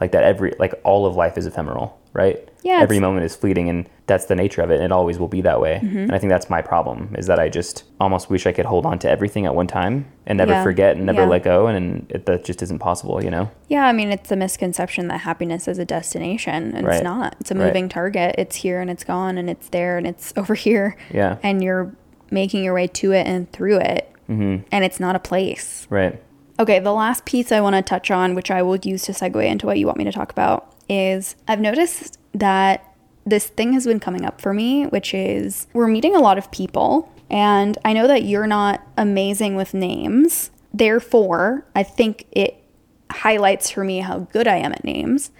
Like 0.00 0.12
that 0.12 0.22
every 0.22 0.54
like 0.58 0.74
all 0.84 1.06
of 1.06 1.16
life 1.16 1.38
is 1.38 1.46
ephemeral, 1.46 1.98
right? 2.12 2.47
Yeah, 2.62 2.80
Every 2.82 2.98
moment 2.98 3.24
is 3.24 3.36
fleeting, 3.36 3.68
and 3.68 3.88
that's 4.06 4.24
the 4.26 4.34
nature 4.34 4.62
of 4.62 4.70
it. 4.70 4.76
And 4.76 4.84
it 4.84 4.92
always 4.92 5.18
will 5.18 5.28
be 5.28 5.40
that 5.42 5.60
way. 5.60 5.80
Mm-hmm. 5.82 5.96
And 5.98 6.12
I 6.12 6.18
think 6.18 6.30
that's 6.30 6.50
my 6.50 6.60
problem 6.60 7.14
is 7.16 7.26
that 7.28 7.38
I 7.38 7.48
just 7.48 7.84
almost 8.00 8.30
wish 8.30 8.46
I 8.46 8.52
could 8.52 8.64
hold 8.66 8.84
on 8.84 8.98
to 9.00 9.08
everything 9.10 9.46
at 9.46 9.54
one 9.54 9.66
time 9.68 10.06
and 10.26 10.36
never 10.38 10.52
Yeah. 10.52 10.62
forget 10.64 10.96
and 10.96 11.06
never 11.06 11.22
Yeah. 11.22 11.28
let 11.28 11.42
go. 11.44 11.66
And 11.68 12.06
it, 12.10 12.26
that 12.26 12.44
just 12.44 12.62
isn't 12.62 12.80
possible, 12.80 13.22
you 13.22 13.30
know? 13.30 13.48
Yeah, 13.68 13.86
I 13.86 13.92
mean, 13.92 14.10
it's 14.10 14.32
a 14.32 14.36
misconception 14.36 15.06
that 15.08 15.18
happiness 15.18 15.68
is 15.68 15.78
a 15.78 15.84
destination, 15.84 16.72
and 16.74 16.86
Right. 16.86 16.96
it's 16.96 17.04
not. 17.04 17.36
It's 17.40 17.50
a 17.50 17.54
Right. 17.54 17.66
moving 17.66 17.88
target. 17.88 18.34
It's 18.38 18.56
here 18.56 18.80
and 18.80 18.90
it's 18.90 19.04
gone, 19.04 19.38
and 19.38 19.48
it's 19.48 19.68
there 19.68 19.96
and 19.96 20.06
it's 20.06 20.32
over 20.36 20.54
here. 20.54 20.96
Yeah. 21.12 21.36
And 21.42 21.62
you're 21.62 21.92
making 22.30 22.64
your 22.64 22.74
way 22.74 22.86
to 22.88 23.12
it 23.12 23.26
and 23.26 23.50
through 23.52 23.78
it, 23.78 24.10
Mm-hmm. 24.28 24.64
and 24.72 24.84
it's 24.84 24.98
not 25.00 25.14
a 25.16 25.18
place. 25.20 25.86
Right. 25.88 26.20
Okay, 26.60 26.80
the 26.80 26.92
last 26.92 27.24
piece 27.24 27.52
I 27.52 27.60
want 27.60 27.76
to 27.76 27.82
touch 27.82 28.10
on, 28.10 28.34
which 28.34 28.50
I 28.50 28.62
will 28.62 28.76
use 28.76 29.02
to 29.04 29.12
segue 29.12 29.42
into 29.46 29.64
what 29.64 29.78
you 29.78 29.86
want 29.86 29.96
me 29.96 30.04
to 30.04 30.12
talk 30.12 30.32
about, 30.32 30.72
is 30.88 31.36
I've 31.46 31.60
noticed 31.60 32.18
that 32.34 32.84
this 33.26 33.46
thing 33.46 33.74
has 33.74 33.86
been 33.86 34.00
coming 34.00 34.24
up 34.24 34.40
for 34.40 34.54
me, 34.54 34.86
which 34.86 35.12
is 35.12 35.66
we're 35.72 35.88
meeting 35.88 36.16
a 36.16 36.20
lot 36.20 36.38
of 36.38 36.50
people, 36.50 37.12
and 37.30 37.76
I 37.84 37.92
know 37.92 38.06
that 38.06 38.24
you're 38.24 38.46
not 38.46 38.86
amazing 38.96 39.54
with 39.54 39.74
names. 39.74 40.50
Therefore, 40.72 41.66
I 41.74 41.82
think 41.82 42.26
it 42.32 42.62
highlights 43.10 43.70
for 43.70 43.84
me 43.84 43.98
how 44.00 44.20
good 44.20 44.46
I 44.48 44.56
am 44.56 44.72
at 44.72 44.84
names. 44.84 45.30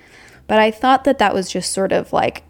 But 0.46 0.59
I 0.59 0.70
thought 0.70 1.05
that 1.05 1.18
that 1.18 1.34
was 1.34 1.51
just 1.51 1.72
sort 1.72 1.92
of 1.92 2.12
like 2.12 2.44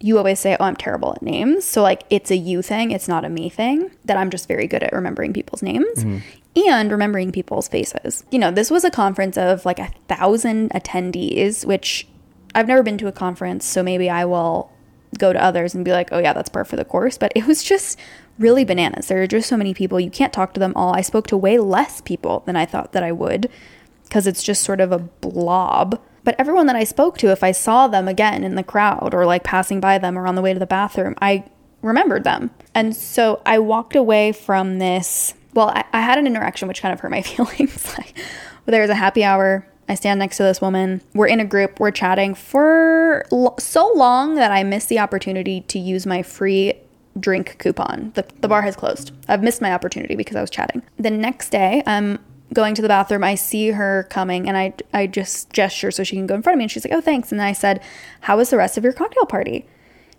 you 0.00 0.18
always 0.18 0.38
say, 0.38 0.56
Oh, 0.60 0.64
I'm 0.64 0.76
terrible 0.76 1.12
at 1.14 1.22
names. 1.22 1.64
So, 1.64 1.82
like, 1.82 2.02
it's 2.10 2.30
a 2.30 2.36
you 2.36 2.60
thing, 2.60 2.90
it's 2.90 3.08
not 3.08 3.24
a 3.24 3.30
me 3.30 3.48
thing, 3.48 3.90
that 4.04 4.18
I'm 4.18 4.28
just 4.28 4.48
very 4.48 4.66
good 4.66 4.82
at 4.82 4.92
remembering 4.92 5.32
people's 5.32 5.62
names 5.62 6.04
mm-hmm. 6.04 6.18
and 6.68 6.90
remembering 6.90 7.32
people's 7.32 7.68
faces. 7.68 8.22
You 8.30 8.38
know, 8.38 8.50
this 8.50 8.70
was 8.70 8.84
a 8.84 8.90
conference 8.90 9.38
of 9.38 9.64
like 9.64 9.78
a 9.78 9.90
thousand 10.08 10.70
attendees, 10.70 11.64
which 11.64 12.06
I've 12.54 12.68
never 12.68 12.82
been 12.82 12.98
to 12.98 13.08
a 13.08 13.12
conference, 13.12 13.64
so 13.64 13.82
maybe 13.82 14.08
I 14.08 14.24
will 14.24 14.70
go 15.18 15.32
to 15.32 15.42
others 15.42 15.74
and 15.74 15.84
be 15.84 15.92
like, 15.92 16.08
oh, 16.12 16.18
yeah, 16.18 16.32
that's 16.32 16.48
par 16.48 16.64
for 16.64 16.76
the 16.76 16.84
course. 16.84 17.18
But 17.18 17.32
it 17.34 17.46
was 17.46 17.62
just 17.62 17.98
really 18.38 18.64
bananas. 18.64 19.08
There 19.08 19.22
are 19.22 19.26
just 19.26 19.48
so 19.48 19.56
many 19.56 19.74
people. 19.74 20.00
You 20.00 20.10
can't 20.10 20.32
talk 20.32 20.54
to 20.54 20.60
them 20.60 20.72
all. 20.74 20.94
I 20.94 21.02
spoke 21.02 21.26
to 21.28 21.36
way 21.36 21.58
less 21.58 22.00
people 22.00 22.42
than 22.46 22.56
I 22.56 22.66
thought 22.66 22.92
that 22.92 23.02
I 23.02 23.12
would 23.12 23.50
because 24.04 24.26
it's 24.26 24.42
just 24.42 24.62
sort 24.62 24.80
of 24.80 24.92
a 24.92 24.98
blob. 24.98 26.00
But 26.24 26.36
everyone 26.38 26.66
that 26.66 26.76
I 26.76 26.84
spoke 26.84 27.18
to, 27.18 27.30
if 27.30 27.42
I 27.42 27.52
saw 27.52 27.86
them 27.86 28.08
again 28.08 28.44
in 28.44 28.54
the 28.54 28.62
crowd 28.62 29.12
or 29.12 29.26
like 29.26 29.44
passing 29.44 29.80
by 29.80 29.98
them 29.98 30.18
or 30.18 30.26
on 30.26 30.34
the 30.34 30.42
way 30.42 30.52
to 30.52 30.58
the 30.58 30.66
bathroom, 30.66 31.14
I 31.20 31.44
remembered 31.82 32.24
them. 32.24 32.50
And 32.74 32.96
so 32.96 33.42
I 33.44 33.58
walked 33.58 33.94
away 33.94 34.32
from 34.32 34.78
this. 34.78 35.34
Well, 35.52 35.68
I, 35.68 35.84
I 35.92 36.00
had 36.00 36.18
an 36.18 36.26
interaction 36.26 36.66
which 36.66 36.80
kind 36.80 36.92
of 36.92 37.00
hurt 37.00 37.10
my 37.10 37.22
feelings. 37.22 37.96
like, 37.98 38.16
there 38.66 38.80
was 38.80 38.90
a 38.90 38.94
happy 38.94 39.22
hour. 39.22 39.66
I 39.88 39.94
stand 39.94 40.18
next 40.18 40.38
to 40.38 40.42
this 40.42 40.60
woman. 40.60 41.02
We're 41.14 41.26
in 41.26 41.40
a 41.40 41.44
group. 41.44 41.78
We're 41.78 41.90
chatting 41.90 42.34
for 42.34 43.24
so 43.58 43.92
long 43.94 44.34
that 44.36 44.50
I 44.50 44.62
missed 44.62 44.88
the 44.88 44.98
opportunity 44.98 45.60
to 45.62 45.78
use 45.78 46.06
my 46.06 46.22
free 46.22 46.74
drink 47.18 47.56
coupon. 47.58 48.12
The, 48.14 48.26
the 48.40 48.48
bar 48.48 48.62
has 48.62 48.76
closed. 48.76 49.12
I've 49.28 49.42
missed 49.42 49.60
my 49.60 49.72
opportunity 49.72 50.16
because 50.16 50.36
I 50.36 50.40
was 50.40 50.50
chatting. 50.50 50.82
The 50.98 51.10
next 51.10 51.50
day, 51.50 51.82
I'm 51.86 52.18
going 52.52 52.74
to 52.74 52.82
the 52.82 52.88
bathroom. 52.88 53.24
I 53.24 53.34
see 53.34 53.70
her 53.70 54.06
coming 54.10 54.48
and 54.48 54.56
I, 54.56 54.74
I 54.92 55.06
just 55.06 55.52
gesture 55.52 55.90
so 55.90 56.04
she 56.04 56.16
can 56.16 56.26
go 56.26 56.34
in 56.34 56.42
front 56.42 56.54
of 56.54 56.58
me. 56.58 56.64
And 56.64 56.70
she's 56.70 56.84
like, 56.84 56.94
oh, 56.94 57.00
thanks. 57.00 57.32
And 57.32 57.42
I 57.42 57.52
said, 57.52 57.82
how 58.22 58.36
was 58.36 58.50
the 58.50 58.56
rest 58.56 58.78
of 58.78 58.84
your 58.84 58.92
cocktail 58.92 59.26
party? 59.26 59.66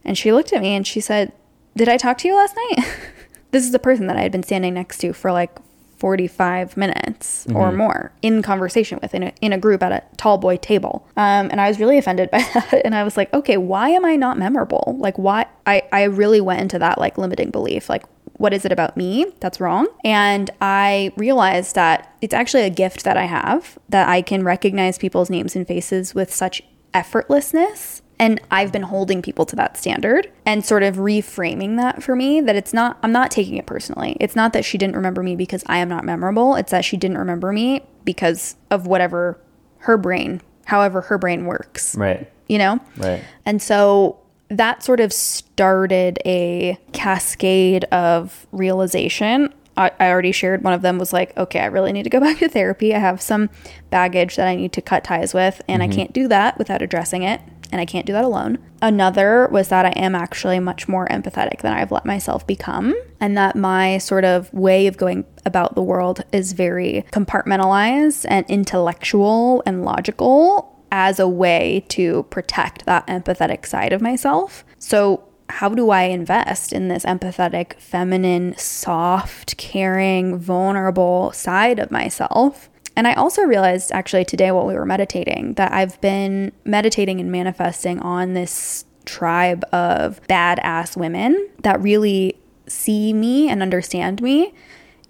And 0.03 0.17
she 0.17 0.31
looked 0.31 0.53
at 0.53 0.61
me 0.61 0.75
and 0.75 0.85
she 0.85 1.01
said, 1.01 1.33
did 1.75 1.89
I 1.89 1.97
talk 1.97 2.17
to 2.19 2.27
you 2.27 2.35
last 2.35 2.55
night? 2.55 2.87
this 3.51 3.63
is 3.63 3.71
the 3.71 3.79
person 3.79 4.07
that 4.07 4.17
I 4.17 4.21
had 4.21 4.31
been 4.31 4.43
standing 4.43 4.73
next 4.73 4.99
to 4.99 5.13
for 5.13 5.31
like 5.31 5.51
45 5.97 6.77
minutes 6.77 7.47
or 7.53 7.71
more 7.71 8.11
in 8.21 8.41
conversation 8.41 8.99
with 9.01 9.13
in 9.13 9.23
a, 9.23 9.33
in 9.41 9.53
a 9.53 9.57
group 9.57 9.81
at 9.81 9.91
a 9.91 10.03
tall 10.17 10.37
boy 10.37 10.57
table. 10.57 11.07
Um, 11.15 11.49
and 11.51 11.61
I 11.61 11.67
was 11.67 11.79
really 11.79 11.97
offended 11.97 12.29
by 12.31 12.39
that. 12.53 12.81
And 12.83 12.95
I 12.95 13.03
was 13.03 13.17
like, 13.17 13.33
okay, 13.33 13.57
why 13.57 13.89
am 13.89 14.05
I 14.05 14.15
not 14.15 14.37
memorable? 14.37 14.95
Like, 14.99 15.17
why? 15.17 15.45
I, 15.65 15.83
I 15.91 16.03
really 16.03 16.41
went 16.41 16.61
into 16.61 16.79
that 16.79 16.97
like 16.99 17.17
limiting 17.17 17.49
belief. 17.49 17.89
Like, 17.89 18.03
what 18.37 18.53
is 18.53 18.65
it 18.65 18.71
about 18.71 18.97
me 18.97 19.25
that's 19.39 19.59
wrong? 19.61 19.87
And 20.03 20.49
I 20.61 21.11
realized 21.15 21.75
that 21.75 22.13
it's 22.21 22.33
actually 22.33 22.63
a 22.63 22.69
gift 22.69 23.03
that 23.05 23.17
I 23.17 23.25
have 23.25 23.79
that 23.89 24.09
I 24.09 24.21
can 24.21 24.43
recognize 24.43 24.97
people's 24.97 25.29
names 25.29 25.55
and 25.55 25.65
faces 25.65 26.13
with 26.13 26.33
such 26.33 26.61
effortlessness. 26.93 28.01
And 28.17 28.39
I've 28.49 28.71
been 28.71 28.83
holding 28.83 29.21
people 29.21 29.45
to 29.45 29.55
that 29.57 29.77
standard 29.77 30.31
and 30.45 30.65
sort 30.65 30.83
of 30.83 30.95
reframing 30.95 31.77
that 31.77 32.01
for 32.01 32.15
me 32.15 32.39
that 32.41 32.55
it's 32.55 32.73
not, 32.73 32.97
I'm 33.03 33.11
not 33.11 33.29
taking 33.29 33.57
it 33.57 33.65
personally. 33.65 34.15
It's 34.19 34.35
not 34.35 34.53
that 34.53 34.63
she 34.63 34.77
didn't 34.77 34.95
remember 34.95 35.21
me 35.21 35.35
because 35.35 35.63
I 35.67 35.79
am 35.79 35.89
not 35.89 36.05
memorable. 36.05 36.55
It's 36.55 36.71
that 36.71 36.85
she 36.85 36.95
didn't 36.95 37.17
remember 37.17 37.51
me 37.51 37.81
because 38.05 38.55
of 38.71 38.87
whatever 38.87 39.39
her 39.79 39.97
brain, 39.97 40.41
however 40.65 41.01
her 41.01 41.17
brain 41.17 41.45
works, 41.45 41.95
Right. 41.95 42.31
you 42.47 42.57
know? 42.57 42.79
Right. 42.97 43.21
And 43.45 43.61
so 43.61 44.19
that 44.49 44.83
sort 44.83 44.99
of 44.99 45.11
started 45.11 46.19
a 46.25 46.77
cascade 46.93 47.83
of 47.85 48.47
realization. 48.51 49.53
I, 49.77 49.91
I 49.99 50.09
already 50.09 50.31
shared 50.31 50.63
one 50.63 50.73
of 50.73 50.81
them 50.81 50.97
was 50.97 51.11
like, 51.11 51.35
okay, 51.37 51.59
I 51.59 51.65
really 51.65 51.91
need 51.91 52.03
to 52.03 52.09
go 52.09 52.19
back 52.21 52.39
to 52.39 52.47
therapy. 52.47 52.93
I 52.93 52.99
have 52.99 53.21
some 53.21 53.49
baggage 53.89 54.35
that 54.37 54.47
I 54.47 54.55
need 54.55 54.71
to 54.73 54.81
cut 54.81 55.03
ties 55.03 55.33
with, 55.33 55.61
and 55.67 55.83
I 55.83 55.87
mm-hmm. 55.87 55.95
can't 55.95 56.13
do 56.13 56.27
that 56.29 56.57
without 56.57 56.81
addressing 56.81 57.23
it. 57.23 57.41
And 57.71 57.81
I 57.81 57.85
can't 57.85 58.05
do 58.05 58.13
that 58.13 58.23
alone. 58.23 58.59
Another 58.81 59.47
was 59.51 59.69
that 59.69 59.85
I 59.85 59.89
am 59.89 60.15
actually 60.15 60.59
much 60.59 60.87
more 60.87 61.07
empathetic 61.07 61.61
than 61.61 61.73
I've 61.73 61.91
let 61.91 62.05
myself 62.05 62.45
become, 62.45 62.95
and 63.19 63.37
that 63.37 63.55
my 63.55 63.97
sort 63.97 64.23
of 64.23 64.53
way 64.53 64.87
of 64.87 64.97
going 64.97 65.25
about 65.45 65.75
the 65.75 65.81
world 65.81 66.23
is 66.31 66.53
very 66.53 67.05
compartmentalized 67.11 68.25
and 68.29 68.45
intellectual 68.47 69.63
and 69.65 69.83
logical 69.83 70.75
as 70.91 71.19
a 71.19 71.27
way 71.27 71.83
to 71.89 72.23
protect 72.29 72.85
that 72.85 73.05
empathetic 73.07 73.65
side 73.65 73.91
of 73.91 74.01
myself. 74.01 74.63
So, 74.77 75.23
how 75.49 75.69
do 75.69 75.91
I 75.91 76.03
invest 76.03 76.73
in 76.73 76.87
this 76.87 77.05
empathetic, 77.05 77.79
feminine, 77.79 78.55
soft, 78.57 79.57
caring, 79.57 80.37
vulnerable 80.37 81.31
side 81.33 81.77
of 81.77 81.91
myself? 81.91 82.69
And 82.95 83.07
I 83.07 83.13
also 83.13 83.41
realized 83.43 83.91
actually 83.91 84.25
today 84.25 84.51
while 84.51 84.65
we 84.65 84.73
were 84.73 84.85
meditating 84.85 85.53
that 85.55 85.71
I've 85.73 85.99
been 86.01 86.51
meditating 86.63 87.19
and 87.19 87.31
manifesting 87.31 87.99
on 87.99 88.33
this 88.33 88.85
tribe 89.05 89.63
of 89.71 90.21
badass 90.27 90.97
women 90.97 91.49
that 91.61 91.81
really 91.81 92.37
see 92.67 93.13
me 93.13 93.49
and 93.49 93.61
understand 93.61 94.21
me. 94.21 94.53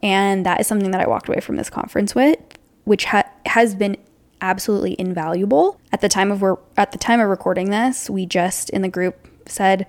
And 0.04 0.46
that 0.46 0.60
is 0.60 0.68
something 0.68 0.92
that 0.92 1.02
I 1.02 1.08
walked 1.08 1.30
away 1.30 1.40
from 1.40 1.56
this 1.56 1.70
conference 1.70 2.14
with, 2.14 2.38
which 2.84 3.06
ha- 3.06 3.30
has 3.46 3.76
been 3.76 3.98
absolutely 4.42 4.96
invaluable. 5.00 5.80
At 5.92 6.02
the 6.02 6.10
time 6.10 6.32
of 6.32 6.42
we're 6.42 6.58
at 6.78 6.92
the 6.92 6.98
time 6.98 7.20
of 7.20 7.30
recording 7.30 7.70
this, 7.70 8.10
we 8.10 8.26
just 8.26 8.70
in 8.72 8.82
the 8.82 8.90
group 8.90 9.28
said 9.48 9.88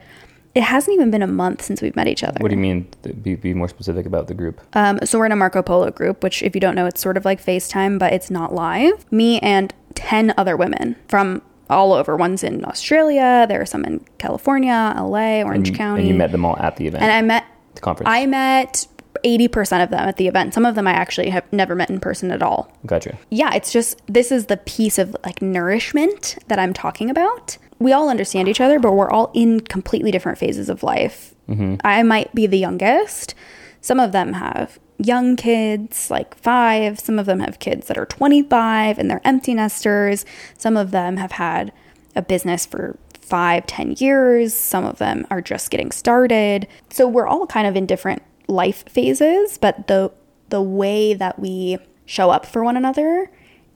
it 0.56 0.62
hasn't 0.62 0.94
even 0.94 1.10
been 1.10 1.22
a 1.22 1.26
month 1.26 1.60
since 1.60 1.82
we've 1.82 1.94
met 1.94 2.08
each 2.08 2.24
other. 2.24 2.38
What 2.40 2.48
do 2.48 2.54
you 2.54 2.60
mean? 2.60 2.88
Be, 3.20 3.34
be 3.34 3.52
more 3.52 3.68
specific 3.68 4.06
about 4.06 4.26
the 4.26 4.32
group. 4.32 4.58
Um, 4.72 4.98
so 5.04 5.18
we're 5.18 5.26
in 5.26 5.32
a 5.32 5.36
Marco 5.36 5.60
Polo 5.60 5.90
group, 5.90 6.22
which 6.22 6.42
if 6.42 6.54
you 6.54 6.62
don't 6.62 6.74
know, 6.74 6.86
it's 6.86 6.98
sort 6.98 7.18
of 7.18 7.26
like 7.26 7.44
FaceTime, 7.44 7.98
but 7.98 8.14
it's 8.14 8.30
not 8.30 8.54
live. 8.54 9.04
Me 9.12 9.38
and 9.40 9.74
10 9.96 10.32
other 10.38 10.56
women 10.56 10.96
from 11.08 11.42
all 11.68 11.92
over. 11.92 12.16
One's 12.16 12.42
in 12.42 12.64
Australia, 12.64 13.44
there 13.46 13.60
are 13.60 13.66
some 13.66 13.84
in 13.84 14.02
California, 14.16 14.94
LA, 14.96 15.42
Orange 15.42 15.68
and, 15.68 15.76
County. 15.76 16.00
and 16.00 16.08
you 16.08 16.14
met 16.14 16.32
them 16.32 16.46
all 16.46 16.56
at 16.58 16.76
the 16.76 16.86
event. 16.86 17.02
And 17.02 17.12
I 17.12 17.20
met 17.20 17.44
the 17.74 17.82
conference. 17.82 18.08
I 18.08 18.24
met 18.24 18.86
80% 19.24 19.82
of 19.82 19.90
them 19.90 20.08
at 20.08 20.16
the 20.16 20.26
event. 20.26 20.54
Some 20.54 20.64
of 20.64 20.74
them 20.74 20.86
I 20.86 20.92
actually 20.92 21.28
have 21.30 21.44
never 21.52 21.74
met 21.74 21.90
in 21.90 22.00
person 22.00 22.30
at 22.30 22.42
all. 22.42 22.72
gotcha. 22.86 23.18
Yeah, 23.30 23.52
it's 23.54 23.72
just 23.72 24.00
this 24.06 24.32
is 24.32 24.46
the 24.46 24.56
piece 24.56 24.98
of 24.98 25.14
like 25.24 25.42
nourishment 25.42 26.38
that 26.48 26.58
I'm 26.58 26.72
talking 26.72 27.10
about. 27.10 27.58
We 27.78 27.92
all 27.92 28.08
understand 28.08 28.48
each 28.48 28.60
other, 28.60 28.78
but 28.78 28.92
we're 28.92 29.10
all 29.10 29.30
in 29.34 29.60
completely 29.60 30.10
different 30.10 30.38
phases 30.38 30.68
of 30.68 30.82
life. 30.82 31.34
Mm-hmm. 31.48 31.76
I 31.84 32.02
might 32.02 32.34
be 32.34 32.46
the 32.46 32.58
youngest. 32.58 33.34
Some 33.80 34.00
of 34.00 34.12
them 34.12 34.34
have 34.34 34.78
young 34.98 35.36
kids, 35.36 36.10
like 36.10 36.34
five. 36.36 36.98
Some 36.98 37.18
of 37.18 37.26
them 37.26 37.40
have 37.40 37.58
kids 37.58 37.86
that 37.88 37.98
are 37.98 38.06
25 38.06 38.98
and 38.98 39.10
they're 39.10 39.20
empty 39.24 39.54
nesters. 39.54 40.24
Some 40.56 40.76
of 40.76 40.90
them 40.90 41.18
have 41.18 41.32
had 41.32 41.72
a 42.14 42.22
business 42.22 42.64
for 42.64 42.98
five, 43.20 43.66
ten 43.66 43.92
years. 43.98 44.54
Some 44.54 44.84
of 44.84 44.98
them 44.98 45.26
are 45.30 45.40
just 45.40 45.70
getting 45.70 45.90
started. 45.90 46.66
So 46.90 47.08
we're 47.08 47.26
all 47.26 47.46
kind 47.46 47.66
of 47.66 47.76
in 47.76 47.86
different 47.86 48.22
life 48.48 48.84
phases, 48.88 49.58
but 49.58 49.88
the 49.88 50.12
the 50.48 50.62
way 50.62 51.12
that 51.12 51.38
we 51.40 51.78
show 52.04 52.30
up 52.30 52.46
for 52.46 52.62
one 52.62 52.76
another 52.76 53.28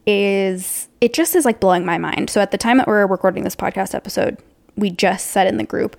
is 0.05 0.87
it 0.99 1.13
just 1.13 1.35
is 1.35 1.45
like 1.45 1.59
blowing 1.59 1.85
my 1.85 1.97
mind. 1.97 2.29
So 2.29 2.41
at 2.41 2.51
the 2.51 2.57
time 2.57 2.77
that 2.77 2.87
we're 2.87 3.05
recording 3.05 3.43
this 3.43 3.55
podcast 3.55 3.93
episode, 3.95 4.37
we 4.75 4.89
just 4.89 5.27
said 5.27 5.47
in 5.47 5.57
the 5.57 5.63
group, 5.63 5.95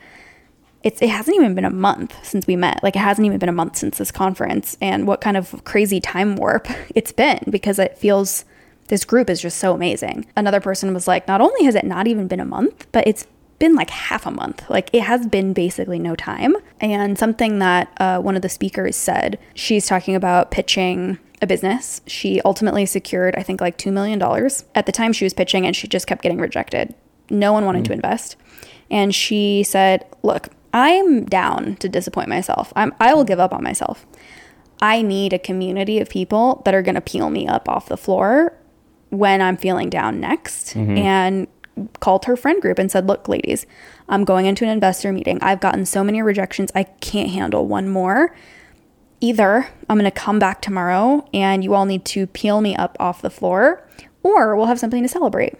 it's 0.82 1.00
it 1.00 1.10
hasn't 1.10 1.36
even 1.36 1.54
been 1.54 1.64
a 1.64 1.70
month 1.70 2.14
since 2.24 2.46
we 2.46 2.56
met. 2.56 2.82
Like 2.82 2.96
it 2.96 3.00
hasn't 3.00 3.26
even 3.26 3.38
been 3.38 3.48
a 3.48 3.52
month 3.52 3.76
since 3.76 3.98
this 3.98 4.10
conference 4.10 4.76
and 4.80 5.06
what 5.06 5.20
kind 5.20 5.36
of 5.36 5.62
crazy 5.64 6.00
time 6.00 6.36
warp 6.36 6.68
it's 6.94 7.12
been 7.12 7.44
because 7.50 7.78
it 7.78 7.98
feels 7.98 8.44
this 8.88 9.04
group 9.04 9.30
is 9.30 9.40
just 9.40 9.58
so 9.58 9.74
amazing. 9.74 10.26
Another 10.36 10.60
person 10.60 10.92
was 10.92 11.06
like, 11.06 11.26
not 11.28 11.40
only 11.40 11.64
has 11.64 11.74
it 11.74 11.84
not 11.84 12.06
even 12.06 12.28
been 12.28 12.40
a 12.40 12.44
month, 12.44 12.86
but 12.92 13.06
it's 13.06 13.26
been 13.58 13.74
like 13.74 13.90
half 13.90 14.26
a 14.26 14.30
month. 14.30 14.68
Like 14.68 14.90
it 14.92 15.02
has 15.02 15.24
been 15.26 15.52
basically 15.52 15.98
no 15.98 16.16
time. 16.16 16.56
And 16.80 17.16
something 17.16 17.60
that 17.60 17.92
uh, 17.98 18.18
one 18.18 18.34
of 18.34 18.42
the 18.42 18.48
speakers 18.48 18.96
said, 18.96 19.38
she's 19.54 19.86
talking 19.86 20.16
about 20.16 20.50
pitching 20.50 21.18
a 21.42 21.46
business. 21.46 22.00
She 22.06 22.40
ultimately 22.42 22.86
secured, 22.86 23.34
I 23.36 23.42
think, 23.42 23.60
like 23.60 23.76
$2 23.76 23.92
million. 23.92 24.22
At 24.74 24.86
the 24.86 24.92
time 24.92 25.12
she 25.12 25.24
was 25.24 25.34
pitching, 25.34 25.66
and 25.66 25.76
she 25.76 25.88
just 25.88 26.06
kept 26.06 26.22
getting 26.22 26.38
rejected. 26.38 26.94
No 27.28 27.52
one 27.52 27.66
wanted 27.66 27.82
mm. 27.82 27.88
to 27.88 27.92
invest. 27.92 28.36
And 28.90 29.14
she 29.14 29.62
said, 29.64 30.06
Look, 30.22 30.48
I'm 30.72 31.24
down 31.24 31.76
to 31.76 31.88
disappoint 31.88 32.28
myself. 32.28 32.72
I'm, 32.76 32.94
I 33.00 33.12
will 33.12 33.24
give 33.24 33.40
up 33.40 33.52
on 33.52 33.62
myself. 33.62 34.06
I 34.80 35.02
need 35.02 35.32
a 35.32 35.38
community 35.38 35.98
of 36.00 36.08
people 36.08 36.62
that 36.64 36.74
are 36.74 36.82
going 36.82 36.94
to 36.94 37.00
peel 37.00 37.30
me 37.30 37.46
up 37.46 37.68
off 37.68 37.88
the 37.88 37.96
floor 37.96 38.56
when 39.10 39.42
I'm 39.42 39.56
feeling 39.56 39.90
down 39.90 40.20
next. 40.20 40.74
Mm-hmm. 40.74 40.96
And 40.98 41.46
called 42.00 42.26
her 42.26 42.36
friend 42.36 42.60
group 42.60 42.78
and 42.78 42.90
said, 42.90 43.06
Look, 43.06 43.28
ladies, 43.28 43.66
I'm 44.08 44.24
going 44.24 44.46
into 44.46 44.64
an 44.64 44.70
investor 44.70 45.12
meeting. 45.12 45.38
I've 45.42 45.60
gotten 45.60 45.86
so 45.86 46.04
many 46.04 46.22
rejections, 46.22 46.70
I 46.74 46.84
can't 46.84 47.30
handle 47.30 47.66
one 47.66 47.88
more. 47.88 48.34
Either 49.22 49.68
I'm 49.88 49.96
going 49.96 50.10
to 50.10 50.10
come 50.10 50.40
back 50.40 50.60
tomorrow 50.60 51.24
and 51.32 51.62
you 51.62 51.74
all 51.74 51.86
need 51.86 52.04
to 52.06 52.26
peel 52.26 52.60
me 52.60 52.74
up 52.74 52.96
off 52.98 53.22
the 53.22 53.30
floor, 53.30 53.86
or 54.24 54.56
we'll 54.56 54.66
have 54.66 54.80
something 54.80 55.02
to 55.02 55.08
celebrate. 55.08 55.54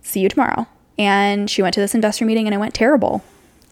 See 0.00 0.20
you 0.20 0.30
tomorrow. 0.30 0.66
And 0.98 1.50
she 1.50 1.60
went 1.60 1.74
to 1.74 1.80
this 1.80 1.94
investor 1.94 2.24
meeting 2.24 2.46
and 2.46 2.54
it 2.54 2.58
went 2.58 2.72
terrible. 2.72 3.22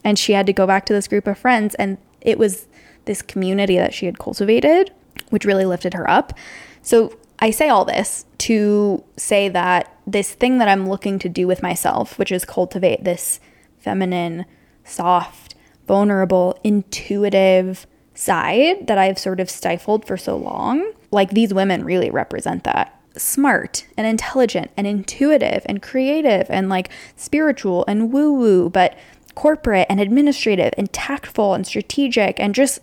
And 0.04 0.18
she 0.18 0.34
had 0.34 0.44
to 0.46 0.52
go 0.52 0.66
back 0.66 0.84
to 0.86 0.92
this 0.92 1.08
group 1.08 1.26
of 1.26 1.38
friends. 1.38 1.74
And 1.76 1.96
it 2.20 2.38
was 2.38 2.66
this 3.06 3.22
community 3.22 3.78
that 3.78 3.94
she 3.94 4.04
had 4.04 4.18
cultivated, 4.18 4.92
which 5.30 5.46
really 5.46 5.64
lifted 5.64 5.94
her 5.94 6.08
up. 6.08 6.34
So 6.82 7.18
I 7.38 7.50
say 7.50 7.70
all 7.70 7.86
this 7.86 8.26
to 8.38 9.02
say 9.16 9.48
that 9.48 9.96
this 10.06 10.34
thing 10.34 10.58
that 10.58 10.68
I'm 10.68 10.90
looking 10.90 11.18
to 11.20 11.28
do 11.30 11.46
with 11.46 11.62
myself, 11.62 12.18
which 12.18 12.30
is 12.30 12.44
cultivate 12.44 13.02
this 13.04 13.40
feminine, 13.78 14.44
soft, 14.84 15.54
vulnerable, 15.86 16.58
intuitive 16.62 17.86
side 18.16 18.86
that 18.86 18.98
I've 18.98 19.18
sort 19.18 19.40
of 19.40 19.50
stifled 19.50 20.04
for 20.04 20.16
so 20.16 20.36
long, 20.36 20.92
like 21.10 21.30
these 21.30 21.54
women 21.54 21.84
really 21.84 22.10
represent 22.10 22.64
that. 22.64 22.92
Smart 23.16 23.86
and 23.96 24.06
intelligent 24.06 24.70
and 24.76 24.86
intuitive 24.86 25.62
and 25.66 25.80
creative 25.80 26.46
and 26.50 26.68
like 26.68 26.90
spiritual 27.16 27.84
and 27.86 28.12
woo 28.12 28.32
woo, 28.32 28.68
but 28.68 28.96
corporate 29.34 29.86
and 29.88 30.00
administrative 30.00 30.72
and 30.76 30.92
tactful 30.92 31.54
and 31.54 31.66
strategic 31.66 32.40
and 32.40 32.54
just 32.54 32.80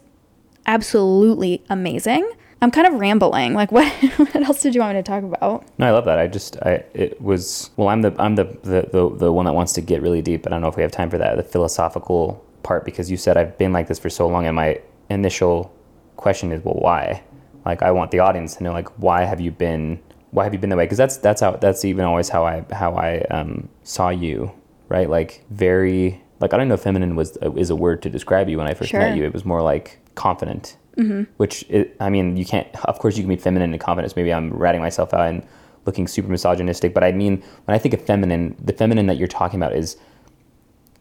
absolutely 0.66 1.64
amazing. 1.70 2.30
I'm 2.62 2.72
kind 2.72 2.88
of 2.88 2.94
rambling. 2.94 3.54
Like, 3.54 3.72
what 3.74 3.92
what 4.18 4.36
else 4.36 4.62
did 4.62 4.74
you 4.74 4.82
want 4.82 4.96
me 4.96 5.00
to 5.00 5.04
talk 5.04 5.24
about? 5.24 5.66
No, 5.78 5.88
I 5.88 5.92
love 5.92 6.06
that. 6.06 6.18
I 6.18 6.28
just, 6.28 6.58
I 6.64 6.84
it 6.94 7.22
was 7.22 7.70
well. 7.76 7.90
I'm 7.90 8.02
the 8.02 8.16
I'm 8.18 8.36
the 8.36 8.46
the 8.64 8.88
the, 8.92 9.16
the 9.18 9.34
one 9.34 9.46
that 9.46 9.54
wants 9.54 9.74
to 9.74 9.82
get 9.82 10.02
really 10.02 10.22
deep, 10.22 10.44
but 10.44 10.54
I 10.54 10.56
don't 10.56 10.62
know 10.62 10.70
if 10.70 10.78
we 10.78 10.84
have 10.84 10.92
time 10.92 11.10
for 11.10 11.18
that. 11.18 11.36
The 11.36 11.44
philosophical 11.44 12.44
part 12.64 12.86
because 12.86 13.12
you 13.12 13.18
said 13.18 13.36
I've 13.36 13.58
been 13.58 13.74
like 13.74 13.88
this 13.88 14.00
for 14.00 14.10
so 14.10 14.28
long, 14.28 14.48
and 14.48 14.56
my 14.56 14.80
initial 15.14 15.74
question 16.18 16.52
is, 16.52 16.64
well, 16.64 16.76
why? 16.76 17.24
Like, 17.66 17.82
I 17.82 17.92
want 17.92 18.12
the 18.12 18.20
audience 18.20 18.56
to 18.58 18.64
know, 18.64 18.74
like, 18.74 18.90
why 19.00 19.24
have 19.24 19.40
you 19.40 19.52
been 19.52 20.00
why 20.32 20.44
have 20.44 20.54
you 20.54 20.60
been 20.60 20.72
that 20.72 20.78
way? 20.78 20.86
Because 20.86 20.98
that's 20.98 21.18
that's 21.18 21.42
how 21.42 21.52
that's 21.52 21.86
even 21.86 22.06
always 22.06 22.28
how 22.28 22.44
I 22.44 22.66
how 22.72 22.96
I 22.96 23.20
um, 23.30 23.70
saw 23.84 24.10
you, 24.10 24.52
right? 24.90 25.08
Like 25.08 25.46
very 25.52 26.24
like 26.40 26.56
I 26.56 26.58
don't 26.58 26.68
know 26.68 26.74
if 26.74 26.82
feminine 26.82 27.16
was 27.16 27.38
is 27.56 27.70
a 27.70 27.76
word 27.76 28.02
to 28.02 28.10
describe 28.10 28.50
you 28.50 28.58
when 28.58 28.66
I 28.66 28.74
first 28.74 28.90
sure. 28.90 29.00
met 29.00 29.16
you. 29.16 29.26
It 29.26 29.32
was 29.32 29.46
more 29.46 29.62
like 29.62 30.00
confident 30.16 30.76
Mm-hmm. 30.98 31.24
Which 31.38 31.66
it, 31.70 31.96
I 32.00 32.10
mean, 32.10 32.38
you 32.38 32.46
can't. 32.46 32.68
Of 32.86 33.00
course, 33.00 33.18
you 33.18 33.24
can 33.24 33.30
be 33.30 33.36
feminine 33.36 33.72
and 33.72 33.82
confident. 33.82 34.16
Maybe 34.16 34.34
I'm 34.34 34.52
ratting 34.52 34.82
myself 34.82 35.14
out 35.14 35.28
and 35.28 35.46
looking 35.86 36.08
super 36.08 36.30
misogynistic, 36.30 36.94
but 36.94 37.04
I 37.04 37.12
mean, 37.12 37.44
when 37.66 37.76
I 37.76 37.78
think 37.78 37.94
of 37.94 38.06
feminine, 38.06 38.56
the 38.64 38.74
feminine 38.74 39.08
that 39.08 39.18
you're 39.18 39.28
talking 39.28 39.60
about 39.60 39.76
is 39.76 39.98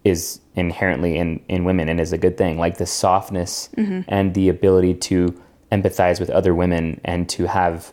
is 0.04 0.40
inherently 0.54 1.16
in 1.16 1.40
in 1.48 1.64
women 1.64 1.88
and 1.88 2.00
is 2.00 2.12
a 2.12 2.18
good 2.18 2.36
thing. 2.36 2.58
Like 2.58 2.78
the 2.78 2.86
softness 2.86 3.68
mm-hmm. 3.76 4.00
and 4.08 4.34
the 4.34 4.48
ability 4.48 4.94
to 4.94 5.40
empathize 5.70 6.20
with 6.20 6.30
other 6.30 6.54
women 6.54 7.00
and 7.04 7.28
to 7.30 7.46
have 7.46 7.92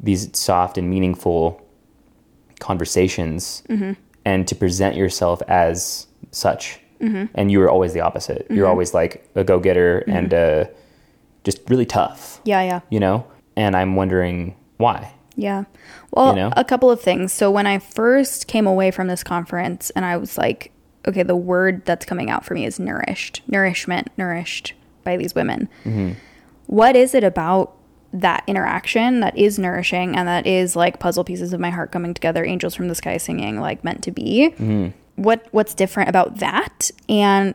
these 0.00 0.28
soft 0.38 0.78
and 0.78 0.88
meaningful 0.88 1.60
conversations 2.60 3.62
mm-hmm. 3.68 3.92
and 4.24 4.48
to 4.48 4.54
present 4.54 4.96
yourself 4.96 5.42
as 5.48 6.06
such. 6.30 6.80
Mm-hmm. 7.00 7.26
And 7.34 7.50
you 7.50 7.58
were 7.58 7.68
always 7.68 7.92
the 7.92 8.00
opposite. 8.00 8.46
You're 8.48 8.64
mm-hmm. 8.64 8.70
always 8.70 8.94
like 8.94 9.28
a 9.34 9.44
go 9.44 9.58
getter 9.58 10.04
mm-hmm. 10.06 10.16
and 10.16 10.32
a 10.32 10.70
just 11.44 11.68
really 11.68 11.86
tough. 11.86 12.40
Yeah, 12.44 12.62
yeah. 12.62 12.80
You 12.90 13.00
know? 13.00 13.26
And 13.56 13.76
I'm 13.76 13.96
wondering 13.96 14.56
why. 14.78 15.12
Yeah. 15.36 15.64
Well, 16.12 16.30
you 16.30 16.36
know? 16.36 16.52
a 16.56 16.64
couple 16.64 16.90
of 16.90 17.00
things. 17.00 17.32
So 17.32 17.50
when 17.50 17.66
I 17.66 17.78
first 17.78 18.46
came 18.46 18.66
away 18.66 18.90
from 18.90 19.06
this 19.08 19.22
conference 19.22 19.90
and 19.90 20.04
I 20.04 20.16
was 20.16 20.38
like, 20.38 20.72
okay, 21.06 21.22
the 21.22 21.36
word 21.36 21.84
that's 21.84 22.04
coming 22.04 22.30
out 22.30 22.44
for 22.44 22.54
me 22.54 22.64
is 22.64 22.78
nourished, 22.78 23.42
nourishment, 23.46 24.10
nourished 24.16 24.74
by 25.04 25.16
these 25.16 25.34
women. 25.34 25.68
Mm-hmm. 25.84 26.12
What 26.66 26.96
is 26.96 27.14
it 27.14 27.24
about 27.24 27.74
that 28.12 28.42
interaction 28.46 29.20
that 29.20 29.36
is 29.36 29.58
nourishing 29.58 30.16
and 30.16 30.26
that 30.26 30.46
is 30.46 30.74
like 30.74 30.98
puzzle 30.98 31.24
pieces 31.24 31.52
of 31.52 31.60
my 31.60 31.70
heart 31.70 31.92
coming 31.92 32.14
together, 32.14 32.44
angels 32.44 32.74
from 32.74 32.88
the 32.88 32.94
sky 32.94 33.16
singing, 33.16 33.60
like 33.60 33.84
meant 33.84 34.02
to 34.04 34.10
be? 34.10 34.50
Mm-hmm. 34.50 34.88
What 35.16 35.46
what's 35.52 35.74
different 35.74 36.08
about 36.08 36.38
that? 36.38 36.90
And 37.08 37.54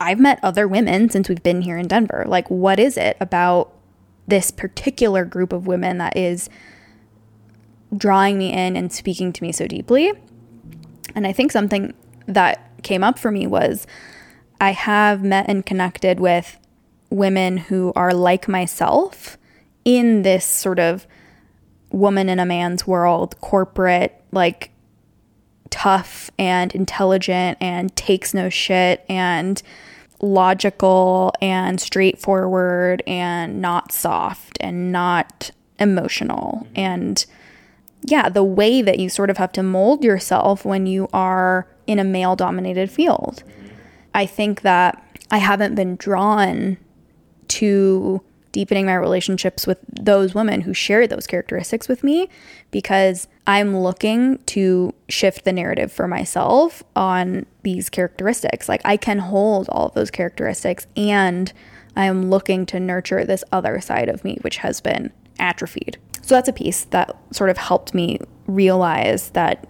I've 0.00 0.18
met 0.18 0.40
other 0.42 0.66
women 0.66 1.10
since 1.10 1.28
we've 1.28 1.42
been 1.42 1.62
here 1.62 1.78
in 1.78 1.86
Denver. 1.86 2.24
Like, 2.26 2.48
what 2.50 2.80
is 2.80 2.96
it 2.96 3.16
about 3.20 3.72
this 4.26 4.50
particular 4.50 5.24
group 5.24 5.52
of 5.52 5.66
women 5.66 5.98
that 5.98 6.16
is 6.16 6.48
drawing 7.96 8.38
me 8.38 8.52
in 8.52 8.76
and 8.76 8.92
speaking 8.92 9.32
to 9.32 9.42
me 9.42 9.52
so 9.52 9.66
deeply? 9.66 10.12
And 11.14 11.26
I 11.26 11.32
think 11.32 11.52
something 11.52 11.94
that 12.26 12.69
came 12.82 13.04
up 13.04 13.18
for 13.18 13.30
me 13.30 13.46
was 13.46 13.86
I 14.60 14.72
have 14.72 15.22
met 15.22 15.46
and 15.48 15.64
connected 15.64 16.20
with 16.20 16.58
women 17.08 17.56
who 17.56 17.92
are 17.96 18.12
like 18.12 18.48
myself 18.48 19.36
in 19.84 20.22
this 20.22 20.44
sort 20.44 20.78
of 20.78 21.06
woman 21.90 22.28
in 22.28 22.38
a 22.38 22.46
man's 22.46 22.86
world, 22.86 23.40
corporate, 23.40 24.22
like 24.32 24.70
tough 25.70 26.30
and 26.38 26.74
intelligent 26.74 27.56
and 27.60 27.94
takes 27.96 28.34
no 28.34 28.48
shit 28.48 29.04
and 29.08 29.62
logical 30.20 31.32
and 31.40 31.80
straightforward 31.80 33.02
and 33.06 33.60
not 33.60 33.92
soft 33.92 34.58
and 34.60 34.92
not 34.92 35.50
emotional. 35.78 36.62
Mm-hmm. 36.66 36.72
And 36.76 37.26
yeah, 38.02 38.28
the 38.28 38.44
way 38.44 38.82
that 38.82 38.98
you 38.98 39.08
sort 39.08 39.30
of 39.30 39.38
have 39.38 39.52
to 39.52 39.62
mold 39.62 40.04
yourself 40.04 40.64
when 40.64 40.86
you 40.86 41.08
are 41.12 41.66
in 41.90 41.98
a 41.98 42.04
male 42.04 42.36
dominated 42.36 42.88
field. 42.88 43.42
I 44.14 44.24
think 44.24 44.60
that 44.60 45.02
I 45.32 45.38
haven't 45.38 45.74
been 45.74 45.96
drawn 45.96 46.76
to 47.48 48.22
deepening 48.52 48.86
my 48.86 48.94
relationships 48.94 49.66
with 49.66 49.78
those 49.88 50.32
women 50.32 50.60
who 50.60 50.72
share 50.72 51.08
those 51.08 51.26
characteristics 51.26 51.88
with 51.88 52.04
me 52.04 52.28
because 52.70 53.26
I'm 53.44 53.76
looking 53.76 54.38
to 54.46 54.94
shift 55.08 55.44
the 55.44 55.52
narrative 55.52 55.90
for 55.90 56.06
myself 56.06 56.84
on 56.94 57.44
these 57.64 57.90
characteristics. 57.90 58.68
Like 58.68 58.82
I 58.84 58.96
can 58.96 59.18
hold 59.18 59.68
all 59.68 59.86
of 59.86 59.94
those 59.94 60.12
characteristics 60.12 60.86
and 60.96 61.52
I 61.96 62.04
am 62.04 62.30
looking 62.30 62.66
to 62.66 62.78
nurture 62.78 63.24
this 63.24 63.42
other 63.50 63.80
side 63.80 64.08
of 64.08 64.24
me, 64.24 64.38
which 64.42 64.58
has 64.58 64.80
been 64.80 65.12
atrophied. 65.40 65.98
So 66.22 66.36
that's 66.36 66.48
a 66.48 66.52
piece 66.52 66.84
that 66.84 67.16
sort 67.32 67.50
of 67.50 67.56
helped 67.56 67.94
me 67.94 68.20
realize 68.46 69.30
that 69.30 69.66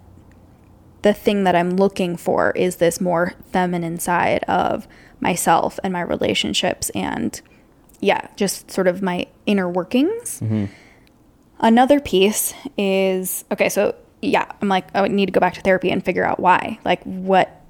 the 1.01 1.13
thing 1.13 1.43
that 1.45 1.55
I'm 1.55 1.71
looking 1.71 2.15
for 2.17 2.51
is 2.51 2.77
this 2.77 3.01
more 3.01 3.33
feminine 3.51 3.99
side 3.99 4.43
of 4.43 4.87
myself 5.19 5.79
and 5.83 5.93
my 5.93 6.01
relationships 6.01 6.89
and 6.91 7.39
yeah, 7.99 8.27
just 8.35 8.71
sort 8.71 8.87
of 8.87 9.01
my 9.01 9.27
inner 9.45 9.69
workings. 9.69 10.39
Mm-hmm. 10.39 10.65
Another 11.59 11.99
piece 11.99 12.53
is 12.77 13.45
okay, 13.51 13.69
so 13.69 13.95
yeah, 14.21 14.51
I'm 14.61 14.67
like, 14.67 14.87
I 14.95 15.07
need 15.07 15.27
to 15.27 15.31
go 15.31 15.39
back 15.39 15.53
to 15.55 15.61
therapy 15.61 15.91
and 15.91 16.03
figure 16.03 16.25
out 16.25 16.39
why. 16.39 16.79
Like, 16.83 17.03
what 17.03 17.61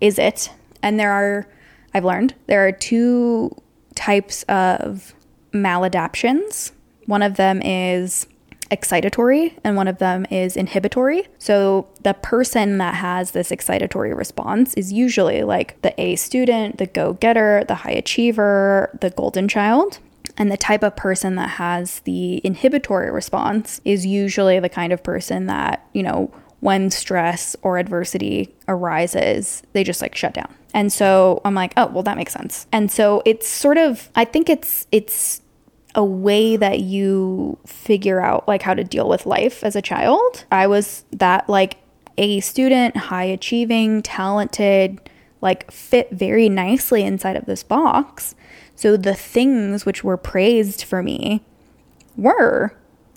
is 0.00 0.18
it? 0.18 0.50
And 0.82 0.98
there 0.98 1.12
are, 1.12 1.46
I've 1.94 2.04
learned, 2.04 2.34
there 2.46 2.66
are 2.66 2.72
two 2.72 3.56
types 3.94 4.42
of 4.44 5.14
maladaptions. 5.52 6.72
One 7.06 7.22
of 7.22 7.36
them 7.36 7.62
is 7.62 8.26
excitatory 8.70 9.58
and 9.64 9.76
one 9.76 9.88
of 9.88 9.98
them 9.98 10.26
is 10.30 10.56
inhibitory. 10.56 11.26
So 11.38 11.88
the 12.02 12.14
person 12.14 12.78
that 12.78 12.94
has 12.94 13.32
this 13.32 13.50
excitatory 13.50 14.16
response 14.16 14.74
is 14.74 14.92
usually 14.92 15.42
like 15.42 15.80
the 15.82 15.98
A 16.00 16.16
student, 16.16 16.78
the 16.78 16.86
go 16.86 17.14
getter, 17.14 17.64
the 17.66 17.76
high 17.76 17.92
achiever, 17.92 18.96
the 19.00 19.10
golden 19.10 19.48
child. 19.48 19.98
And 20.36 20.50
the 20.50 20.56
type 20.56 20.82
of 20.82 20.96
person 20.96 21.34
that 21.34 21.50
has 21.50 22.00
the 22.00 22.40
inhibitory 22.44 23.10
response 23.10 23.80
is 23.84 24.06
usually 24.06 24.58
the 24.60 24.68
kind 24.68 24.92
of 24.92 25.02
person 25.02 25.46
that, 25.46 25.86
you 25.92 26.02
know, 26.02 26.32
when 26.60 26.90
stress 26.90 27.56
or 27.62 27.78
adversity 27.78 28.54
arises, 28.68 29.62
they 29.72 29.82
just 29.82 30.00
like 30.00 30.14
shut 30.14 30.34
down. 30.34 30.54
And 30.72 30.92
so 30.92 31.40
I'm 31.44 31.54
like, 31.54 31.72
oh, 31.76 31.86
well, 31.86 32.02
that 32.04 32.16
makes 32.16 32.32
sense. 32.32 32.66
And 32.70 32.90
so 32.90 33.22
it's 33.24 33.48
sort 33.48 33.76
of, 33.76 34.08
I 34.14 34.24
think 34.24 34.48
it's, 34.48 34.86
it's, 34.92 35.42
a 35.94 36.04
way 36.04 36.56
that 36.56 36.80
you 36.80 37.58
figure 37.66 38.20
out 38.20 38.46
like 38.46 38.62
how 38.62 38.74
to 38.74 38.84
deal 38.84 39.08
with 39.08 39.26
life 39.26 39.64
as 39.64 39.74
a 39.74 39.82
child. 39.82 40.44
I 40.50 40.66
was 40.66 41.04
that 41.12 41.48
like 41.48 41.78
a 42.16 42.40
student, 42.40 42.96
high 42.96 43.24
achieving, 43.24 44.02
talented, 44.02 45.00
like 45.40 45.70
fit 45.70 46.10
very 46.10 46.48
nicely 46.48 47.02
inside 47.02 47.36
of 47.36 47.46
this 47.46 47.62
box. 47.62 48.34
So 48.76 48.96
the 48.96 49.14
things 49.14 49.84
which 49.84 50.04
were 50.04 50.16
praised 50.16 50.84
for 50.84 51.02
me 51.02 51.42
were 52.16 52.72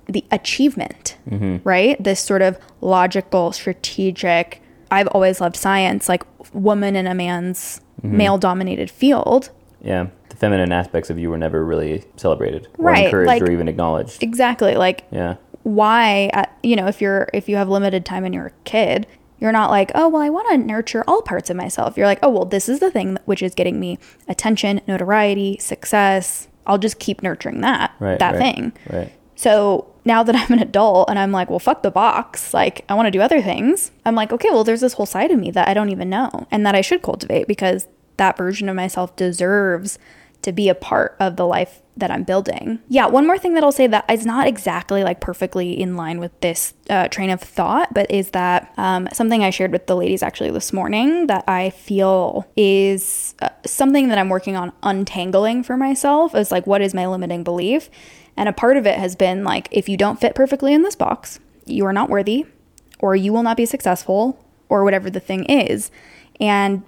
the 0.08 0.26
achievement, 0.32 1.18
mm-hmm. 1.30 1.58
right? 1.68 2.02
This 2.04 2.20
sort 2.20 2.42
of 2.42 2.58
logical, 2.82 3.52
strategic, 3.52 4.62
I've 4.92 5.08
always 5.08 5.42
loved 5.42 5.56
science, 5.56 6.10
like 6.10 6.24
woman 6.54 6.96
in 6.96 7.08
a 7.08 7.16
man's 7.16 7.82
mm-hmm. 8.02 8.18
male 8.18 8.38
dominated 8.38 8.92
field. 8.92 9.50
Yeah. 9.82 10.08
Feminine 10.44 10.72
aspects 10.72 11.10
of 11.10 11.18
you 11.18 11.30
were 11.30 11.38
never 11.38 11.64
really 11.64 12.04
celebrated 12.18 12.68
or 12.78 12.86
right, 12.86 13.06
encouraged 13.06 13.28
like, 13.28 13.42
or 13.42 13.52
even 13.52 13.68
acknowledged. 13.68 14.22
Exactly. 14.22 14.76
Like, 14.76 15.06
yeah. 15.12 15.36
Why, 15.64 16.30
at, 16.34 16.58
you 16.62 16.76
know, 16.76 16.88
if 16.88 17.02
you're, 17.02 17.30
if 17.34 17.48
you 17.48 17.56
have 17.56 17.70
limited 17.70 18.06
time 18.06 18.26
and 18.26 18.36
you're 18.36 18.48
a 18.48 18.54
kid, 18.66 19.08
you're 19.40 19.52
not 19.52 19.70
like, 19.70 19.92
oh, 19.96 20.10
well, 20.10 20.22
I 20.22 20.30
want 20.30 20.50
to 20.52 20.58
nurture 20.58 21.04
all 21.08 21.22
parts 21.22 21.50
of 21.50 21.56
myself. 21.56 21.98
You're 21.98 22.08
like, 22.08 22.20
oh, 22.22 22.30
well, 22.30 22.46
this 22.46 22.70
is 22.70 22.80
the 22.80 22.92
thing 22.92 23.18
which 23.26 23.42
is 23.42 23.54
getting 23.54 23.80
me 23.80 24.00
attention, 24.28 24.82
notoriety, 24.88 25.58
success. 25.60 26.48
I'll 26.66 26.78
just 26.78 27.00
keep 27.00 27.24
nurturing 27.24 27.62
that, 27.62 27.94
right, 28.00 28.20
that 28.20 28.36
right, 28.36 28.56
thing. 28.56 28.74
Right. 28.90 29.14
So 29.36 29.94
now 30.06 30.24
that 30.24 30.36
I'm 30.36 30.52
an 30.52 30.60
adult 30.60 31.10
and 31.10 31.20
I'm 31.20 31.32
like, 31.32 31.50
well, 31.50 31.60
fuck 31.60 31.84
the 31.84 31.92
box, 31.92 32.54
like 32.54 32.86
I 32.88 32.94
want 32.94 33.08
to 33.08 33.12
do 33.12 33.22
other 33.22 33.42
things, 33.42 33.92
I'm 34.06 34.16
like, 34.16 34.32
okay, 34.32 34.50
well, 34.50 34.64
there's 34.64 34.82
this 34.82 34.94
whole 34.94 35.06
side 35.06 35.32
of 35.32 35.40
me 35.40 35.52
that 35.52 35.68
I 35.68 35.74
don't 35.74 35.90
even 35.90 36.10
know 36.10 36.48
and 36.52 36.66
that 36.66 36.76
I 36.76 36.82
should 36.82 37.02
cultivate 37.02 37.48
because 37.48 37.88
that 38.18 38.38
version 38.38 38.70
of 38.70 38.76
myself 38.76 39.16
deserves 39.16 40.00
to 40.44 40.52
be 40.52 40.70
a 40.70 40.76
part 40.76 41.16
of 41.20 41.36
the 41.36 41.46
life 41.46 41.82
that 41.96 42.10
I'm 42.10 42.24
building. 42.24 42.80
Yeah, 42.90 43.06
one 43.06 43.28
more 43.28 43.38
thing 43.38 43.54
that 43.54 43.64
I'll 43.64 43.72
say 43.72 43.86
that 43.88 44.10
is 44.10 44.26
not 44.26 44.48
exactly 44.48 45.04
like 45.04 45.20
perfectly 45.20 45.80
in 45.80 45.96
line 45.96 46.20
with 46.20 46.40
this 46.42 46.74
uh, 46.90 47.08
train 47.08 47.30
of 47.30 47.40
thought, 47.40 47.94
but 47.94 48.10
is 48.10 48.32
that 48.32 48.74
um, 48.78 49.08
something 49.14 49.44
I 49.44 49.52
shared 49.52 49.72
with 49.72 49.86
the 49.86 49.96
ladies 49.96 50.24
actually 50.24 50.50
this 50.52 50.74
morning 50.74 51.28
that 51.28 51.44
I 51.48 51.70
feel 51.70 52.48
is 52.58 53.36
uh, 53.42 53.50
something 53.66 54.08
that 54.08 54.18
I'm 54.18 54.30
working 54.30 54.56
on 54.56 54.72
untangling 54.82 55.64
for 55.64 55.78
myself 55.78 56.34
is 56.34 56.52
like, 56.52 56.66
what 56.66 56.82
is 56.82 56.94
my 56.94 57.06
limiting 57.06 57.44
belief? 57.44 57.90
And 58.36 58.50
a 58.50 58.54
part 58.54 58.78
of 58.78 58.88
it 58.88 58.98
has 58.98 59.16
been 59.16 59.44
like, 59.44 59.68
if 59.70 59.88
you 59.88 59.96
don't 59.96 60.20
fit 60.20 60.34
perfectly 60.34 60.74
in 60.74 60.82
this 60.82 60.96
box, 60.96 61.40
you 61.66 61.86
are 61.86 61.94
not 61.94 62.10
worthy, 62.10 62.48
or 63.00 63.16
you 63.16 63.32
will 63.32 63.44
not 63.44 63.58
be 63.58 63.68
successful, 63.68 64.44
or 64.68 64.84
whatever 64.84 65.12
the 65.12 65.20
thing 65.20 65.44
is. 65.46 65.92
And 66.40 66.82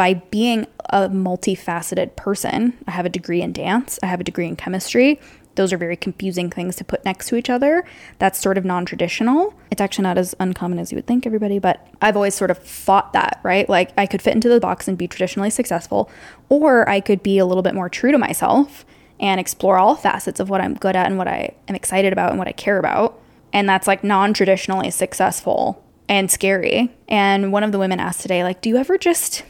by 0.00 0.14
being 0.14 0.66
a 0.88 1.10
multifaceted 1.10 2.16
person, 2.16 2.72
I 2.86 2.92
have 2.92 3.04
a 3.04 3.10
degree 3.10 3.42
in 3.42 3.52
dance, 3.52 3.98
I 4.02 4.06
have 4.06 4.18
a 4.18 4.24
degree 4.24 4.46
in 4.46 4.56
chemistry. 4.56 5.20
Those 5.56 5.74
are 5.74 5.76
very 5.76 5.94
confusing 5.94 6.48
things 6.48 6.76
to 6.76 6.84
put 6.84 7.04
next 7.04 7.28
to 7.28 7.36
each 7.36 7.50
other. 7.50 7.84
That's 8.18 8.38
sort 8.38 8.56
of 8.56 8.64
non 8.64 8.86
traditional. 8.86 9.52
It's 9.70 9.82
actually 9.82 10.04
not 10.04 10.16
as 10.16 10.34
uncommon 10.40 10.78
as 10.78 10.90
you 10.90 10.96
would 10.96 11.06
think, 11.06 11.26
everybody, 11.26 11.58
but 11.58 11.86
I've 12.00 12.16
always 12.16 12.34
sort 12.34 12.50
of 12.50 12.56
fought 12.56 13.12
that, 13.12 13.40
right? 13.42 13.68
Like 13.68 13.90
I 13.98 14.06
could 14.06 14.22
fit 14.22 14.34
into 14.34 14.48
the 14.48 14.58
box 14.58 14.88
and 14.88 14.96
be 14.96 15.06
traditionally 15.06 15.50
successful, 15.50 16.10
or 16.48 16.88
I 16.88 17.00
could 17.00 17.22
be 17.22 17.36
a 17.36 17.44
little 17.44 17.62
bit 17.62 17.74
more 17.74 17.90
true 17.90 18.10
to 18.10 18.16
myself 18.16 18.86
and 19.20 19.38
explore 19.38 19.76
all 19.76 19.96
facets 19.96 20.40
of 20.40 20.48
what 20.48 20.62
I'm 20.62 20.76
good 20.76 20.96
at 20.96 21.08
and 21.08 21.18
what 21.18 21.28
I 21.28 21.54
am 21.68 21.74
excited 21.74 22.14
about 22.14 22.30
and 22.30 22.38
what 22.38 22.48
I 22.48 22.52
care 22.52 22.78
about. 22.78 23.20
And 23.52 23.68
that's 23.68 23.86
like 23.86 24.02
non 24.02 24.32
traditionally 24.32 24.90
successful 24.92 25.84
and 26.08 26.30
scary. 26.30 26.90
And 27.06 27.52
one 27.52 27.64
of 27.64 27.72
the 27.72 27.78
women 27.78 28.00
asked 28.00 28.22
today, 28.22 28.42
like, 28.44 28.62
do 28.62 28.70
you 28.70 28.78
ever 28.78 28.96
just 28.96 29.44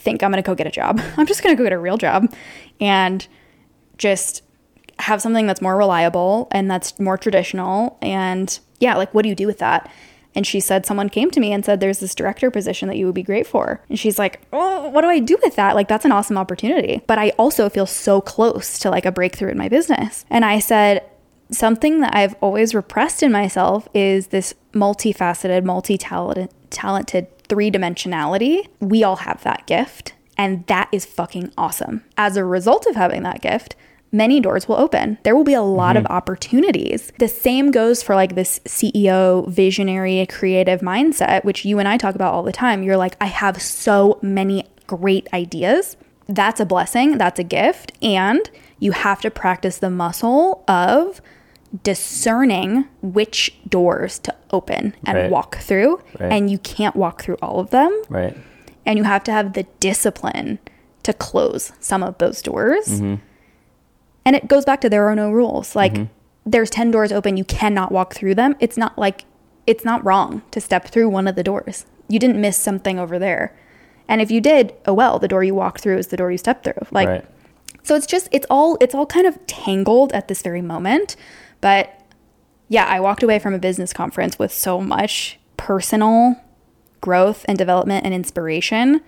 think 0.00 0.22
I'm 0.22 0.30
going 0.30 0.42
to 0.42 0.46
go 0.46 0.54
get 0.54 0.66
a 0.66 0.70
job? 0.70 1.00
I'm 1.16 1.26
just 1.26 1.42
going 1.42 1.54
to 1.54 1.58
go 1.58 1.64
get 1.64 1.72
a 1.72 1.78
real 1.78 1.98
job 1.98 2.32
and 2.80 3.26
just 3.98 4.42
have 4.98 5.22
something 5.22 5.46
that's 5.46 5.62
more 5.62 5.76
reliable 5.76 6.48
and 6.50 6.70
that's 6.70 6.98
more 6.98 7.16
traditional. 7.16 7.98
And 8.02 8.58
yeah, 8.80 8.96
like, 8.96 9.12
what 9.14 9.22
do 9.22 9.28
you 9.28 9.34
do 9.34 9.46
with 9.46 9.58
that? 9.58 9.90
And 10.34 10.46
she 10.46 10.60
said, 10.60 10.86
someone 10.86 11.08
came 11.08 11.30
to 11.32 11.40
me 11.40 11.52
and 11.52 11.64
said, 11.64 11.80
there's 11.80 11.98
this 11.98 12.14
director 12.14 12.50
position 12.50 12.88
that 12.88 12.96
you 12.96 13.06
would 13.06 13.14
be 13.14 13.22
great 13.22 13.46
for. 13.46 13.82
And 13.88 13.98
she's 13.98 14.18
like, 14.18 14.40
oh, 14.52 14.88
what 14.88 15.00
do 15.00 15.08
I 15.08 15.18
do 15.18 15.36
with 15.42 15.56
that? 15.56 15.74
Like, 15.74 15.88
that's 15.88 16.04
an 16.04 16.12
awesome 16.12 16.38
opportunity. 16.38 17.02
But 17.06 17.18
I 17.18 17.30
also 17.30 17.68
feel 17.68 17.86
so 17.86 18.20
close 18.20 18.78
to 18.80 18.90
like 18.90 19.06
a 19.06 19.12
breakthrough 19.12 19.50
in 19.50 19.58
my 19.58 19.68
business. 19.68 20.24
And 20.30 20.44
I 20.44 20.60
said, 20.60 21.04
something 21.50 22.00
that 22.00 22.14
I've 22.14 22.34
always 22.40 22.74
repressed 22.74 23.24
in 23.24 23.32
myself 23.32 23.88
is 23.92 24.28
this 24.28 24.54
multifaceted, 24.72 25.64
multi 25.64 25.98
talented 26.70 27.26
three 27.48 27.70
dimensionality. 27.70 28.66
We 28.80 29.02
all 29.02 29.16
have 29.16 29.42
that 29.42 29.66
gift. 29.66 30.14
And 30.36 30.66
that 30.68 30.88
is 30.92 31.04
fucking 31.04 31.52
awesome. 31.58 32.02
As 32.16 32.36
a 32.36 32.44
result 32.44 32.86
of 32.86 32.96
having 32.96 33.22
that 33.24 33.42
gift, 33.42 33.76
many 34.12 34.40
doors 34.40 34.66
will 34.66 34.76
open. 34.76 35.18
There 35.22 35.36
will 35.36 35.44
be 35.44 35.54
a 35.54 35.62
lot 35.62 35.96
mm-hmm. 35.96 36.06
of 36.06 36.10
opportunities. 36.10 37.12
The 37.18 37.28
same 37.28 37.70
goes 37.70 38.02
for 38.02 38.14
like 38.14 38.34
this 38.34 38.58
CEO, 38.60 39.46
visionary, 39.48 40.24
creative 40.26 40.80
mindset, 40.80 41.44
which 41.44 41.64
you 41.64 41.78
and 41.78 41.86
I 41.86 41.96
talk 41.96 42.14
about 42.14 42.32
all 42.32 42.42
the 42.42 42.52
time. 42.52 42.82
You're 42.82 42.96
like, 42.96 43.16
I 43.20 43.26
have 43.26 43.60
so 43.60 44.18
many 44.22 44.66
great 44.86 45.28
ideas. 45.32 45.96
That's 46.26 46.60
a 46.60 46.66
blessing, 46.66 47.18
that's 47.18 47.38
a 47.38 47.44
gift. 47.44 47.92
And 48.02 48.48
you 48.78 48.92
have 48.92 49.20
to 49.20 49.30
practice 49.30 49.78
the 49.78 49.90
muscle 49.90 50.64
of 50.66 51.20
discerning 51.82 52.88
which 53.02 53.54
doors 53.68 54.18
to 54.20 54.34
open 54.50 54.94
and 55.04 55.16
right. 55.16 55.30
walk 55.30 55.58
through. 55.58 56.00
Right. 56.18 56.32
And 56.32 56.50
you 56.50 56.58
can't 56.58 56.96
walk 56.96 57.22
through 57.22 57.36
all 57.40 57.60
of 57.60 57.70
them. 57.70 58.02
Right. 58.08 58.36
And 58.84 58.98
you 58.98 59.04
have 59.04 59.22
to 59.24 59.32
have 59.32 59.52
the 59.52 59.64
discipline 59.78 60.58
to 61.02 61.12
close 61.12 61.72
some 61.80 62.02
of 62.02 62.18
those 62.18 62.42
doors. 62.42 62.86
Mm-hmm 62.86 63.26
and 64.24 64.36
it 64.36 64.48
goes 64.48 64.64
back 64.64 64.80
to 64.80 64.88
there 64.88 65.08
are 65.08 65.16
no 65.16 65.30
rules. 65.30 65.74
Like 65.74 65.94
mm-hmm. 65.94 66.04
there's 66.46 66.70
10 66.70 66.90
doors 66.90 67.12
open, 67.12 67.36
you 67.36 67.44
cannot 67.44 67.92
walk 67.92 68.14
through 68.14 68.34
them. 68.34 68.56
It's 68.60 68.76
not 68.76 68.98
like 68.98 69.24
it's 69.66 69.84
not 69.84 70.04
wrong 70.04 70.42
to 70.50 70.60
step 70.60 70.88
through 70.88 71.08
one 71.08 71.28
of 71.28 71.36
the 71.36 71.42
doors. 71.42 71.86
You 72.08 72.18
didn't 72.18 72.40
miss 72.40 72.56
something 72.56 72.98
over 72.98 73.18
there. 73.18 73.56
And 74.08 74.20
if 74.20 74.30
you 74.30 74.40
did, 74.40 74.74
oh 74.86 74.94
well, 74.94 75.18
the 75.18 75.28
door 75.28 75.44
you 75.44 75.54
walked 75.54 75.80
through 75.80 75.98
is 75.98 76.08
the 76.08 76.16
door 76.16 76.30
you 76.30 76.38
stepped 76.38 76.64
through. 76.64 76.86
Like 76.90 77.08
right. 77.08 77.24
so 77.82 77.94
it's 77.94 78.06
just 78.06 78.28
it's 78.32 78.46
all 78.50 78.76
it's 78.80 78.94
all 78.94 79.06
kind 79.06 79.26
of 79.26 79.44
tangled 79.46 80.12
at 80.12 80.28
this 80.28 80.42
very 80.42 80.62
moment. 80.62 81.16
But 81.60 82.00
yeah, 82.68 82.86
I 82.86 83.00
walked 83.00 83.22
away 83.22 83.38
from 83.38 83.54
a 83.54 83.58
business 83.58 83.92
conference 83.92 84.38
with 84.38 84.52
so 84.52 84.80
much 84.80 85.38
personal 85.56 86.36
growth 87.00 87.44
and 87.48 87.58
development 87.58 88.04
and 88.04 88.14
inspiration 88.14 89.00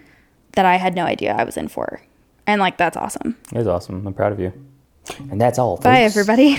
that 0.53 0.65
I 0.65 0.77
had 0.77 0.95
no 0.95 1.05
idea 1.05 1.35
I 1.35 1.45
was 1.45 1.57
in 1.57 1.69
for. 1.69 2.03
And 2.47 2.61
like 2.61 2.77
that's 2.77 2.97
awesome. 2.97 3.37
It 3.53 3.59
is 3.59 3.67
awesome. 3.67 4.07
I'm 4.07 4.15
proud 4.15 4.33
of 4.33 4.41
you. 4.41 4.53
And 5.31 5.41
that's 5.41 5.59
all. 5.59 5.77
Folks. 5.77 5.85
Bye, 5.85 6.03
everybody. 6.03 6.59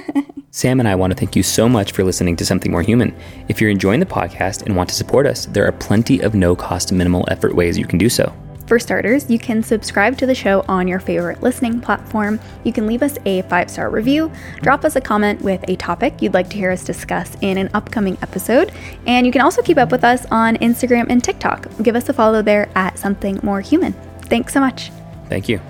Sam 0.50 0.80
and 0.80 0.88
I 0.88 0.94
want 0.94 1.12
to 1.12 1.16
thank 1.16 1.36
you 1.36 1.42
so 1.42 1.68
much 1.68 1.92
for 1.92 2.02
listening 2.04 2.36
to 2.36 2.44
Something 2.44 2.72
More 2.72 2.82
Human. 2.82 3.14
If 3.48 3.60
you're 3.60 3.70
enjoying 3.70 4.00
the 4.00 4.06
podcast 4.06 4.62
and 4.62 4.76
want 4.76 4.88
to 4.88 4.94
support 4.94 5.26
us, 5.26 5.46
there 5.46 5.66
are 5.66 5.72
plenty 5.72 6.20
of 6.20 6.34
no 6.34 6.56
cost, 6.56 6.92
minimal 6.92 7.26
effort 7.30 7.54
ways 7.54 7.78
you 7.78 7.86
can 7.86 7.98
do 7.98 8.08
so. 8.08 8.32
For 8.68 8.78
starters, 8.78 9.30
you 9.30 9.38
can 9.38 9.62
subscribe 9.62 10.18
to 10.18 10.26
the 10.26 10.34
show 10.34 10.62
on 10.68 10.86
your 10.86 11.00
favorite 11.00 11.42
listening 11.42 11.80
platform. 11.80 12.38
You 12.64 12.72
can 12.74 12.86
leave 12.86 13.02
us 13.02 13.16
a 13.24 13.40
five 13.42 13.70
star 13.70 13.88
review, 13.88 14.30
drop 14.60 14.84
us 14.84 14.94
a 14.94 15.00
comment 15.00 15.40
with 15.40 15.64
a 15.68 15.76
topic 15.76 16.20
you'd 16.20 16.34
like 16.34 16.50
to 16.50 16.56
hear 16.58 16.70
us 16.70 16.84
discuss 16.84 17.34
in 17.40 17.56
an 17.56 17.70
upcoming 17.72 18.18
episode, 18.20 18.70
and 19.06 19.24
you 19.24 19.32
can 19.32 19.40
also 19.40 19.62
keep 19.62 19.78
up 19.78 19.90
with 19.90 20.04
us 20.04 20.26
on 20.30 20.56
Instagram 20.58 21.06
and 21.08 21.24
TikTok. 21.24 21.66
Give 21.82 21.96
us 21.96 22.10
a 22.10 22.12
follow 22.12 22.42
there 22.42 22.68
at 22.74 22.98
Something 22.98 23.40
More 23.42 23.62
Human. 23.62 23.94
Thanks 24.24 24.52
so 24.52 24.60
much. 24.60 24.92
Thank 25.30 25.48
you. 25.48 25.62